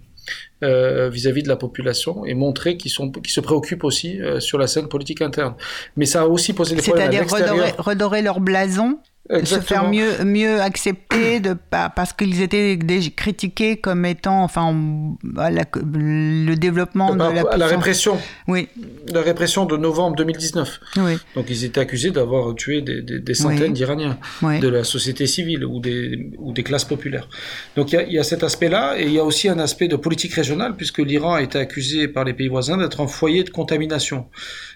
euh, 0.63 1.09
vis-à-vis 1.09 1.41
de 1.41 1.47
la 1.47 1.55
population 1.55 2.23
et 2.25 2.35
montrer 2.35 2.77
qu'ils 2.77 2.91
sont 2.91 3.09
qu'ils 3.11 3.31
se 3.33 3.39
préoccupent 3.39 3.83
aussi 3.83 4.21
euh, 4.21 4.39
sur 4.39 4.57
la 4.57 4.67
scène 4.67 4.87
politique 4.87 5.21
interne. 5.21 5.55
Mais 5.97 6.05
ça 6.05 6.21
a 6.21 6.25
aussi 6.25 6.53
posé 6.53 6.75
des 6.75 6.81
problèmes 6.81 7.07
à 7.07 7.11
C'est-à-dire 7.11 7.21
l'extérieur. 7.21 7.65
redorer, 7.65 7.73
redorer 7.77 8.21
leur 8.21 8.39
blason 8.39 8.99
se 9.43 9.59
faire 9.59 9.89
mieux 9.89 10.23
mieux 10.25 10.59
accepter 10.59 11.39
de 11.39 11.53
pa- 11.53 11.89
parce 11.95 12.13
qu'ils 12.13 12.41
étaient 12.41 12.79
critiqués 13.15 13.77
comme 13.77 14.05
étant 14.05 14.43
enfin 14.43 14.75
la- 15.23 15.65
le 15.93 16.55
développement 16.55 17.13
de 17.13 17.17
Par- 17.19 17.33
la, 17.33 17.41
à 17.41 17.43
la 17.43 17.49
puissance- 17.67 17.69
répression, 17.71 18.17
Oui, 18.47 18.67
la 19.13 19.21
répression 19.21 19.65
de 19.65 19.77
novembre 19.77 20.15
2019. 20.15 20.79
oui, 20.97 21.17
Donc 21.35 21.45
ils 21.49 21.63
étaient 21.63 21.79
accusés 21.79 22.09
d'avoir 22.11 22.55
tué 22.55 22.81
des, 22.81 23.01
des- 23.03 23.19
des 23.19 23.33
centaines 23.35 23.67
Oui. 23.67 23.73
d'Iraniens 23.73 24.17
oui. 24.41 24.59
de 24.59 24.67
la 24.67 24.83
société 24.83 25.27
civile 25.27 25.63
ou 25.63 25.79
des, 25.79 26.31
ou 26.39 26.51
des 26.51 26.63
classes 26.63 26.85
populaires. 26.85 27.27
Donc 27.75 27.91
il 27.91 27.95
y 27.95 27.97
a, 27.99 28.03
il 28.03 28.13
y 28.13 28.19
a 28.19 28.23
cet 28.23 28.43
aspect-là 28.43 28.95
et 28.99 29.03
il 29.05 29.11
y 29.13 29.19
a 29.19 29.23
aussi 29.23 29.47
un 29.47 29.59
aspect 29.59 29.87
de 29.87 29.95
politique 29.95 30.33
régionale 30.33 30.75
puisque 30.75 30.99
l'Iran 30.99 31.35
a 31.35 31.41
été 31.43 31.59
accusé 31.59 32.07
par 32.07 32.23
les 32.23 32.33
pays 32.33 32.47
voisins 32.47 32.77
d'être 32.77 32.99
un 32.99 33.07
foyer 33.07 33.43
de 33.43 33.51
contamination. 33.51 34.25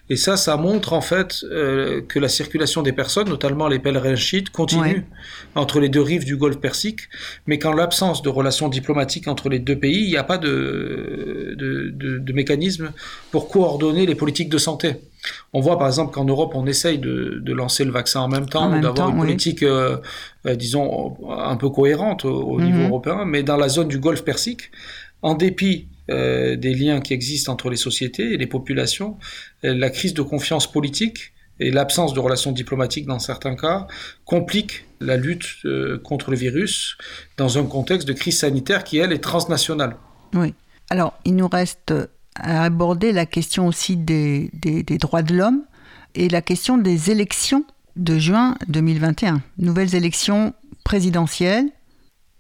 Et 0.10 0.18
ça, 0.18 0.36
ça 0.36 0.58
montre 0.58 0.91
en 0.93 0.99
fait 1.01 1.43
euh, 1.45 2.01
que 2.01 2.20
la 2.20 2.28
circulation 2.28 2.82
des 2.82 2.91
personnes, 2.91 3.30
notamment 3.30 3.70
les 3.70 3.80
pèlerins 3.80 4.16
chiites, 4.18 4.49
continue 4.49 4.82
Ouais. 4.82 5.04
entre 5.56 5.80
les 5.80 5.88
deux 5.88 6.01
rives 6.01 6.26
du 6.26 6.36
Golfe 6.36 6.60
Persique, 6.60 7.01
mais 7.47 7.58
qu'en 7.58 7.72
l'absence 7.74 8.22
de 8.22 8.28
relations 8.30 8.68
diplomatiques 8.68 9.28
entre 9.30 9.47
les 9.47 9.60
deux 9.60 9.80
pays, 9.80 10.04
il 10.04 10.10
n'y 10.10 10.18
a 10.18 10.24
pas 10.26 10.38
de, 10.38 11.56
de, 11.58 11.89
de, 11.93 12.18
de 12.20 12.34
mécanisme 12.34 12.91
pour 13.32 13.47
coordonner 13.47 14.06
les 14.06 14.16
politiques 14.16 14.49
de 14.49 14.58
santé. 14.58 14.95
On 15.54 15.62
voit 15.62 15.78
par 15.80 15.88
exemple 15.88 16.12
qu'en 16.14 16.26
Europe, 16.26 16.51
on 16.54 16.68
essaye 16.68 16.97
de, 16.97 17.39
de 17.41 17.54
lancer 17.54 17.86
le 17.86 17.91
vaccin 17.91 18.20
en 18.20 18.28
même 18.28 18.47
temps, 18.49 18.78
d'avoir 18.82 19.08
une 19.10 19.16
oui. 19.16 19.22
politique, 19.28 19.64
euh, 19.64 19.97
euh, 20.45 20.56
disons, 20.56 21.16
un 21.32 21.56
peu 21.56 21.70
cohérente 21.70 22.26
au, 22.26 22.41
au 22.41 22.60
niveau 22.62 22.80
Mhm. 22.80 22.88
européen, 22.88 23.24
mais 23.26 23.41
dans 23.41 23.56
la 23.58 23.70
zone 23.70 23.88
du 23.88 23.99
Golfe 23.99 24.26
Persique, 24.26 24.70
en 25.22 25.34
dépit 25.36 25.88
euh, 26.10 26.56
des 26.56 26.74
liens 26.74 26.99
qui 26.99 27.14
existent 27.14 27.51
entre 27.54 27.70
les 27.70 27.78
sociétés 27.78 28.34
et 28.34 28.38
les 28.38 28.47
populations, 28.47 29.18
euh, 29.64 29.74
la 29.74 29.89
crise 29.89 30.14
de 30.14 30.22
confiance 30.22 30.70
politique 30.70 31.34
et 31.60 31.72
l'absence 31.72 32.14
de 32.14 32.20
relations 32.20 32.51
diplomatiques 32.51 33.06
dans 33.06 33.20
certains 33.20 33.56
cas 33.56 33.88
compliquent 34.26 34.86
la 34.99 35.16
lutte 35.16 35.45
euh, 35.66 35.97
contre 35.99 36.32
le 36.32 36.38
virus 36.38 36.97
dans 37.38 37.58
un 37.58 37.64
contexte 37.64 38.08
de 38.08 38.14
crise 38.14 38.39
sanitaire 38.39 38.84
qui, 38.84 38.97
elle, 38.97 39.14
est 39.14 39.24
transnationale. 39.24 39.95
Oui. 40.34 40.54
Alors, 40.89 41.14
il 41.24 41.36
nous 41.36 41.47
reste 41.47 41.93
à 42.36 42.66
aborder 42.66 43.12
la 43.12 43.26
question 43.26 43.68
aussi 43.68 43.95
des, 43.95 44.49
droits 44.99 45.22
de 45.22 45.36
l'homme 45.36 45.64
et 46.16 46.28
la 46.28 46.41
question 46.41 46.78
des 46.78 47.12
élections 47.12 47.64
de 47.95 48.18
juin 48.18 48.56
2021. 48.68 49.41
Nouvelles 49.58 49.95
élections 49.95 50.54
présidentielles 50.84 51.70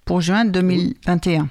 pour 0.03 0.19
juin 0.19 0.45
2021. 0.45 1.47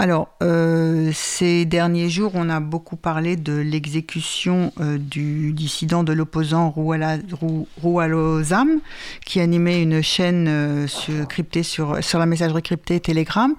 Alors, 0.00 0.28
euh, 0.44 1.10
ces 1.12 1.64
derniers 1.64 2.08
jours, 2.08 2.30
on 2.34 2.48
a 2.50 2.60
beaucoup 2.60 2.94
parlé 2.94 3.34
de 3.34 3.54
l'exécution 3.54 4.72
euh, 4.80 4.96
du 4.96 5.52
dissident 5.52 6.04
de 6.04 6.12
l'opposant 6.12 6.70
Roualozam, 6.70 8.78
qui 9.26 9.40
animait 9.40 9.82
une 9.82 10.00
chaîne 10.00 10.46
euh, 10.46 10.86
sur, 10.86 11.26
cryptée 11.26 11.64
sur, 11.64 12.02
sur 12.04 12.20
la 12.20 12.26
messagerie 12.26 12.62
cryptée 12.62 13.00
Telegram. 13.00 13.52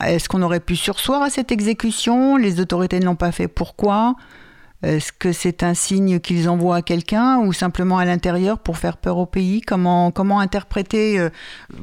Est-ce 0.00 0.28
qu'on 0.28 0.42
aurait 0.42 0.60
pu 0.60 0.76
sursoir 0.76 1.20
à 1.20 1.30
cette 1.30 1.50
exécution? 1.50 2.36
Les 2.36 2.60
autorités 2.60 3.00
ne 3.00 3.06
l'ont 3.06 3.16
pas 3.16 3.32
fait. 3.32 3.48
Pourquoi? 3.48 4.14
Est-ce 4.82 5.12
que 5.12 5.32
c'est 5.32 5.62
un 5.62 5.74
signe 5.74 6.18
qu'ils 6.18 6.48
envoient 6.48 6.76
à 6.76 6.82
quelqu'un 6.82 7.38
ou 7.38 7.52
simplement 7.52 7.98
à 7.98 8.04
l'intérieur 8.04 8.58
pour 8.58 8.78
faire 8.78 8.96
peur 8.96 9.16
au 9.18 9.26
pays? 9.26 9.60
Comment, 9.60 10.10
comment 10.10 10.40
interpréter 10.40 11.20
euh, 11.20 11.30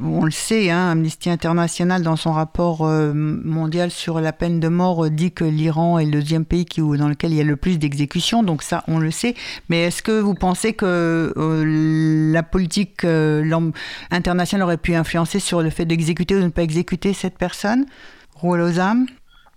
On 0.02 0.24
le 0.24 0.30
sait, 0.30 0.70
hein, 0.70 0.90
Amnesty 0.90 1.30
International, 1.30 2.02
dans 2.02 2.16
son 2.16 2.32
rapport 2.32 2.86
euh, 2.86 3.14
mondial 3.14 3.90
sur 3.90 4.20
la 4.20 4.34
peine 4.34 4.60
de 4.60 4.68
mort, 4.68 5.06
euh, 5.06 5.10
dit 5.10 5.32
que 5.32 5.44
l'Iran 5.44 5.98
est 5.98 6.04
le 6.04 6.10
deuxième 6.10 6.44
pays 6.44 6.66
qui, 6.66 6.82
dans 6.82 7.08
lequel 7.08 7.32
il 7.32 7.38
y 7.38 7.40
a 7.40 7.44
le 7.44 7.56
plus 7.56 7.78
d'exécutions. 7.78 8.42
Donc 8.42 8.62
ça, 8.62 8.84
on 8.86 8.98
le 8.98 9.10
sait. 9.10 9.34
Mais 9.70 9.84
est-ce 9.84 10.02
que 10.02 10.20
vous 10.20 10.34
pensez 10.34 10.74
que 10.74 11.32
la 12.32 12.42
politique 12.42 13.06
internationale 14.10 14.64
aurait 14.64 14.76
pu 14.76 14.94
influencer 14.94 15.40
sur 15.40 15.62
le 15.62 15.70
fait 15.70 15.86
d'exécuter 15.86 16.36
ou 16.36 16.40
de 16.40 16.44
ne 16.44 16.50
pas 16.50 16.62
exécuter 16.62 17.14
cette 17.14 17.38
personne? 17.38 17.86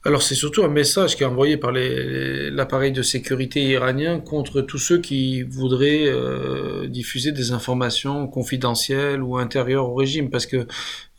Alors 0.05 0.21
c'est 0.21 0.35
surtout 0.35 0.63
un 0.65 0.67
message 0.67 1.15
qui 1.15 1.23
est 1.23 1.25
envoyé 1.25 1.55
par 1.55 1.71
l'appareil 1.71 2.91
de 2.91 3.01
sécurité 3.01 3.61
iranien 3.63 4.19
contre 4.19 4.59
tous 4.61 4.77
ceux 4.77 4.97
qui 4.99 5.43
voudraient 5.43 6.03
euh, 6.07 6.87
diffuser 6.87 7.31
des 7.31 7.51
informations 7.53 8.27
confidentielles 8.27 9.23
ou 9.23 9.37
intérieures 9.37 9.89
au 9.89 9.95
régime, 9.95 10.29
parce 10.29 10.45
que 10.45 10.67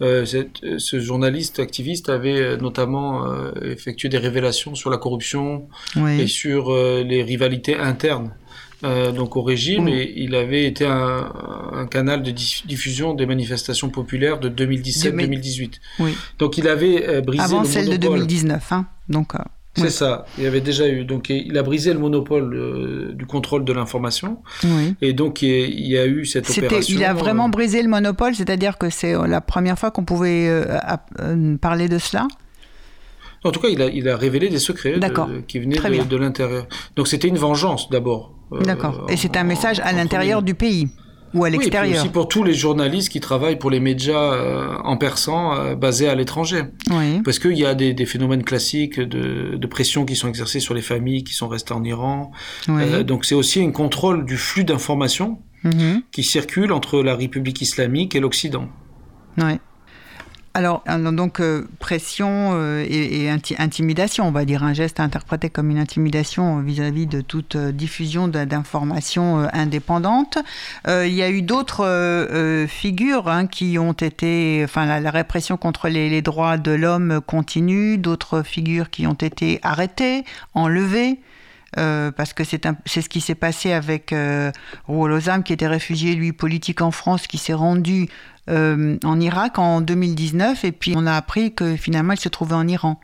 euh, 0.02 0.26
cette- 0.26 0.78
ce 0.78 1.00
journaliste 1.00 1.60
activiste 1.60 2.10
avait 2.10 2.38
euh, 2.38 2.56
notamment 2.58 3.26
euh, 3.26 3.52
effectué 3.62 4.10
des 4.10 4.18
révélations 4.18 4.74
sur 4.74 4.90
la 4.90 4.98
corruption 4.98 5.66
et 6.20 6.26
sur 6.26 6.70
les 7.04 7.22
rivalités 7.22 7.76
internes. 7.76 8.34
Euh, 8.84 9.10
donc 9.12 9.36
au 9.36 9.42
régime 9.42 9.84
Mm. 9.84 9.88
et 9.88 10.12
il 10.16 10.34
avait 10.34 10.64
été 10.66 10.84
un, 10.86 11.32
un 11.72 11.86
canal 11.86 12.22
de 12.22 12.30
diff- 12.30 12.66
diffusion 12.66 13.14
des 13.14 13.26
manifestations 13.26 13.88
populaires 13.90 14.38
de 14.38 14.48
2017-2018. 14.48 15.72
Oui. 16.00 16.14
Donc 16.38 16.58
il 16.58 16.68
avait 16.68 17.08
euh, 17.08 17.20
brisé 17.20 17.42
Avant 17.44 17.62
le 17.62 17.66
celle 17.66 17.86
de 17.86 17.90
monopole. 17.92 18.18
2019. 18.20 18.72
Hein. 18.72 18.86
Donc, 19.08 19.34
euh, 19.34 19.38
C'est 19.76 19.82
Oui. 19.84 19.90
ça. 19.90 20.24
Il 20.38 20.44
y 20.44 20.46
avait 20.46 20.60
déjà 20.60 20.86
eu. 20.86 21.04
Donc, 21.04 21.30
il 21.30 21.58
a 21.58 21.62
brisé 21.64 21.92
le 21.92 21.98
monopole 21.98 23.14
du 23.16 23.26
contrôle 23.26 23.64
de 23.64 23.72
l'information. 23.72 24.38
oui. 24.62 24.94
Et 25.02 25.12
donc, 25.14 25.42
il 25.42 25.86
y 25.88 25.98
a- 25.98 26.06
eu 26.06 26.24
cette 26.26 26.48
opération. 26.48 26.94
il 26.96 27.04
a 27.04 27.12
vraiment 27.12 27.48
brisé 27.48 27.82
le 27.82 27.88
monopole, 27.88 28.36
c'est-à-dire 28.36 28.78
que 28.78 28.88
c'est 28.88 29.14
la 29.26 29.40
première 29.40 29.76
fois 29.78 29.90
qu'on 29.90 30.04
pouvait 30.04 30.48
parler 31.60 31.88
de 31.88 31.98
cela? 31.98 32.28
En 33.42 33.50
tout 33.50 33.60
cas, 33.60 33.68
il 33.68 33.82
a, 33.82 33.86
il 33.86 34.08
a 34.08 34.16
révélé 34.16 34.48
des 34.48 34.58
secrets 34.60 34.98
de- 34.98 35.40
qui 35.48 35.58
venaient 35.58 35.76
de 35.76 36.16
l'intérieur. 36.16 36.66
Donc, 36.96 37.08
c'était 37.08 37.28
une 37.28 37.36
vengeance 37.38 37.90
d'abord. 37.90 38.32
Euh, 38.56 38.60
D'accord. 38.64 39.06
Et 39.08 39.16
c'est 39.16 39.36
un 39.36 39.42
en- 39.42 39.44
message 39.44 39.80
à 39.80 39.92
l'intérieur 39.92 40.42
du 40.42 40.54
pays 40.54 40.88
ou 41.34 41.44
à 41.44 41.48
Oui, 41.48 41.48
et 41.48 41.50
puis 41.50 41.58
l'extérieur. 41.66 42.00
aussi 42.00 42.08
pour 42.10 42.28
tous 42.28 42.44
les 42.44 42.54
journalistes 42.54 43.08
qui 43.08 43.18
travaillent 43.20 43.58
pour 43.58 43.70
les 43.70 43.80
médias 43.80 44.34
euh, 44.34 44.68
en 44.84 44.96
persan 44.96 45.54
euh, 45.56 45.74
basés 45.74 46.08
à 46.08 46.14
l'étranger. 46.14 46.62
Oui. 46.90 47.20
Parce 47.24 47.38
qu'il 47.40 47.58
y 47.58 47.66
a 47.66 47.74
des, 47.74 47.92
des 47.92 48.06
phénomènes 48.06 48.44
classiques 48.44 49.00
de, 49.00 49.56
de 49.56 49.66
pression 49.66 50.04
qui 50.04 50.14
sont 50.14 50.28
exercés 50.28 50.60
sur 50.60 50.74
les 50.74 50.82
familles 50.82 51.24
qui 51.24 51.34
sont 51.34 51.48
restées 51.48 51.74
en 51.74 51.82
Iran. 51.82 52.30
oui. 52.68 52.82
Euh, 52.84 53.02
donc 53.02 53.24
c'est 53.24 53.34
aussi 53.34 53.60
un 53.62 53.72
contrôle 53.72 54.24
du 54.24 54.36
flux 54.36 54.64
d'informations 54.64 55.38
Mhm. 55.64 56.02
qui 56.12 56.22
circule 56.22 56.72
entre 56.72 57.00
la 57.02 57.16
République 57.16 57.62
islamique 57.62 58.14
et 58.14 58.20
l'Occident. 58.20 58.68
Ouais. 59.38 59.58
Alors, 60.56 60.84
donc, 60.86 61.40
euh, 61.40 61.66
pression 61.80 62.52
euh, 62.54 62.84
et, 62.88 63.24
et 63.24 63.28
inti- 63.28 63.56
intimidation, 63.58 64.28
on 64.28 64.30
va 64.30 64.44
dire 64.44 64.62
un 64.62 64.72
geste 64.72 65.00
interprété 65.00 65.50
comme 65.50 65.68
une 65.68 65.78
intimidation 65.78 66.60
vis-à-vis 66.60 67.08
de 67.08 67.22
toute 67.22 67.56
euh, 67.56 67.72
diffusion 67.72 68.28
d'informations 68.28 69.48
indépendantes. 69.52 70.38
Il 70.86 71.12
y 71.12 71.22
a 71.22 71.30
eu 71.30 71.42
d'autres 71.42 72.66
figures 72.68 73.28
hein, 73.28 73.46
qui 73.48 73.78
ont 73.78 73.92
été, 73.92 74.60
enfin, 74.62 74.86
la, 74.86 75.10
répression 75.10 75.56
contre 75.56 75.88
les 75.88 76.22
droits 76.22 76.56
de 76.56 76.70
l'homme 76.70 77.20
continue, 77.26 77.98
d'autres 77.98 78.42
figures 78.42 78.90
qui 78.90 79.08
ont 79.08 79.14
été 79.14 79.58
arrêtées, 79.62 80.24
enlevées. 80.54 81.18
Euh, 81.78 82.10
parce 82.10 82.32
que 82.32 82.44
c'est 82.44 82.60
ce 82.86 83.08
qui 83.08 83.20
s'est 83.20 83.34
passé 83.34 83.72
avec 83.72 84.12
euh, 84.12 84.52
Rouolozam, 84.86 85.42
qui 85.42 85.52
était 85.52 85.66
réfugié, 85.66 86.14
lui, 86.14 86.32
politique 86.32 86.80
en 86.82 86.90
France, 86.90 87.26
qui 87.26 87.38
s'est 87.38 87.54
rendu 87.54 88.08
euh, 88.50 88.98
en 89.04 89.20
Irak 89.20 89.58
en 89.58 89.80
2019, 89.80 90.64
et 90.64 90.72
puis 90.72 90.94
on 90.96 91.06
a 91.06 91.14
appris 91.14 91.54
que 91.54 91.76
finalement 91.76 92.12
il 92.12 92.20
se 92.20 92.28
trouvait 92.28 92.54
en 92.54 92.68
Iran. 92.68 93.00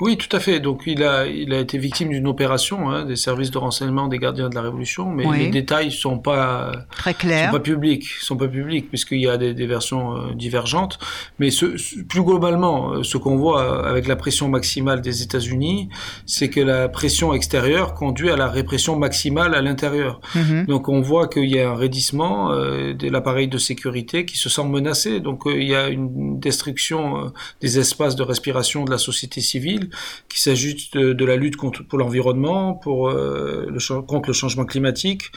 Oui, 0.00 0.16
tout 0.16 0.34
à 0.34 0.40
fait. 0.40 0.58
Donc 0.58 0.82
il 0.86 1.02
a, 1.04 1.26
il 1.26 1.52
a 1.52 1.58
été 1.60 1.78
victime 1.78 2.08
d'une 2.08 2.26
opération 2.26 2.90
hein, 2.90 3.04
des 3.04 3.14
services 3.14 3.50
de 3.52 3.58
renseignement 3.58 4.08
des 4.08 4.18
gardiens 4.18 4.48
de 4.48 4.54
la 4.54 4.62
Révolution, 4.62 5.08
mais 5.10 5.24
Oui. 5.26 5.38
les 5.38 5.48
détails 5.48 5.92
sont 5.92 6.18
pas 6.18 6.72
Très 6.96 7.12
sont 7.12 7.18
clair. 7.18 7.50
pas 7.52 7.60
publics, 7.60 8.04
sont 8.20 8.36
pas 8.36 8.48
publics 8.48 8.88
puisqu'il 8.88 9.20
y 9.20 9.28
a 9.28 9.36
des, 9.36 9.54
des 9.54 9.66
versions 9.66 10.16
euh, 10.16 10.34
divergentes. 10.34 10.98
Mais 11.38 11.50
ce, 11.50 11.76
ce- 11.76 12.00
plus 12.00 12.22
globalement, 12.22 12.94
euh, 12.94 13.02
ce 13.04 13.16
qu'on 13.16 13.36
voit 13.36 13.62
euh, 13.62 13.88
avec 13.90 14.08
la 14.08 14.16
pression 14.16 14.48
maximale 14.48 15.02
des 15.02 15.22
États-Unis, 15.22 15.88
c'est 16.26 16.48
que 16.48 16.60
la 16.60 16.88
pression 16.88 17.32
extérieure 17.32 17.94
conduit 17.94 18.30
à 18.30 18.36
la 18.36 18.48
répression 18.48 18.98
maximale 18.98 19.54
à 19.54 19.60
l'intérieur. 19.62 20.20
Mhm. 20.34 20.66
Donc 20.66 20.88
on 20.88 21.00
voit 21.00 21.28
qu'il 21.28 21.48
y 21.50 21.60
a 21.60 21.70
un 21.70 21.76
raidissement 21.76 22.50
euh, 22.50 22.92
de 22.94 23.08
l'appareil 23.08 23.46
de 23.46 23.58
sécurité 23.58 24.24
qui 24.24 24.36
se 24.38 24.48
sent 24.48 24.64
menacé. 24.64 25.20
Donc 25.20 25.46
euh, 25.46 25.54
il 25.60 25.68
y 25.68 25.76
a 25.76 25.88
une 25.88 26.40
destruction 26.40 27.32
des 27.60 27.78
espaces 27.78 28.16
de 28.16 28.22
respiration 28.22 28.84
de 28.84 28.90
la 28.90 28.98
société 28.98 29.40
civile 29.40 29.90
qu'il 30.28 30.40
s'agisse 30.40 30.90
de, 30.92 31.24
la 31.24 31.36
lutte 31.36 31.56
contre, 31.56 31.86
pour 31.86 31.98
l'environnement, 31.98 32.74
pour 32.74 33.10
euh, 33.10 33.76
contre 34.06 34.28
le 34.28 34.32
changement 34.32 34.64
climatique. 34.64 35.30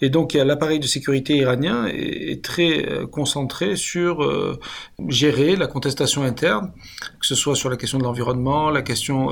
Et 0.00 0.10
donc 0.10 0.34
l'appareil 0.34 0.78
de 0.78 0.86
sécurité 0.86 1.36
iranien 1.36 1.86
est, 1.86 2.44
très 2.44 2.86
euh, 2.86 3.06
concentré 3.06 3.76
sur 3.76 4.22
euh, 4.22 4.58
gérer 5.08 5.56
la 5.56 5.66
contestation 5.66 6.22
interne, 6.22 6.72
que 7.18 7.26
ce 7.26 7.34
soit 7.34 7.56
sur 7.56 7.70
la 7.70 7.76
question 7.76 7.98
de 7.98 8.04
l'environnement, 8.04 8.70
la 8.70 8.82
question 8.82 9.30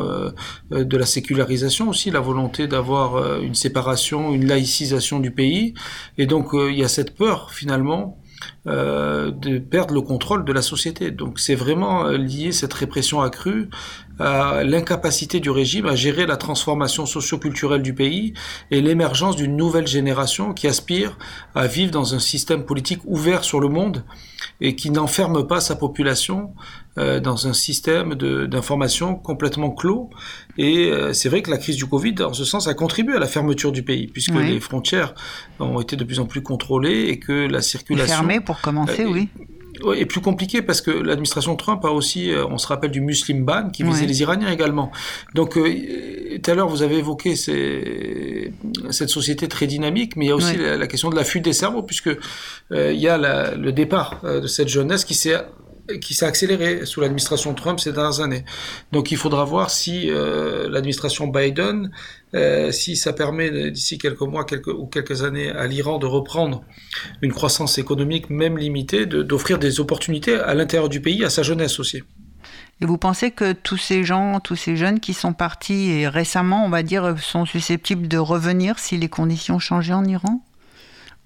de 0.70 0.96
la 0.96 1.06
sécularisation 1.06 1.88
aussi, 1.88 2.10
la 2.10 2.20
volonté 2.20 2.66
d'avoir 2.66 3.40
une 3.40 3.54
séparation, 3.54 4.32
une 4.32 4.46
laïcisation 4.46 5.20
du 5.20 5.30
pays. 5.30 5.74
Et 6.18 6.26
donc 6.26 6.50
il 6.54 6.74
y 6.74 6.84
a 6.84 6.88
cette 6.88 7.14
peur 7.14 7.52
finalement 7.52 8.18
euh, 8.66 9.30
de 9.30 9.58
perdre 9.58 9.94
le 9.94 10.00
contrôle 10.00 10.44
de 10.44 10.52
la 10.52 10.62
société. 10.62 11.10
Donc 11.10 11.38
c'est 11.38 11.54
vraiment 11.54 12.06
euh, 12.06 12.16
lié 12.16 12.52
cette 12.52 12.72
répression 12.72 13.20
accrue 13.20 13.68
à 14.18 14.62
l'incapacité 14.64 15.40
du 15.40 15.50
régime 15.50 15.86
à 15.86 15.96
gérer 15.96 16.24
la 16.26 16.36
transformation 16.36 17.04
socio-culturelle 17.04 17.82
du 17.82 17.94
pays 17.94 18.34
et 18.70 18.80
l'émergence 18.80 19.36
d'une 19.36 19.56
nouvelle 19.56 19.86
génération 19.86 20.54
qui 20.54 20.68
aspire 20.68 21.18
à 21.54 21.66
vivre 21.66 21.90
dans 21.90 22.14
un 22.14 22.20
système 22.20 22.64
politique 22.64 23.00
ouvert 23.04 23.44
sur 23.44 23.60
le 23.60 23.68
monde 23.68 24.04
et 24.60 24.76
qui 24.76 24.90
n'enferme 24.90 25.46
pas 25.46 25.60
sa 25.60 25.76
population 25.76 26.54
euh, 26.96 27.18
dans 27.18 27.48
un 27.48 27.52
système 27.52 28.14
d'information 28.14 29.16
complètement 29.16 29.70
clos. 29.70 30.10
Et 30.58 30.90
euh, 30.90 31.12
c'est 31.12 31.28
vrai 31.28 31.42
que 31.42 31.50
la 31.50 31.58
crise 31.58 31.76
du 31.76 31.86
Covid, 31.86 32.14
en 32.22 32.32
ce 32.32 32.44
sens, 32.44 32.68
a 32.68 32.74
contribué 32.74 33.16
à 33.16 33.18
la 33.18 33.26
fermeture 33.26 33.72
du 33.72 33.82
pays, 33.82 34.06
puisque 34.06 34.34
les 34.34 34.60
frontières 34.60 35.14
ont 35.58 35.80
été 35.80 35.96
de 35.96 36.04
plus 36.04 36.20
en 36.20 36.26
plus 36.26 36.42
contrôlées 36.42 37.06
et 37.08 37.18
que 37.18 37.32
la 37.32 37.62
circulation... 37.62 38.14
Fermée 38.14 38.40
pour 38.40 38.60
commencer, 38.60 39.04
euh, 39.04 39.24
oui 39.82 39.98
est 39.98 40.06
plus 40.06 40.20
compliqué 40.20 40.62
parce 40.62 40.80
que 40.80 40.90
l'administration 40.90 41.56
Trump 41.56 41.84
a 41.84 41.90
aussi, 41.90 42.32
on 42.48 42.58
se 42.58 42.66
rappelle 42.66 42.90
du 42.90 43.00
Muslim 43.00 43.44
ban 43.44 43.70
qui 43.70 43.82
visait 43.82 44.06
les 44.06 44.20
Iraniens 44.22 44.50
également. 44.50 44.92
Donc, 45.34 45.54
tout 45.54 46.50
à 46.50 46.54
l'heure, 46.54 46.68
vous 46.68 46.82
avez 46.82 46.98
évoqué 46.98 47.36
ces, 47.36 48.52
cette 48.90 49.08
société 49.08 49.48
très 49.48 49.66
dynamique, 49.66 50.16
mais 50.16 50.26
il 50.26 50.28
y 50.28 50.32
a 50.32 50.36
aussi 50.36 50.56
la, 50.56 50.86
question 50.86 51.10
de 51.10 51.16
la 51.16 51.24
fuite 51.24 51.44
des 51.44 51.52
cerveaux, 51.52 51.82
puisque 51.82 52.10
il 52.70 53.00
y 53.00 53.08
a 53.08 53.18
la, 53.18 53.54
le 53.54 53.72
départ 53.72 54.20
de 54.22 54.46
cette 54.46 54.68
jeunesse 54.68 55.04
qui 55.04 55.14
s'est 55.14 55.36
qui 56.00 56.14
s'est 56.14 56.26
accéléré 56.26 56.86
sous 56.86 57.00
l'administration 57.00 57.54
Trump 57.54 57.78
ces 57.78 57.92
dernières 57.92 58.20
années. 58.20 58.44
Donc 58.92 59.10
il 59.10 59.16
faudra 59.16 59.44
voir 59.44 59.70
si 59.70 60.10
euh, 60.10 60.68
l'administration 60.68 61.26
Biden, 61.26 61.90
euh, 62.34 62.72
si 62.72 62.96
ça 62.96 63.12
permet 63.12 63.70
d'ici 63.70 63.98
quelques 63.98 64.20
mois 64.22 64.44
quelques, 64.44 64.68
ou 64.68 64.86
quelques 64.86 65.22
années 65.22 65.50
à 65.50 65.66
l'Iran 65.66 65.98
de 65.98 66.06
reprendre 66.06 66.64
une 67.22 67.32
croissance 67.32 67.78
économique 67.78 68.30
même 68.30 68.56
limitée, 68.58 69.06
d'offrir 69.06 69.58
des 69.58 69.80
opportunités 69.80 70.36
à 70.36 70.54
l'intérieur 70.54 70.88
du 70.88 71.00
pays, 71.00 71.24
à 71.24 71.30
sa 71.30 71.42
jeunesse 71.42 71.78
aussi. 71.78 72.02
Et 72.80 72.86
vous 72.86 72.98
pensez 72.98 73.30
que 73.30 73.52
tous 73.52 73.76
ces 73.76 74.02
gens, 74.02 74.40
tous 74.40 74.56
ces 74.56 74.76
jeunes 74.76 74.98
qui 74.98 75.14
sont 75.14 75.32
partis 75.32 75.90
et 75.90 76.08
récemment, 76.08 76.64
on 76.64 76.70
va 76.70 76.82
dire, 76.82 77.16
sont 77.20 77.44
susceptibles 77.44 78.08
de 78.08 78.18
revenir 78.18 78.78
si 78.78 78.96
les 78.96 79.08
conditions 79.08 79.58
changeaient 79.58 79.92
en 79.92 80.04
Iran? 80.04 80.42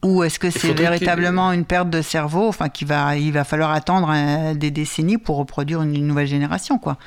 Ou 0.05 0.23
est-ce 0.23 0.39
que 0.39 0.51
c'est 0.51 0.73
véritablement 0.73 1.53
une 1.53 1.65
perte 1.65 1.91
de 1.91 2.03
cerveau, 2.03 2.47
enfin 2.47 2.69
qu'il 2.69 2.87
va, 2.87 3.17
il 3.17 3.33
va 3.33 3.45
falloir 3.45 3.73
attendre 3.73 4.13
euh, 4.15 4.55
des 4.55 4.71
décennies 4.71 5.19
pour 5.19 5.37
reproduire 5.39 5.83
une, 5.83 6.07
nouvelle 6.07 6.27
génération, 6.27 6.79
quoi 6.79 6.99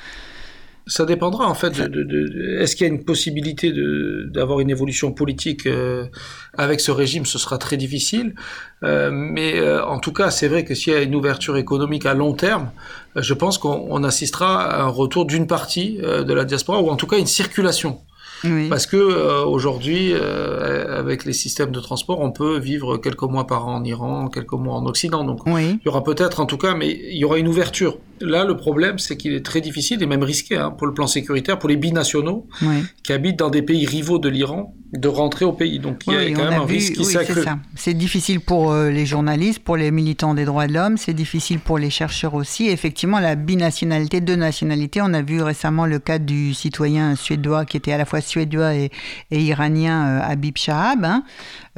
ça 0.88 1.04
dépendra 1.04 1.46
en 1.46 1.54
fait. 1.54 1.80
De, 1.80 2.58
Est-ce 2.60 2.74
qu'il 2.74 2.88
y 2.88 2.90
a 2.90 2.92
une 2.92 3.04
possibilité 3.04 3.72
d'avoir 4.26 4.58
une 4.58 4.68
évolution 4.68 5.12
politique 5.12 5.68
euh, 5.68 6.06
avec 6.58 6.80
ce 6.80 6.90
régime 6.90 7.24
Ce 7.24 7.38
sera 7.38 7.56
très 7.56 7.76
difficile. 7.76 8.34
Euh, 8.82 9.08
mais 9.12 9.62
en 9.80 10.00
tout 10.00 10.12
cas, 10.12 10.32
c'est 10.32 10.48
vrai 10.48 10.64
que 10.64 10.74
s'il 10.74 10.92
y 10.92 10.96
a 10.96 11.02
une 11.02 11.14
ouverture 11.14 11.56
économique 11.56 12.04
à 12.04 12.14
long 12.14 12.32
terme, 12.32 12.72
je 13.14 13.32
pense 13.32 13.58
qu'on 13.58 14.02
assistera 14.02 14.60
à 14.60 14.82
un 14.82 14.88
retour 14.88 15.24
d'une 15.24 15.46
partie 15.46 15.98
de 15.98 16.34
la 16.34 16.44
diaspora 16.44 16.82
ou 16.82 16.90
en 16.90 16.96
tout 16.96 17.06
cas 17.06 17.16
une 17.16 17.26
circulation. 17.26 18.00
Parce 18.68 18.86
que 18.86 18.96
euh, 18.96 19.44
aujourd'hui, 19.44 20.12
euh, 20.12 20.98
avec 20.98 21.24
les 21.24 21.32
systèmes 21.32 21.70
de 21.70 21.80
transport, 21.80 22.20
on 22.20 22.32
peut 22.32 22.58
vivre 22.58 22.96
quelques 22.96 23.22
mois 23.22 23.46
par 23.46 23.68
an 23.68 23.76
en 23.76 23.84
Iran, 23.84 24.28
quelques 24.28 24.52
mois 24.52 24.74
en 24.74 24.86
Occident. 24.86 25.24
Donc, 25.24 25.40
il 25.46 25.80
y 25.84 25.88
aura 25.88 26.02
peut-être, 26.02 26.40
en 26.40 26.46
tout 26.46 26.58
cas, 26.58 26.74
mais 26.74 26.90
il 26.90 27.16
y 27.16 27.24
aura 27.24 27.38
une 27.38 27.48
ouverture. 27.48 27.98
Là, 28.20 28.44
le 28.44 28.56
problème, 28.56 28.98
c'est 28.98 29.16
qu'il 29.16 29.32
est 29.32 29.44
très 29.44 29.60
difficile 29.60 30.02
et 30.02 30.06
même 30.06 30.22
risqué 30.22 30.56
hein, 30.56 30.70
pour 30.70 30.86
le 30.86 30.94
plan 30.94 31.06
sécuritaire, 31.06 31.58
pour 31.58 31.68
les 31.68 31.76
binationaux 31.76 32.46
qui 33.02 33.12
habitent 33.12 33.38
dans 33.38 33.50
des 33.50 33.62
pays 33.62 33.86
rivaux 33.86 34.18
de 34.18 34.28
l'Iran, 34.28 34.74
de 34.92 35.08
rentrer 35.08 35.44
au 35.44 35.52
pays. 35.52 35.78
Donc, 35.78 36.02
il 36.06 36.12
y 36.12 36.16
a 36.16 36.30
quand 36.30 36.50
même 36.50 36.60
un 36.60 36.66
risque 36.66 36.94
qui 36.94 37.04
s'accroît. 37.04 37.58
C'est 37.74 37.94
difficile 37.94 38.40
pour 38.40 38.72
euh, 38.72 38.90
les 38.90 39.06
journalistes, 39.06 39.60
pour 39.60 39.76
les 39.76 39.90
militants 39.90 40.34
des 40.34 40.44
droits 40.44 40.66
de 40.66 40.74
l'homme, 40.74 40.96
c'est 40.96 41.14
difficile 41.14 41.58
pour 41.58 41.78
les 41.78 41.90
chercheurs 41.90 42.34
aussi. 42.34 42.68
Effectivement, 42.68 43.18
la 43.18 43.34
binationalité, 43.34 44.20
deux 44.20 44.36
nationalités. 44.36 45.00
On 45.02 45.14
a 45.14 45.22
vu 45.22 45.42
récemment 45.42 45.86
le 45.86 45.98
cas 45.98 46.18
du 46.18 46.54
citoyen 46.54 47.16
suédois 47.16 47.64
qui 47.64 47.76
était 47.76 47.92
à 47.92 47.98
la 47.98 48.04
fois 48.04 48.20
suédois 48.20 48.74
et, 48.74 48.90
iranien 49.30 50.06
euh, 50.06 50.20
Habib 50.22 50.56
Shahab, 50.56 51.04
hein, 51.04 51.24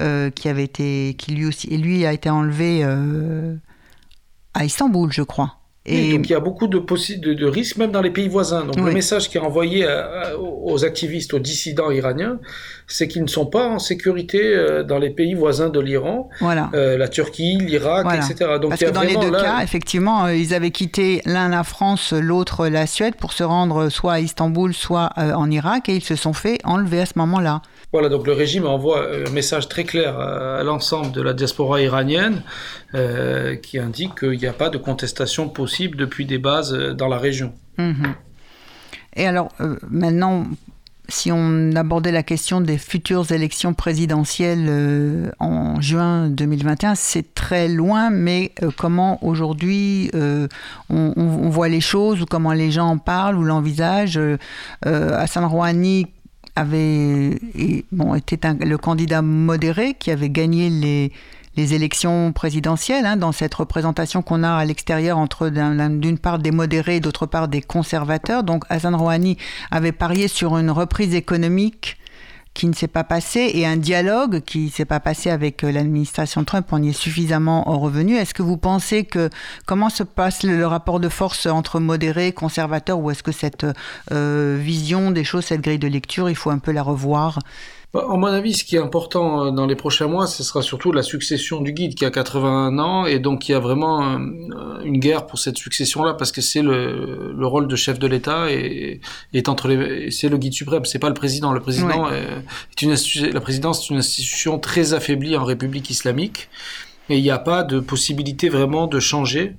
euh, 0.01 0.31
qui 0.31 0.49
avait 0.49 0.65
été, 0.65 1.15
qui 1.19 1.33
lui 1.33 1.47
aussi, 1.47 1.69
et 1.69 1.79
lui 1.79 2.05
a 2.05 2.13
été 2.13 2.31
enlevé 2.31 2.81
euh, 2.83 3.57
à 4.55 4.65
Istanbul, 4.65 5.13
je 5.13 5.23
crois. 5.23 5.64
Et... 5.87 6.13
donc 6.13 6.31
il 6.31 6.33
y 6.33 6.35
a 6.35 6.41
beaucoup 6.41 6.67
de, 6.67 6.79
de, 6.79 7.35
de, 7.35 7.47
risques 7.47 7.77
même 7.77 7.91
dans 7.91 8.01
les 8.01 8.11
pays 8.11 8.29
voisins. 8.29 8.65
Donc 8.65 8.77
le 8.77 8.93
message 8.93 9.29
qui 9.29 9.37
est 9.37 9.41
envoyé 9.41 9.87
aux 10.39 10.85
activistes, 10.85 11.35
aux 11.35 11.39
dissidents 11.39 11.91
iraniens, 11.91 12.39
c'est 12.87 13.07
qu'ils 13.07 13.23
ne 13.23 13.29
sont 13.29 13.45
pas 13.45 13.69
en 13.69 13.79
sécurité 13.79 14.57
dans 14.89 14.99
les 14.99 15.11
pays 15.11 15.35
voisins 15.35 15.69
de 15.69 15.81
l'Iran, 15.81 16.31
voilà. 16.41 16.71
la 16.73 17.09
Turquie, 17.09 17.59
l'Irak, 17.59 18.07
etc. 18.15 18.53
Donc, 18.61 18.71
Parce 18.71 18.81
que 18.81 18.91
dans 18.91 19.03
les 19.03 19.17
deux 19.17 19.31
cas, 19.31 19.61
effectivement, 19.63 20.29
ils 20.29 20.55
avaient 20.55 20.71
quitté 20.71 21.21
l'un 21.27 21.51
la 21.51 21.65
France, 21.65 22.15
l'autre 22.15 22.67
la 22.69 22.87
Suède 22.87 23.17
pour 23.17 23.35
se 23.35 23.45
rendre 23.45 23.91
soit 23.91 24.15
à 24.15 24.21
Istanbul, 24.21 24.73
soit 24.73 25.11
en 25.17 25.51
Irak, 25.51 25.91
et 25.91 25.97
ils 25.97 26.05
se 26.05 26.17
sont 26.17 26.33
fait 26.33 26.61
enlever 26.65 27.01
à 27.01 27.07
ce 27.07 27.13
moment-là. 27.17 27.61
Voilà, 27.95 28.09
donc 28.09 28.27
le 28.27 28.33
régime 28.33 28.67
envoie 28.67 29.07
un 29.09 29.31
message 29.31 29.69
très 29.69 29.85
clair 29.85 30.19
à, 30.19 30.65
l'ensemble 30.65 31.13
de 31.13 31.23
la 31.23 31.33
diaspora 31.33 31.81
iranienne 31.81 32.43
euh, 32.97 33.55
qui 33.55 33.79
indique 33.79 34.19
qu'il 34.19 34.37
n'y 34.37 34.49
a 34.49 34.53
pas 34.53 34.69
de 34.69 34.79
contestation 34.79 35.49
possible 35.49 35.97
depuis 35.97 36.27
des 36.27 36.39
bases 36.39 36.75
euh, 36.75 36.93
dans 36.93 37.07
la 37.07 37.19
région. 37.19 37.53
Mhm. 37.79 38.15
Et 39.15 39.29
alors, 39.29 39.51
euh, 39.61 39.77
maintenant, 39.89 40.45
si 41.09 41.31
on 41.31 41.71
abordait 41.77 42.11
la 42.11 42.25
question 42.25 42.61
des 42.61 42.79
futures 42.79 43.31
élections 43.31 43.75
présidentielles 43.75 45.33
en 45.39 45.81
juin 45.81 46.29
2021, 46.31 46.97
c'est 46.97 47.33
très 47.33 47.69
loin, 47.69 48.11
mais 48.11 48.51
comment 48.77 49.25
aujourd'hui 49.25 50.11
on, 50.15 50.49
on, 50.91 51.49
voit 51.51 51.69
les 51.69 51.83
choses 51.83 52.23
ou 52.23 52.25
comment 52.25 52.55
les 52.55 52.73
gens 52.73 52.89
en 52.89 52.99
parlent 52.99 53.37
ou 53.37 53.45
l'envisagent 53.45 54.19
Hassan 54.83 55.45
Rouhani 55.45 56.07
avait 56.57 57.39
bon, 57.93 58.15
était 58.15 58.39
le 58.61 58.79
candidat 58.79 59.23
modéré 59.23 59.95
qui 59.95 60.11
avait 60.11 60.31
gagné 60.31 60.71
les, 60.71 61.13
les 61.57 61.75
élections 61.75 62.33
présidentielles, 62.33 63.07
hein, 63.07 63.17
dans 63.17 63.33
cette 63.33 63.55
représentation 63.55 64.23
qu'on 64.23 64.43
a 64.43 64.53
à 64.53 64.65
l'extérieur 64.65 65.19
entre 65.19 65.49
d'une 65.49 66.19
part 66.19 66.39
des 66.39 66.51
modérés 66.51 66.97
et 66.97 67.01
d'autre 67.01 67.27
part 67.27 67.49
des 67.49 67.63
conservateurs. 67.63 68.43
Donc 68.43 68.65
Hassan 68.69 68.95
Rouhani 68.95 69.37
avait 69.71 69.93
parié 69.93 70.29
sur 70.29 70.59
une 70.59 70.71
reprise 70.71 71.15
économique 71.15 71.97
qui 72.55 72.69
ne 72.69 72.73
s'est 72.73 72.89
pas 72.89 73.05
passé 73.05 73.51
et 73.53 73.67
un 73.67 73.77
dialogue 73.77 74.41
qui 74.41 74.67
ne 74.67 74.71
s'est 74.71 74.85
pas 74.85 75.01
passé 75.01 75.29
avec 75.31 75.65
euh, 75.65 75.73
l'administration 75.73 76.45
Trump, 76.45 76.67
on 76.71 76.83
y 76.83 76.91
est 76.91 76.93
suffisamment 76.93 77.65
revenu. 77.65 78.17
Est-ce 78.17 78.33
que 78.33 78.43
vous 78.43 78.57
pensez 78.57 79.05
que 79.05 79.29
comment 79.67 79.91
se 79.91 80.05
passe 80.05 80.45
le, 80.45 80.65
rapport 80.65 81.01
de 81.01 81.09
force 81.09 81.47
entre 81.47 81.81
modérés, 81.81 82.33
conservateurs, 82.33 82.99
ou 83.01 83.11
est-ce 83.11 83.25
que 83.25 83.33
cette 83.33 83.67
euh, 84.13 84.57
vision 84.61 85.11
des 85.11 85.25
choses, 85.25 85.45
cette 85.45 85.61
grille 85.61 85.79
de 85.79 85.89
lecture, 85.89 86.31
il 86.31 86.37
faut 86.37 86.51
un 86.51 86.59
peu 86.59 86.71
la 86.71 86.83
revoir? 86.83 87.41
En 87.95 88.17
mon 88.17 88.27
avis, 88.27 88.55
ce 88.55 88.65
qui 88.65 88.75
est 88.77 88.81
important 88.81 89.47
euh, 89.47 89.51
dans 89.53 89.67
les 89.67 89.77
prochains 89.77 90.09
mois, 90.09 90.27
ce 90.27 90.43
sera 90.43 90.63
surtout 90.63 90.91
la 90.91 91.03
succession 91.03 91.61
du 91.61 91.73
guide 91.73 91.95
qui 91.95 92.05
a 92.05 92.11
81 92.11 92.79
ans 92.79 93.07
et 93.07 93.21
donc 93.21 93.49
il 93.49 93.53
y 93.53 93.55
a 93.55 93.61
vraiment 93.61 94.03
euh, 94.03 94.83
une 94.85 94.99
guerre 94.99 95.27
pour 95.27 95.39
cette 95.39 95.59
succession-là 95.59 96.15
parce 96.15 96.33
que 96.33 96.41
c'est 96.41 96.63
le, 96.63 97.33
le, 97.37 97.47
rôle 97.47 97.69
de 97.69 97.77
chef 97.77 97.99
de 97.99 98.07
l'État 98.07 98.51
et, 98.51 99.01
est 99.33 99.49
entre 99.49 99.69
les, 99.69 100.11
c'est 100.11 100.29
le 100.29 100.39
guide 100.39 100.55
suprême, 100.55 100.85
c'est 100.85 100.99
pas 100.99 101.09
le 101.09 101.15
président. 101.15 101.53
Le 101.53 101.61
président 101.61 102.11
est 102.11 102.83
une 102.83 102.95
la 103.33 103.41
présidence 103.41 103.85
est 103.85 103.91
une 103.91 103.99
institution 103.99 104.59
très 104.59 104.93
affaiblie 104.93 105.37
en 105.37 105.45
République 105.45 105.89
islamique 105.91 106.49
et 107.09 107.19
il 107.19 107.23
n'y 107.23 107.31
a 107.31 107.39
pas 107.39 107.63
de 107.63 107.81
possibilité 107.81 108.49
vraiment 108.49 108.87
de 108.87 108.99
changer. 108.99 109.55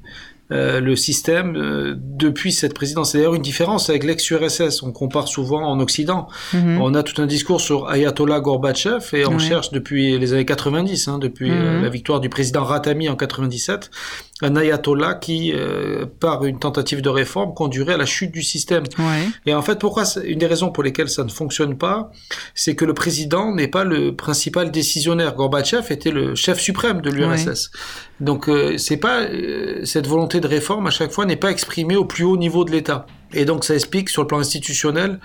Euh, 0.51 0.79
le 0.79 0.95
système 0.95 1.55
euh, 1.55 1.95
depuis 1.97 2.51
cette 2.51 2.75
présidence. 2.75 3.11
C'est 3.11 3.17
d'ailleurs 3.17 3.33
une 3.33 3.41
différence 3.41 3.89
avec 3.89 4.03
l'ex-URSS. 4.03 4.83
On 4.83 4.91
compare 4.91 5.27
souvent 5.27 5.63
en 5.63 5.79
Occident. 5.79 6.27
Mhm. 6.53 6.79
On 6.81 6.93
a 6.93 7.01
tout 7.01 7.19
un 7.19 7.25
discours 7.25 7.61
sur 7.61 7.89
Ayatollah 7.89 8.41
Gorbatchev 8.41 9.05
et 9.13 9.25
on 9.25 9.39
cherche 9.39 9.71
depuis 9.71 10.19
les 10.19 10.33
années 10.33 10.45
90, 10.45 11.07
hein, 11.07 11.17
depuis 11.17 11.49
euh, 11.49 11.77
mhm. 11.77 11.83
la 11.83 11.89
victoire 11.89 12.19
du 12.19 12.29
président 12.29 12.63
Ratami 12.63 13.09
en 13.09 13.15
97, 13.15 13.89
un 14.41 14.55
ayatollah 14.57 15.15
qui, 15.15 15.53
euh, 15.53 16.05
par 16.19 16.43
une 16.43 16.59
tentative 16.59 17.01
de 17.01 17.07
réforme, 17.07 17.53
conduirait 17.53 17.93
à 17.93 17.97
la 17.97 18.05
chute 18.05 18.31
du 18.31 18.43
système. 18.43 18.83
Et 19.45 19.53
en 19.53 19.61
fait, 19.61 19.79
pourquoi 19.79 20.03
une 20.25 20.39
des 20.39 20.45
raisons 20.45 20.71
pour 20.71 20.83
lesquelles 20.83 21.09
ça 21.09 21.23
ne 21.23 21.29
fonctionne 21.29 21.77
pas, 21.77 22.11
c'est 22.53 22.75
que 22.75 22.83
le 22.83 22.93
président 22.93 23.55
n'est 23.55 23.69
pas 23.69 23.85
le 23.85 24.13
principal 24.13 24.71
décisionnaire. 24.71 25.35
Gorbatchev 25.35 25.85
était 25.89 26.11
le 26.11 26.35
chef 26.35 26.59
suprême 26.59 26.99
de 27.01 27.09
l'URSS. 27.09 27.71
Donc, 28.19 28.49
euh, 28.49 28.77
c'est 28.77 28.97
pas 28.97 29.21
euh, 29.21 29.85
cette 29.85 30.07
volonté 30.07 30.41
de 30.41 30.47
réforme 30.47 30.87
à 30.87 30.91
chaque 30.91 31.11
fois 31.11 31.25
n'est 31.25 31.35
pas 31.37 31.51
exprimée 31.51 31.95
au 31.95 32.05
plus 32.05 32.25
haut 32.25 32.37
niveau 32.37 32.65
de 32.65 32.71
l'État. 32.71 33.05
Et 33.33 33.45
donc 33.45 33.65
ça 33.65 33.73
explique 33.73 34.09
sur 34.09 34.21
le 34.21 34.27
plan 34.27 34.39
institutionnel 34.39 35.19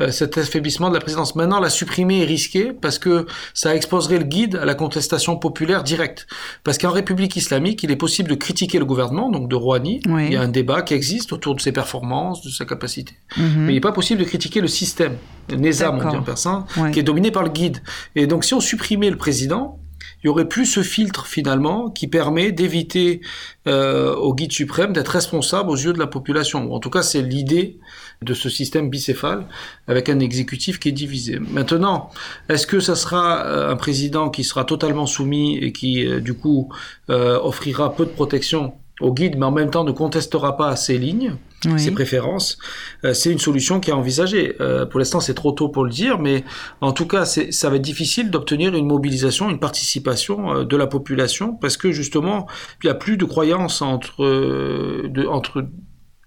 euh, 0.00 0.10
cet 0.10 0.38
affaiblissement 0.38 0.88
de 0.88 0.94
la 0.94 1.00
présidence. 1.00 1.36
Maintenant, 1.36 1.60
la 1.60 1.70
supprimer 1.70 2.22
est 2.22 2.24
risqué 2.24 2.72
parce 2.72 2.98
que 2.98 3.26
ça 3.54 3.76
exposerait 3.76 4.18
le 4.18 4.24
guide 4.24 4.56
à 4.56 4.64
la 4.64 4.74
contestation 4.74 5.36
populaire 5.36 5.84
directe. 5.84 6.26
Parce 6.64 6.78
qu'en 6.78 6.90
République 6.90 7.36
islamique, 7.36 7.84
il 7.84 7.92
est 7.92 7.96
possible 7.96 8.28
de 8.28 8.34
critiquer 8.34 8.80
le 8.80 8.86
gouvernement, 8.86 9.30
donc 9.30 9.48
de 9.48 9.54
Rouhani. 9.54 10.00
Oui. 10.06 10.26
Il 10.26 10.32
y 10.32 10.36
a 10.36 10.42
un 10.42 10.48
débat 10.48 10.82
qui 10.82 10.94
existe 10.94 11.32
autour 11.32 11.54
de 11.54 11.60
ses 11.60 11.70
performances, 11.70 12.42
de 12.42 12.50
sa 12.50 12.64
capacité. 12.64 13.14
Mhm. 13.36 13.44
Mais 13.58 13.72
il 13.72 13.74
n'est 13.76 13.80
pas 13.80 13.92
possible 13.92 14.20
de 14.20 14.26
critiquer 14.26 14.60
le 14.60 14.66
système, 14.66 15.16
le 15.48 15.56
nizam, 15.56 16.00
on 16.04 16.10
dit 16.10 16.16
en 16.16 16.22
persan, 16.22 16.66
qui 16.92 16.98
est 16.98 17.04
dominé 17.04 17.30
par 17.30 17.44
le 17.44 17.50
guide. 17.50 17.78
Et 18.16 18.26
donc, 18.26 18.44
si 18.44 18.52
on 18.54 18.60
supprimait 18.60 19.10
le 19.10 19.16
président, 19.16 19.78
il 20.24 20.28
y 20.28 20.30
aurait 20.30 20.48
plus 20.48 20.64
ce 20.64 20.82
filtre 20.82 21.26
finalement 21.26 21.90
qui 21.90 22.08
permet 22.08 22.50
d'éviter 22.50 23.20
euh, 23.68 24.14
au 24.16 24.34
guide 24.34 24.52
suprême 24.52 24.94
d'être 24.94 25.08
responsable 25.08 25.68
aux 25.68 25.76
yeux 25.76 25.92
de 25.92 25.98
la 25.98 26.06
population. 26.06 26.72
En 26.72 26.80
tout 26.80 26.88
cas, 26.88 27.02
c'est 27.02 27.20
l'idée 27.20 27.78
de 28.22 28.32
ce 28.32 28.48
système 28.48 28.88
bicéphale 28.88 29.46
avec 29.86 30.08
un 30.08 30.20
exécutif 30.20 30.80
qui 30.80 30.88
est 30.88 30.92
divisé. 30.92 31.38
Maintenant, 31.38 32.08
est-ce 32.48 32.66
que 32.66 32.80
ça 32.80 32.96
sera 32.96 33.44
euh, 33.44 33.70
un 33.70 33.76
président 33.76 34.30
qui 34.30 34.44
sera 34.44 34.64
totalement 34.64 35.04
soumis 35.04 35.58
et 35.58 35.72
qui 35.72 36.06
euh, 36.06 36.20
du 36.20 36.32
coup 36.32 36.70
offrira 37.08 37.94
peu 37.94 38.06
de 38.06 38.10
protection 38.10 38.72
au 39.00 39.12
guide, 39.12 39.36
mais 39.36 39.46
en 39.46 39.50
même 39.50 39.70
temps 39.70 39.84
ne 39.84 39.90
contestera 39.92 40.56
pas 40.56 40.76
ses 40.76 40.98
lignes 40.98 41.34
Oui. 41.66 41.80
ses 41.80 41.90
préférences, 41.90 42.58
euh, 43.04 43.12
c'est 43.14 43.32
une 43.32 43.38
solution 43.38 43.80
qui 43.80 43.90
est 43.90 43.94
envisagée. 43.94 44.54
Euh, 44.60 44.86
pour 44.86 44.98
l'instant, 45.00 45.18
c'est 45.20 45.34
trop 45.34 45.50
tôt 45.52 45.68
pour 45.68 45.84
le 45.84 45.90
dire, 45.90 46.18
mais 46.20 46.44
en 46.80 46.92
tout 46.92 47.06
cas, 47.06 47.24
c'est- 47.24 47.50
ça 47.52 47.70
va 47.70 47.76
être 47.76 47.82
difficile 47.82 48.30
d'obtenir 48.30 48.74
une 48.76 48.86
mobilisation, 48.86 49.50
une 49.50 49.58
participation 49.58 50.54
euh, 50.58 50.64
de 50.64 50.76
la 50.76 50.86
population, 50.86 51.54
parce 51.54 51.76
que 51.76 51.90
justement, 51.90 52.46
il 52.82 52.86
n'y 52.86 52.90
a 52.90 52.94
plus 52.94 53.16
de 53.16 53.24
croyance 53.24 53.82
entre, 53.82 54.22
euh, 54.24 55.08
de, 55.08 55.26
entre 55.26 55.64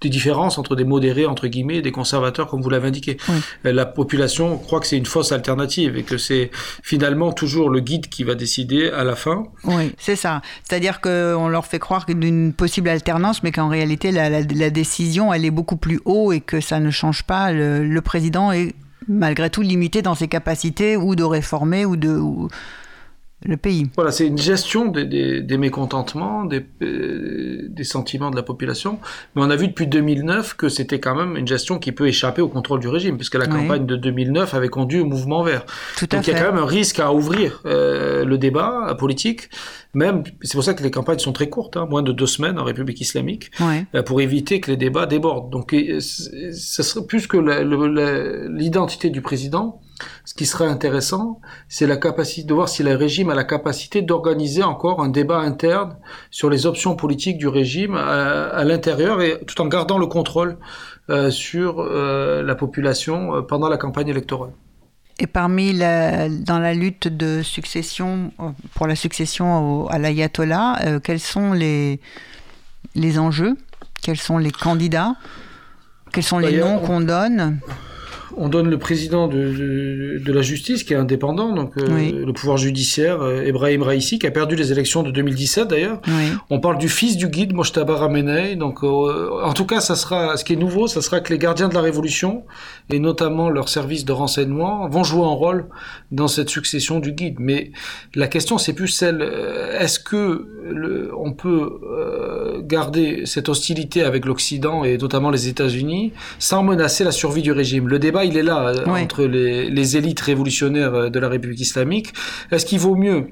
des 0.01 0.09
différences 0.09 0.57
entre 0.57 0.75
des 0.75 0.83
modérés, 0.83 1.25
entre 1.25 1.47
guillemets, 1.47 1.77
et 1.77 1.81
des 1.81 1.91
conservateurs, 1.91 2.47
comme 2.47 2.61
vous 2.61 2.69
l'avez 2.69 2.87
indiqué. 2.87 3.17
Oui. 3.29 3.35
Euh, 3.65 3.71
La 3.73 3.85
population 3.85 4.57
croit 4.57 4.79
que 4.79 4.87
c'est 4.87 4.97
une 4.97 5.05
fausse 5.05 5.31
alternative 5.31 5.97
et 5.97 6.03
que 6.03 6.17
c'est 6.17 6.51
finalement 6.83 7.31
toujours 7.33 7.69
le 7.69 7.79
guide 7.79 8.07
qui 8.09 8.23
va 8.23 8.35
décider 8.35 8.89
à 8.89 9.03
la 9.03 9.15
fin. 9.15 9.45
Oui, 9.63 9.93
c'est 9.97 10.15
ça. 10.15 10.41
C'est-à-dire 10.67 11.01
qu'on 11.01 11.47
leur 11.47 11.65
fait 11.65 11.79
croire 11.79 12.05
d'une 12.07 12.53
possible 12.53 12.89
alternance, 12.89 13.43
mais 13.43 13.51
qu'en 13.51 13.69
réalité, 13.69 14.11
la, 14.11 14.29
la- 14.29 14.41
la 14.41 14.69
décision, 14.69 15.33
elle 15.33 15.45
est 15.45 15.51
beaucoup 15.51 15.77
plus 15.77 15.99
haut 16.05 16.31
et 16.31 16.41
que 16.41 16.61
ça 16.61 16.79
ne 16.79 16.91
change 16.91 17.23
pas. 17.23 17.51
Le, 17.51 17.83
le 17.87 18.01
président 18.01 18.51
est 18.51 18.73
malgré 19.07 19.49
tout 19.49 19.61
limité 19.61 20.01
dans 20.01 20.15
ses 20.15 20.27
capacités 20.27 20.97
ou 20.97 21.15
de 21.15 21.23
réformer 21.23 21.85
ou 21.85 21.95
de... 21.95 22.09
ou- 22.09 22.49
le 23.47 23.57
pays. 23.57 23.87
Voilà, 23.95 24.11
c'est 24.11 24.27
une 24.27 24.37
gestion 24.37 24.87
des, 24.89 25.05
des, 25.05 25.41
des 25.41 25.57
mécontentements, 25.57 26.45
des, 26.45 26.65
euh, 26.81 27.65
des 27.69 27.83
sentiments 27.83 28.29
de 28.29 28.35
la 28.35 28.43
population. 28.43 28.99
Mais 29.35 29.41
on 29.41 29.49
a 29.49 29.55
vu 29.55 29.67
depuis 29.69 29.87
2009 29.87 30.55
que 30.55 30.69
c'était 30.69 30.99
quand 30.99 31.15
même 31.15 31.35
une 31.37 31.47
gestion 31.47 31.79
qui 31.79 31.91
peut 31.91 32.07
échapper 32.07 32.41
au 32.41 32.49
contrôle 32.49 32.79
du 32.79 32.87
régime, 32.89 33.15
puisque 33.17 33.35
la 33.35 33.45
Oui. 33.45 33.51
campagne 33.61 33.85
de 33.85 33.95
2009 33.95 34.53
avait 34.53 34.67
conduit 34.69 34.99
au 34.99 35.05
mouvement 35.05 35.43
vert. 35.43 35.65
Tout 35.97 36.05
à 36.11 36.17
Donc 36.17 36.27
il 36.27 36.33
y 36.33 36.35
a 36.35 36.39
quand 36.39 36.51
même 36.53 36.61
un 36.61 36.65
risque 36.67 36.99
à 36.99 37.13
ouvrir 37.13 37.61
euh, 37.65 38.25
le 38.25 38.37
débat 38.37 38.95
politique. 38.99 39.49
Même, 39.93 40.23
c'est 40.41 40.53
pour 40.53 40.63
ça 40.63 40.73
que 40.73 40.83
les 40.83 40.91
campagnes 40.91 41.19
sont 41.19 41.33
très 41.33 41.49
courtes, 41.49 41.77
hein, 41.77 41.87
moins 41.89 42.03
de 42.03 42.11
deux 42.11 42.27
semaines 42.27 42.59
en 42.59 42.63
République 42.63 43.01
islamique, 43.01 43.49
euh, 43.61 44.03
pour 44.03 44.21
éviter 44.21 44.59
que 44.59 44.69
les 44.69 44.77
débats 44.77 45.05
débordent. 45.05 45.49
Donc, 45.49 45.71
ce 45.71 46.83
serait 46.83 47.05
plus 47.05 47.25
que 47.27 47.37
l'identité 48.47 49.09
du 49.09 49.21
président. 49.21 49.79
Ce 50.25 50.33
qui 50.33 50.45
serait 50.45 50.67
intéressant, 50.67 51.41
c'est 51.69 51.87
la 51.87 51.97
capacité 51.97 52.47
de 52.47 52.53
voir 52.53 52.69
si 52.69 52.83
le 52.83 52.95
régime 52.95 53.29
a 53.29 53.35
la 53.35 53.43
capacité 53.43 54.01
d'organiser 54.01 54.63
encore 54.63 55.01
un 55.01 55.09
débat 55.09 55.39
interne 55.39 55.95
sur 56.29 56.49
les 56.49 56.65
options 56.65 56.95
politiques 56.95 57.37
du 57.37 57.47
régime 57.47 57.95
à, 57.95 58.47
à 58.49 58.63
l'intérieur 58.63 59.21
et 59.21 59.39
tout 59.47 59.59
en 59.61 59.67
gardant 59.67 59.97
le 59.97 60.07
contrôle 60.07 60.57
euh, 61.09 61.31
sur 61.31 61.79
euh, 61.79 62.43
la 62.43 62.55
population 62.55 63.35
euh, 63.35 63.41
pendant 63.41 63.69
la 63.69 63.77
campagne 63.77 64.09
électorale. 64.09 64.51
Et 65.19 65.25
parmi 65.25 65.73
la, 65.73 66.29
dans 66.29 66.59
la 66.59 66.75
lutte 66.75 67.07
de 67.07 67.41
succession, 67.41 68.31
euh, 68.39 68.49
pour 68.75 68.85
la 68.85 68.95
succession 68.95 69.47
au- 69.85 69.87
à 69.89 69.97
l'ayatollah, 69.97 70.77
euh, 70.85 70.99
quels 70.99 71.19
sont 71.19 71.53
les, 71.53 71.99
les 72.93 73.17
enjeux? 73.17 73.55
Quels 74.03 74.17
sont 74.19 74.37
les 74.37 74.51
candidats? 74.51 75.15
Quels 76.13 76.23
sont 76.23 76.37
les 76.37 76.59
noms 76.59 76.77
qu'on 76.79 77.01
donne? 77.01 77.59
On 78.37 78.49
donne 78.49 78.69
le 78.69 78.77
président 78.77 79.27
de, 79.27 79.35
de, 79.37 80.21
de 80.23 80.31
la 80.33 80.41
justice 80.41 80.83
qui 80.83 80.93
est 80.93 80.97
indépendant, 80.97 81.53
donc 81.53 81.71
euh, 81.77 81.85
Oui. 81.89 82.11
le 82.11 82.31
pouvoir 82.33 82.57
judiciaire, 82.57 83.21
euh, 83.21 83.41
Ebrahim 83.43 83.81
Raisi, 83.81 84.19
qui 84.19 84.27
a 84.27 84.31
perdu 84.31 84.55
les 84.55 84.71
élections 84.71 85.01
de 85.03 85.11
2017 85.11 85.67
d'ailleurs. 85.67 86.01
Oui. 86.07 86.31
On 86.49 86.59
parle 86.59 86.77
du 86.77 86.87
fils 86.89 87.17
du 87.17 87.27
guide, 87.29 87.53
Mojtaba 87.53 87.95
Ramenei. 87.95 88.55
Donc, 88.55 88.83
euh, 88.83 89.29
en 89.43 89.53
tout 89.53 89.65
cas, 89.65 89.79
ça 89.81 89.95
sera, 89.95 90.37
ce 90.37 90.43
qui 90.45 90.53
est 90.53 90.57
nouveau, 90.57 90.87
ça 90.87 91.01
sera 91.01 91.19
que 91.19 91.33
les 91.33 91.39
gardiens 91.39 91.67
de 91.67 91.73
la 91.73 91.81
révolution, 91.81 92.43
et 92.91 92.99
notamment 92.99 93.49
leurs 93.49 93.69
services 93.69 94.05
de 94.05 94.11
renseignement, 94.13 94.87
vont 94.87 95.03
jouer 95.03 95.23
un 95.25 95.29
rôle 95.29 95.65
dans 96.11 96.27
cette 96.27 96.49
succession 96.49 96.99
du 96.99 97.11
guide. 97.13 97.37
Mais 97.39 97.71
la 98.15 98.27
question, 98.27 98.57
c'est 98.57 98.73
plus 98.73 98.87
celle, 98.87 99.21
est-ce 99.79 99.99
que 99.99 100.47
le, 100.69 101.11
on 101.17 101.33
peut 101.33 101.79
euh, 101.83 102.61
garder 102.61 103.21
cette 103.25 103.49
hostilité 103.49 104.03
avec 104.03 104.25
l'Occident 104.25 104.83
et 104.83 104.97
notamment 104.97 105.29
les 105.31 105.47
États-Unis 105.47 106.13
sans 106.39 106.61
menacer 106.63 107.03
la 107.03 107.11
survie 107.11 107.41
du 107.41 107.51
régime? 107.51 107.87
Le 107.87 107.99
débat, 107.99 108.25
il 108.27 108.37
est 108.37 108.43
là 108.43 108.67
euh, 108.67 108.85
entre 108.85 109.23
les, 109.23 109.69
les 109.69 109.97
élites 109.97 110.19
révolutionnaires 110.19 110.93
euh, 110.93 111.09
de 111.09 111.19
la 111.19 111.29
République 111.29 111.61
islamique. 111.61 112.13
Est-ce 112.51 112.65
qu'il 112.65 112.79
vaut 112.79 112.95
mieux 112.95 113.27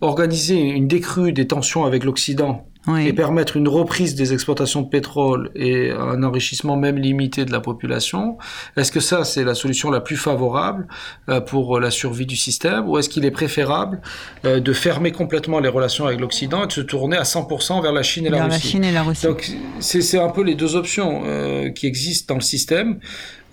organiser 0.00 0.58
une 0.58 0.88
décrue 0.88 1.32
des 1.32 1.46
tensions 1.46 1.84
avec 1.84 2.04
l'Occident 2.04 2.66
et 3.00 3.12
permettre 3.12 3.56
une 3.56 3.66
reprise 3.66 4.14
des 4.14 4.32
exploitations 4.32 4.82
de 4.82 4.88
pétrole 4.88 5.50
et 5.56 5.90
un 5.90 6.22
enrichissement 6.22 6.76
même 6.76 6.98
limité 6.98 7.44
de 7.44 7.50
la 7.50 7.58
population, 7.58 8.38
est-ce 8.76 8.92
que 8.92 9.00
ça 9.00 9.24
c'est 9.24 9.42
la 9.42 9.56
solution 9.56 9.90
la 9.90 10.00
plus 10.00 10.16
favorable 10.16 10.86
euh, 11.28 11.40
pour 11.40 11.80
la 11.80 11.90
survie 11.90 12.26
du 12.26 12.36
système? 12.36 12.88
Ou 12.88 12.98
est-ce 12.98 13.08
qu'il 13.08 13.24
est 13.24 13.32
préférable 13.32 14.00
de 14.44 14.72
fermer 14.72 15.10
complètement 15.10 15.58
les 15.58 15.68
relations 15.68 16.06
avec 16.06 16.20
l'Occident 16.20 16.62
et 16.62 16.66
de 16.68 16.72
se 16.72 16.80
tourner 16.80 17.16
à 17.16 17.24
100% 17.24 17.82
vers 17.82 17.92
la 17.92 18.04
Chine 18.04 18.26
et 18.26 18.30
la 18.30 18.38
Vers 18.38 18.46
la 18.46 18.54
Russie? 18.54 18.68
Chine 18.68 18.84
et 18.84 18.92
la 18.92 19.02
Russie. 19.02 19.26
donc 19.26 19.50
c'est 19.80 20.00
c'est 20.00 20.20
un 20.20 20.28
peu 20.28 20.42
les 20.42 20.54
deux 20.54 20.76
options 20.76 21.22
euh, 21.24 21.70
qui 21.70 21.86
existent 21.86 22.34
dans 22.34 22.38
le 22.38 22.44
système, 22.44 23.00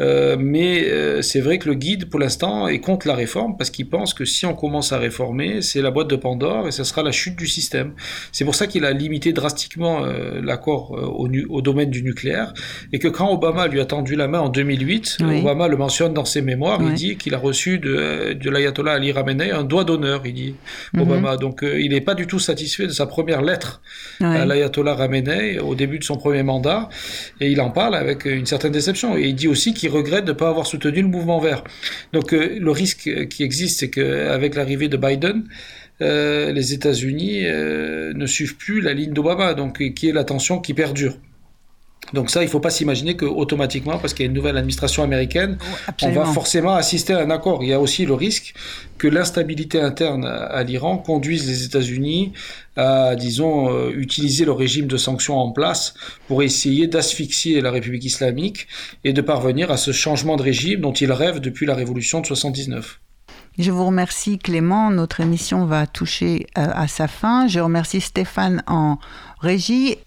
Euh, 0.01 0.35
mais 0.39 0.85
euh, 0.89 1.21
c'est 1.21 1.39
vrai 1.39 1.59
que 1.59 1.69
le 1.69 1.75
guide 1.75 2.09
pour 2.09 2.19
l'instant 2.19 2.67
est 2.67 2.79
contre 2.79 3.07
la 3.07 3.13
réforme 3.13 3.55
parce 3.57 3.69
qu'il 3.69 3.87
pense 3.87 4.13
que 4.15 4.25
si 4.25 4.45
on 4.45 4.55
commence 4.55 4.91
à 4.91 4.97
réformer, 4.97 5.61
c'est 5.61 5.81
la 5.81 5.91
boîte 5.91 6.07
de 6.09 6.15
Pandore 6.15 6.67
et 6.67 6.71
ce 6.71 6.83
sera 6.83 7.03
la 7.03 7.11
chute 7.11 7.35
du 7.35 7.45
système. 7.47 7.93
C'est 8.31 8.43
pour 8.43 8.55
ça 8.55 8.65
qu'il 8.65 8.85
a 8.85 8.91
limité 8.91 9.33
drastiquement 9.33 10.03
euh, 10.03 10.41
l'accord 10.43 10.95
euh, 10.97 11.01
au, 11.05 11.29
au 11.49 11.61
domaine 11.61 11.91
du 11.91 12.01
nucléaire 12.01 12.53
et 12.91 12.97
que 12.97 13.07
quand 13.07 13.31
Obama 13.31 13.67
lui 13.67 13.79
a 13.79 13.85
tendu 13.85 14.15
la 14.15 14.27
main 14.27 14.39
en 14.39 14.49
2008, 14.49 15.17
Oui. 15.21 15.39
Obama 15.41 15.67
le 15.67 15.77
mentionne 15.77 16.13
dans 16.13 16.25
ses 16.25 16.41
mémoires, 16.41 16.79
Oui. 16.81 16.87
il 16.89 16.93
dit 16.95 17.17
qu'il 17.17 17.35
a 17.35 17.37
reçu 17.37 17.77
de, 17.77 18.33
de 18.33 18.49
l'ayatollah 18.49 18.93
Ali 18.93 19.13
Khamenei 19.13 19.51
un 19.51 19.63
doigt 19.63 19.83
d'honneur, 19.83 20.23
il 20.25 20.33
dit 20.33 20.55
Mhm. 20.93 21.01
Obama. 21.01 21.37
Donc 21.37 21.63
euh, 21.63 21.79
il 21.79 21.91
n'est 21.91 22.01
pas 22.01 22.15
du 22.15 22.25
tout 22.25 22.39
satisfait 22.39 22.87
de 22.87 22.91
sa 22.91 23.05
première 23.05 23.41
lettre 23.43 23.81
à 24.21 24.45
l'ayatollah 24.45 24.95
Khamenei 24.95 25.59
au 25.59 25.75
début 25.75 25.99
de 25.99 26.03
son 26.03 26.17
premier 26.17 26.41
mandat 26.43 26.89
et 27.39 27.51
il 27.51 27.61
en 27.61 27.69
parle 27.69 27.93
avec 27.95 28.25
une 28.25 28.45
certaine 28.47 28.71
déception 28.71 29.15
et 29.15 29.27
il 29.27 29.35
dit 29.35 29.47
aussi 29.47 29.73
qu'il 29.73 29.82
regrette 29.87 30.25
de 30.25 30.31
ne 30.31 30.37
pas 30.37 30.49
avoir 30.49 30.67
soutenu 30.67 31.01
le 31.01 31.07
mouvement 31.07 31.39
vert. 31.39 31.63
Donc 32.11 32.33
euh, 32.33 32.57
le 32.59 32.71
risque 32.71 33.27
qui 33.27 33.43
existe 33.43 33.79
c'est 33.79 33.89
qu'avec 33.89 34.55
l'arrivée 34.55 34.87
de 34.87 34.97
Biden 34.97 35.43
euh, 36.01 36.51
les 36.51 36.73
États-Unis 36.73 37.45
euh, 37.45 38.13
ne 38.13 38.25
suivent 38.25 38.57
plus 38.57 38.81
la 38.81 38.93
ligne 38.93 39.13
d'Obama 39.13 39.53
donc 39.53 39.81
euh, 39.81 39.89
qui 39.89 40.09
est 40.09 40.11
la 40.11 40.23
tension 40.23 40.59
qui 40.59 40.73
perdure. 40.73 41.17
Donc 42.11 42.29
ça, 42.29 42.41
il 42.41 42.45
ne 42.45 42.51
faut 42.51 42.59
pas 42.59 42.69
s'imaginer 42.69 43.15
que 43.15 43.25
automatiquement, 43.25 43.97
parce 43.97 44.13
qu'il 44.13 44.25
y 44.25 44.27
a 44.27 44.29
une 44.29 44.35
nouvelle 44.35 44.57
administration 44.57 45.03
américaine, 45.03 45.57
on 45.61 45.89
Absolument. 45.89 46.23
va 46.23 46.33
forcément 46.33 46.73
assister 46.73 47.13
à 47.13 47.19
un 47.19 47.29
accord. 47.29 47.63
Il 47.63 47.69
y 47.69 47.73
a 47.73 47.79
aussi 47.79 48.05
le 48.05 48.13
risque 48.13 48.53
que 48.97 49.07
l'instabilité 49.07 49.79
interne 49.79 50.25
à, 50.25 50.43
à 50.43 50.63
l'Iran 50.63 50.97
conduise 50.97 51.47
les 51.47 51.63
États-Unis 51.63 52.33
à, 52.75 53.15
disons, 53.15 53.71
euh, 53.71 53.91
utiliser 53.95 54.45
le 54.45 54.51
régime 54.51 54.87
de 54.87 54.97
sanctions 54.97 55.37
en 55.37 55.51
place 55.51 55.93
pour 56.27 56.43
essayer 56.43 56.87
d'asphyxier 56.87 57.61
la 57.61 57.71
République 57.71 58.05
islamique 58.05 58.67
et 59.03 59.13
de 59.13 59.21
parvenir 59.21 59.71
à 59.71 59.77
ce 59.77 59.91
changement 59.91 60.35
de 60.35 60.43
régime 60.43 60.81
dont 60.81 60.93
ils 60.93 61.11
rêvent 61.11 61.39
depuis 61.39 61.65
la 61.65 61.75
révolution 61.75 62.21
de 62.21 62.25
79. 62.25 62.99
Je 63.59 63.69
vous 63.69 63.85
remercie 63.85 64.39
Clément. 64.39 64.89
Notre 64.89 65.21
émission 65.21 65.65
va 65.65 65.85
toucher 65.85 66.47
euh, 66.57 66.67
à 66.73 66.87
sa 66.87 67.07
fin. 67.07 67.47
Je 67.47 67.59
remercie 67.59 68.01
Stéphane 68.01 68.63
en 68.65 68.97
régie. 69.39 69.97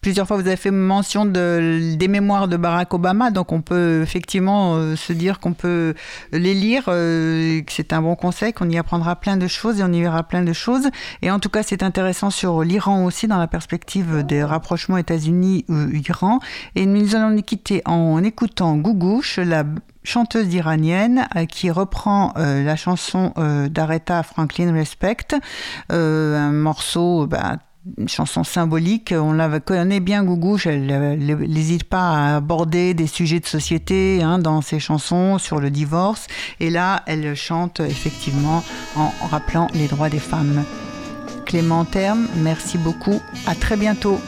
Plusieurs 0.00 0.26
fois, 0.26 0.36
vous 0.38 0.46
avez 0.46 0.56
fait 0.56 0.70
mention 0.70 1.26
de, 1.26 1.94
des 1.94 2.08
mémoires 2.08 2.48
de 2.48 2.56
Barack 2.56 2.94
Obama, 2.94 3.30
donc 3.30 3.52
on 3.52 3.60
peut 3.60 4.00
effectivement 4.02 4.76
euh, 4.76 4.96
se 4.96 5.12
dire 5.12 5.40
qu'on 5.40 5.52
peut 5.52 5.94
les 6.32 6.54
lire, 6.54 6.84
euh, 6.88 7.60
que 7.60 7.70
c'est 7.72 7.92
un 7.92 8.00
bon 8.00 8.14
conseil, 8.14 8.54
qu'on 8.54 8.70
y 8.70 8.78
apprendra 8.78 9.16
plein 9.16 9.36
de 9.36 9.46
choses 9.46 9.78
et 9.78 9.84
on 9.84 9.92
y 9.92 10.00
verra 10.00 10.22
plein 10.22 10.42
de 10.42 10.54
choses. 10.54 10.88
Et 11.20 11.30
en 11.30 11.38
tout 11.38 11.50
cas, 11.50 11.62
c'est 11.62 11.82
intéressant 11.82 12.30
sur 12.30 12.62
l'Iran 12.62 13.04
aussi, 13.04 13.28
dans 13.28 13.38
la 13.38 13.46
perspective 13.46 14.24
des 14.24 14.42
rapprochements 14.42 14.96
États-Unis-Iran. 14.96 16.40
Et 16.76 16.86
nous 16.86 17.14
allons 17.14 17.30
nous 17.30 17.42
quitter 17.42 17.82
en 17.84 18.24
écoutant 18.24 18.76
Gougouche, 18.76 19.38
la 19.38 19.64
chanteuse 20.02 20.52
iranienne 20.54 21.28
euh, 21.36 21.46
qui 21.46 21.70
reprend 21.70 22.32
euh, 22.36 22.62
la 22.62 22.76
chanson 22.76 23.32
euh, 23.38 23.68
d'Aretha 23.68 24.22
Franklin 24.22 24.72
Respect, 24.72 25.34
un 25.88 26.52
morceau 26.52 27.26
bah, 27.26 27.56
une 27.98 28.08
chanson 28.08 28.44
symbolique. 28.44 29.14
On 29.16 29.32
la 29.32 29.60
connaît 29.60 30.00
bien, 30.00 30.24
Gougou. 30.24 30.58
Elle 30.64 30.86
n'hésite 31.48 31.84
pas 31.84 32.10
à 32.10 32.36
aborder 32.36 32.94
des 32.94 33.06
sujets 33.06 33.40
de 33.40 33.46
société 33.46 34.22
hein, 34.22 34.38
dans 34.38 34.60
ses 34.60 34.80
chansons 34.80 35.38
sur 35.38 35.60
le 35.60 35.70
divorce. 35.70 36.26
Et 36.60 36.70
là, 36.70 37.02
elle 37.06 37.34
chante 37.34 37.80
effectivement 37.80 38.62
en 38.96 39.10
rappelant 39.30 39.68
les 39.74 39.88
droits 39.88 40.10
des 40.10 40.18
femmes. 40.18 40.64
Clément 41.46 41.84
Terme, 41.84 42.28
merci 42.36 42.78
beaucoup. 42.78 43.20
À 43.46 43.54
très 43.54 43.76
bientôt. 43.76 44.20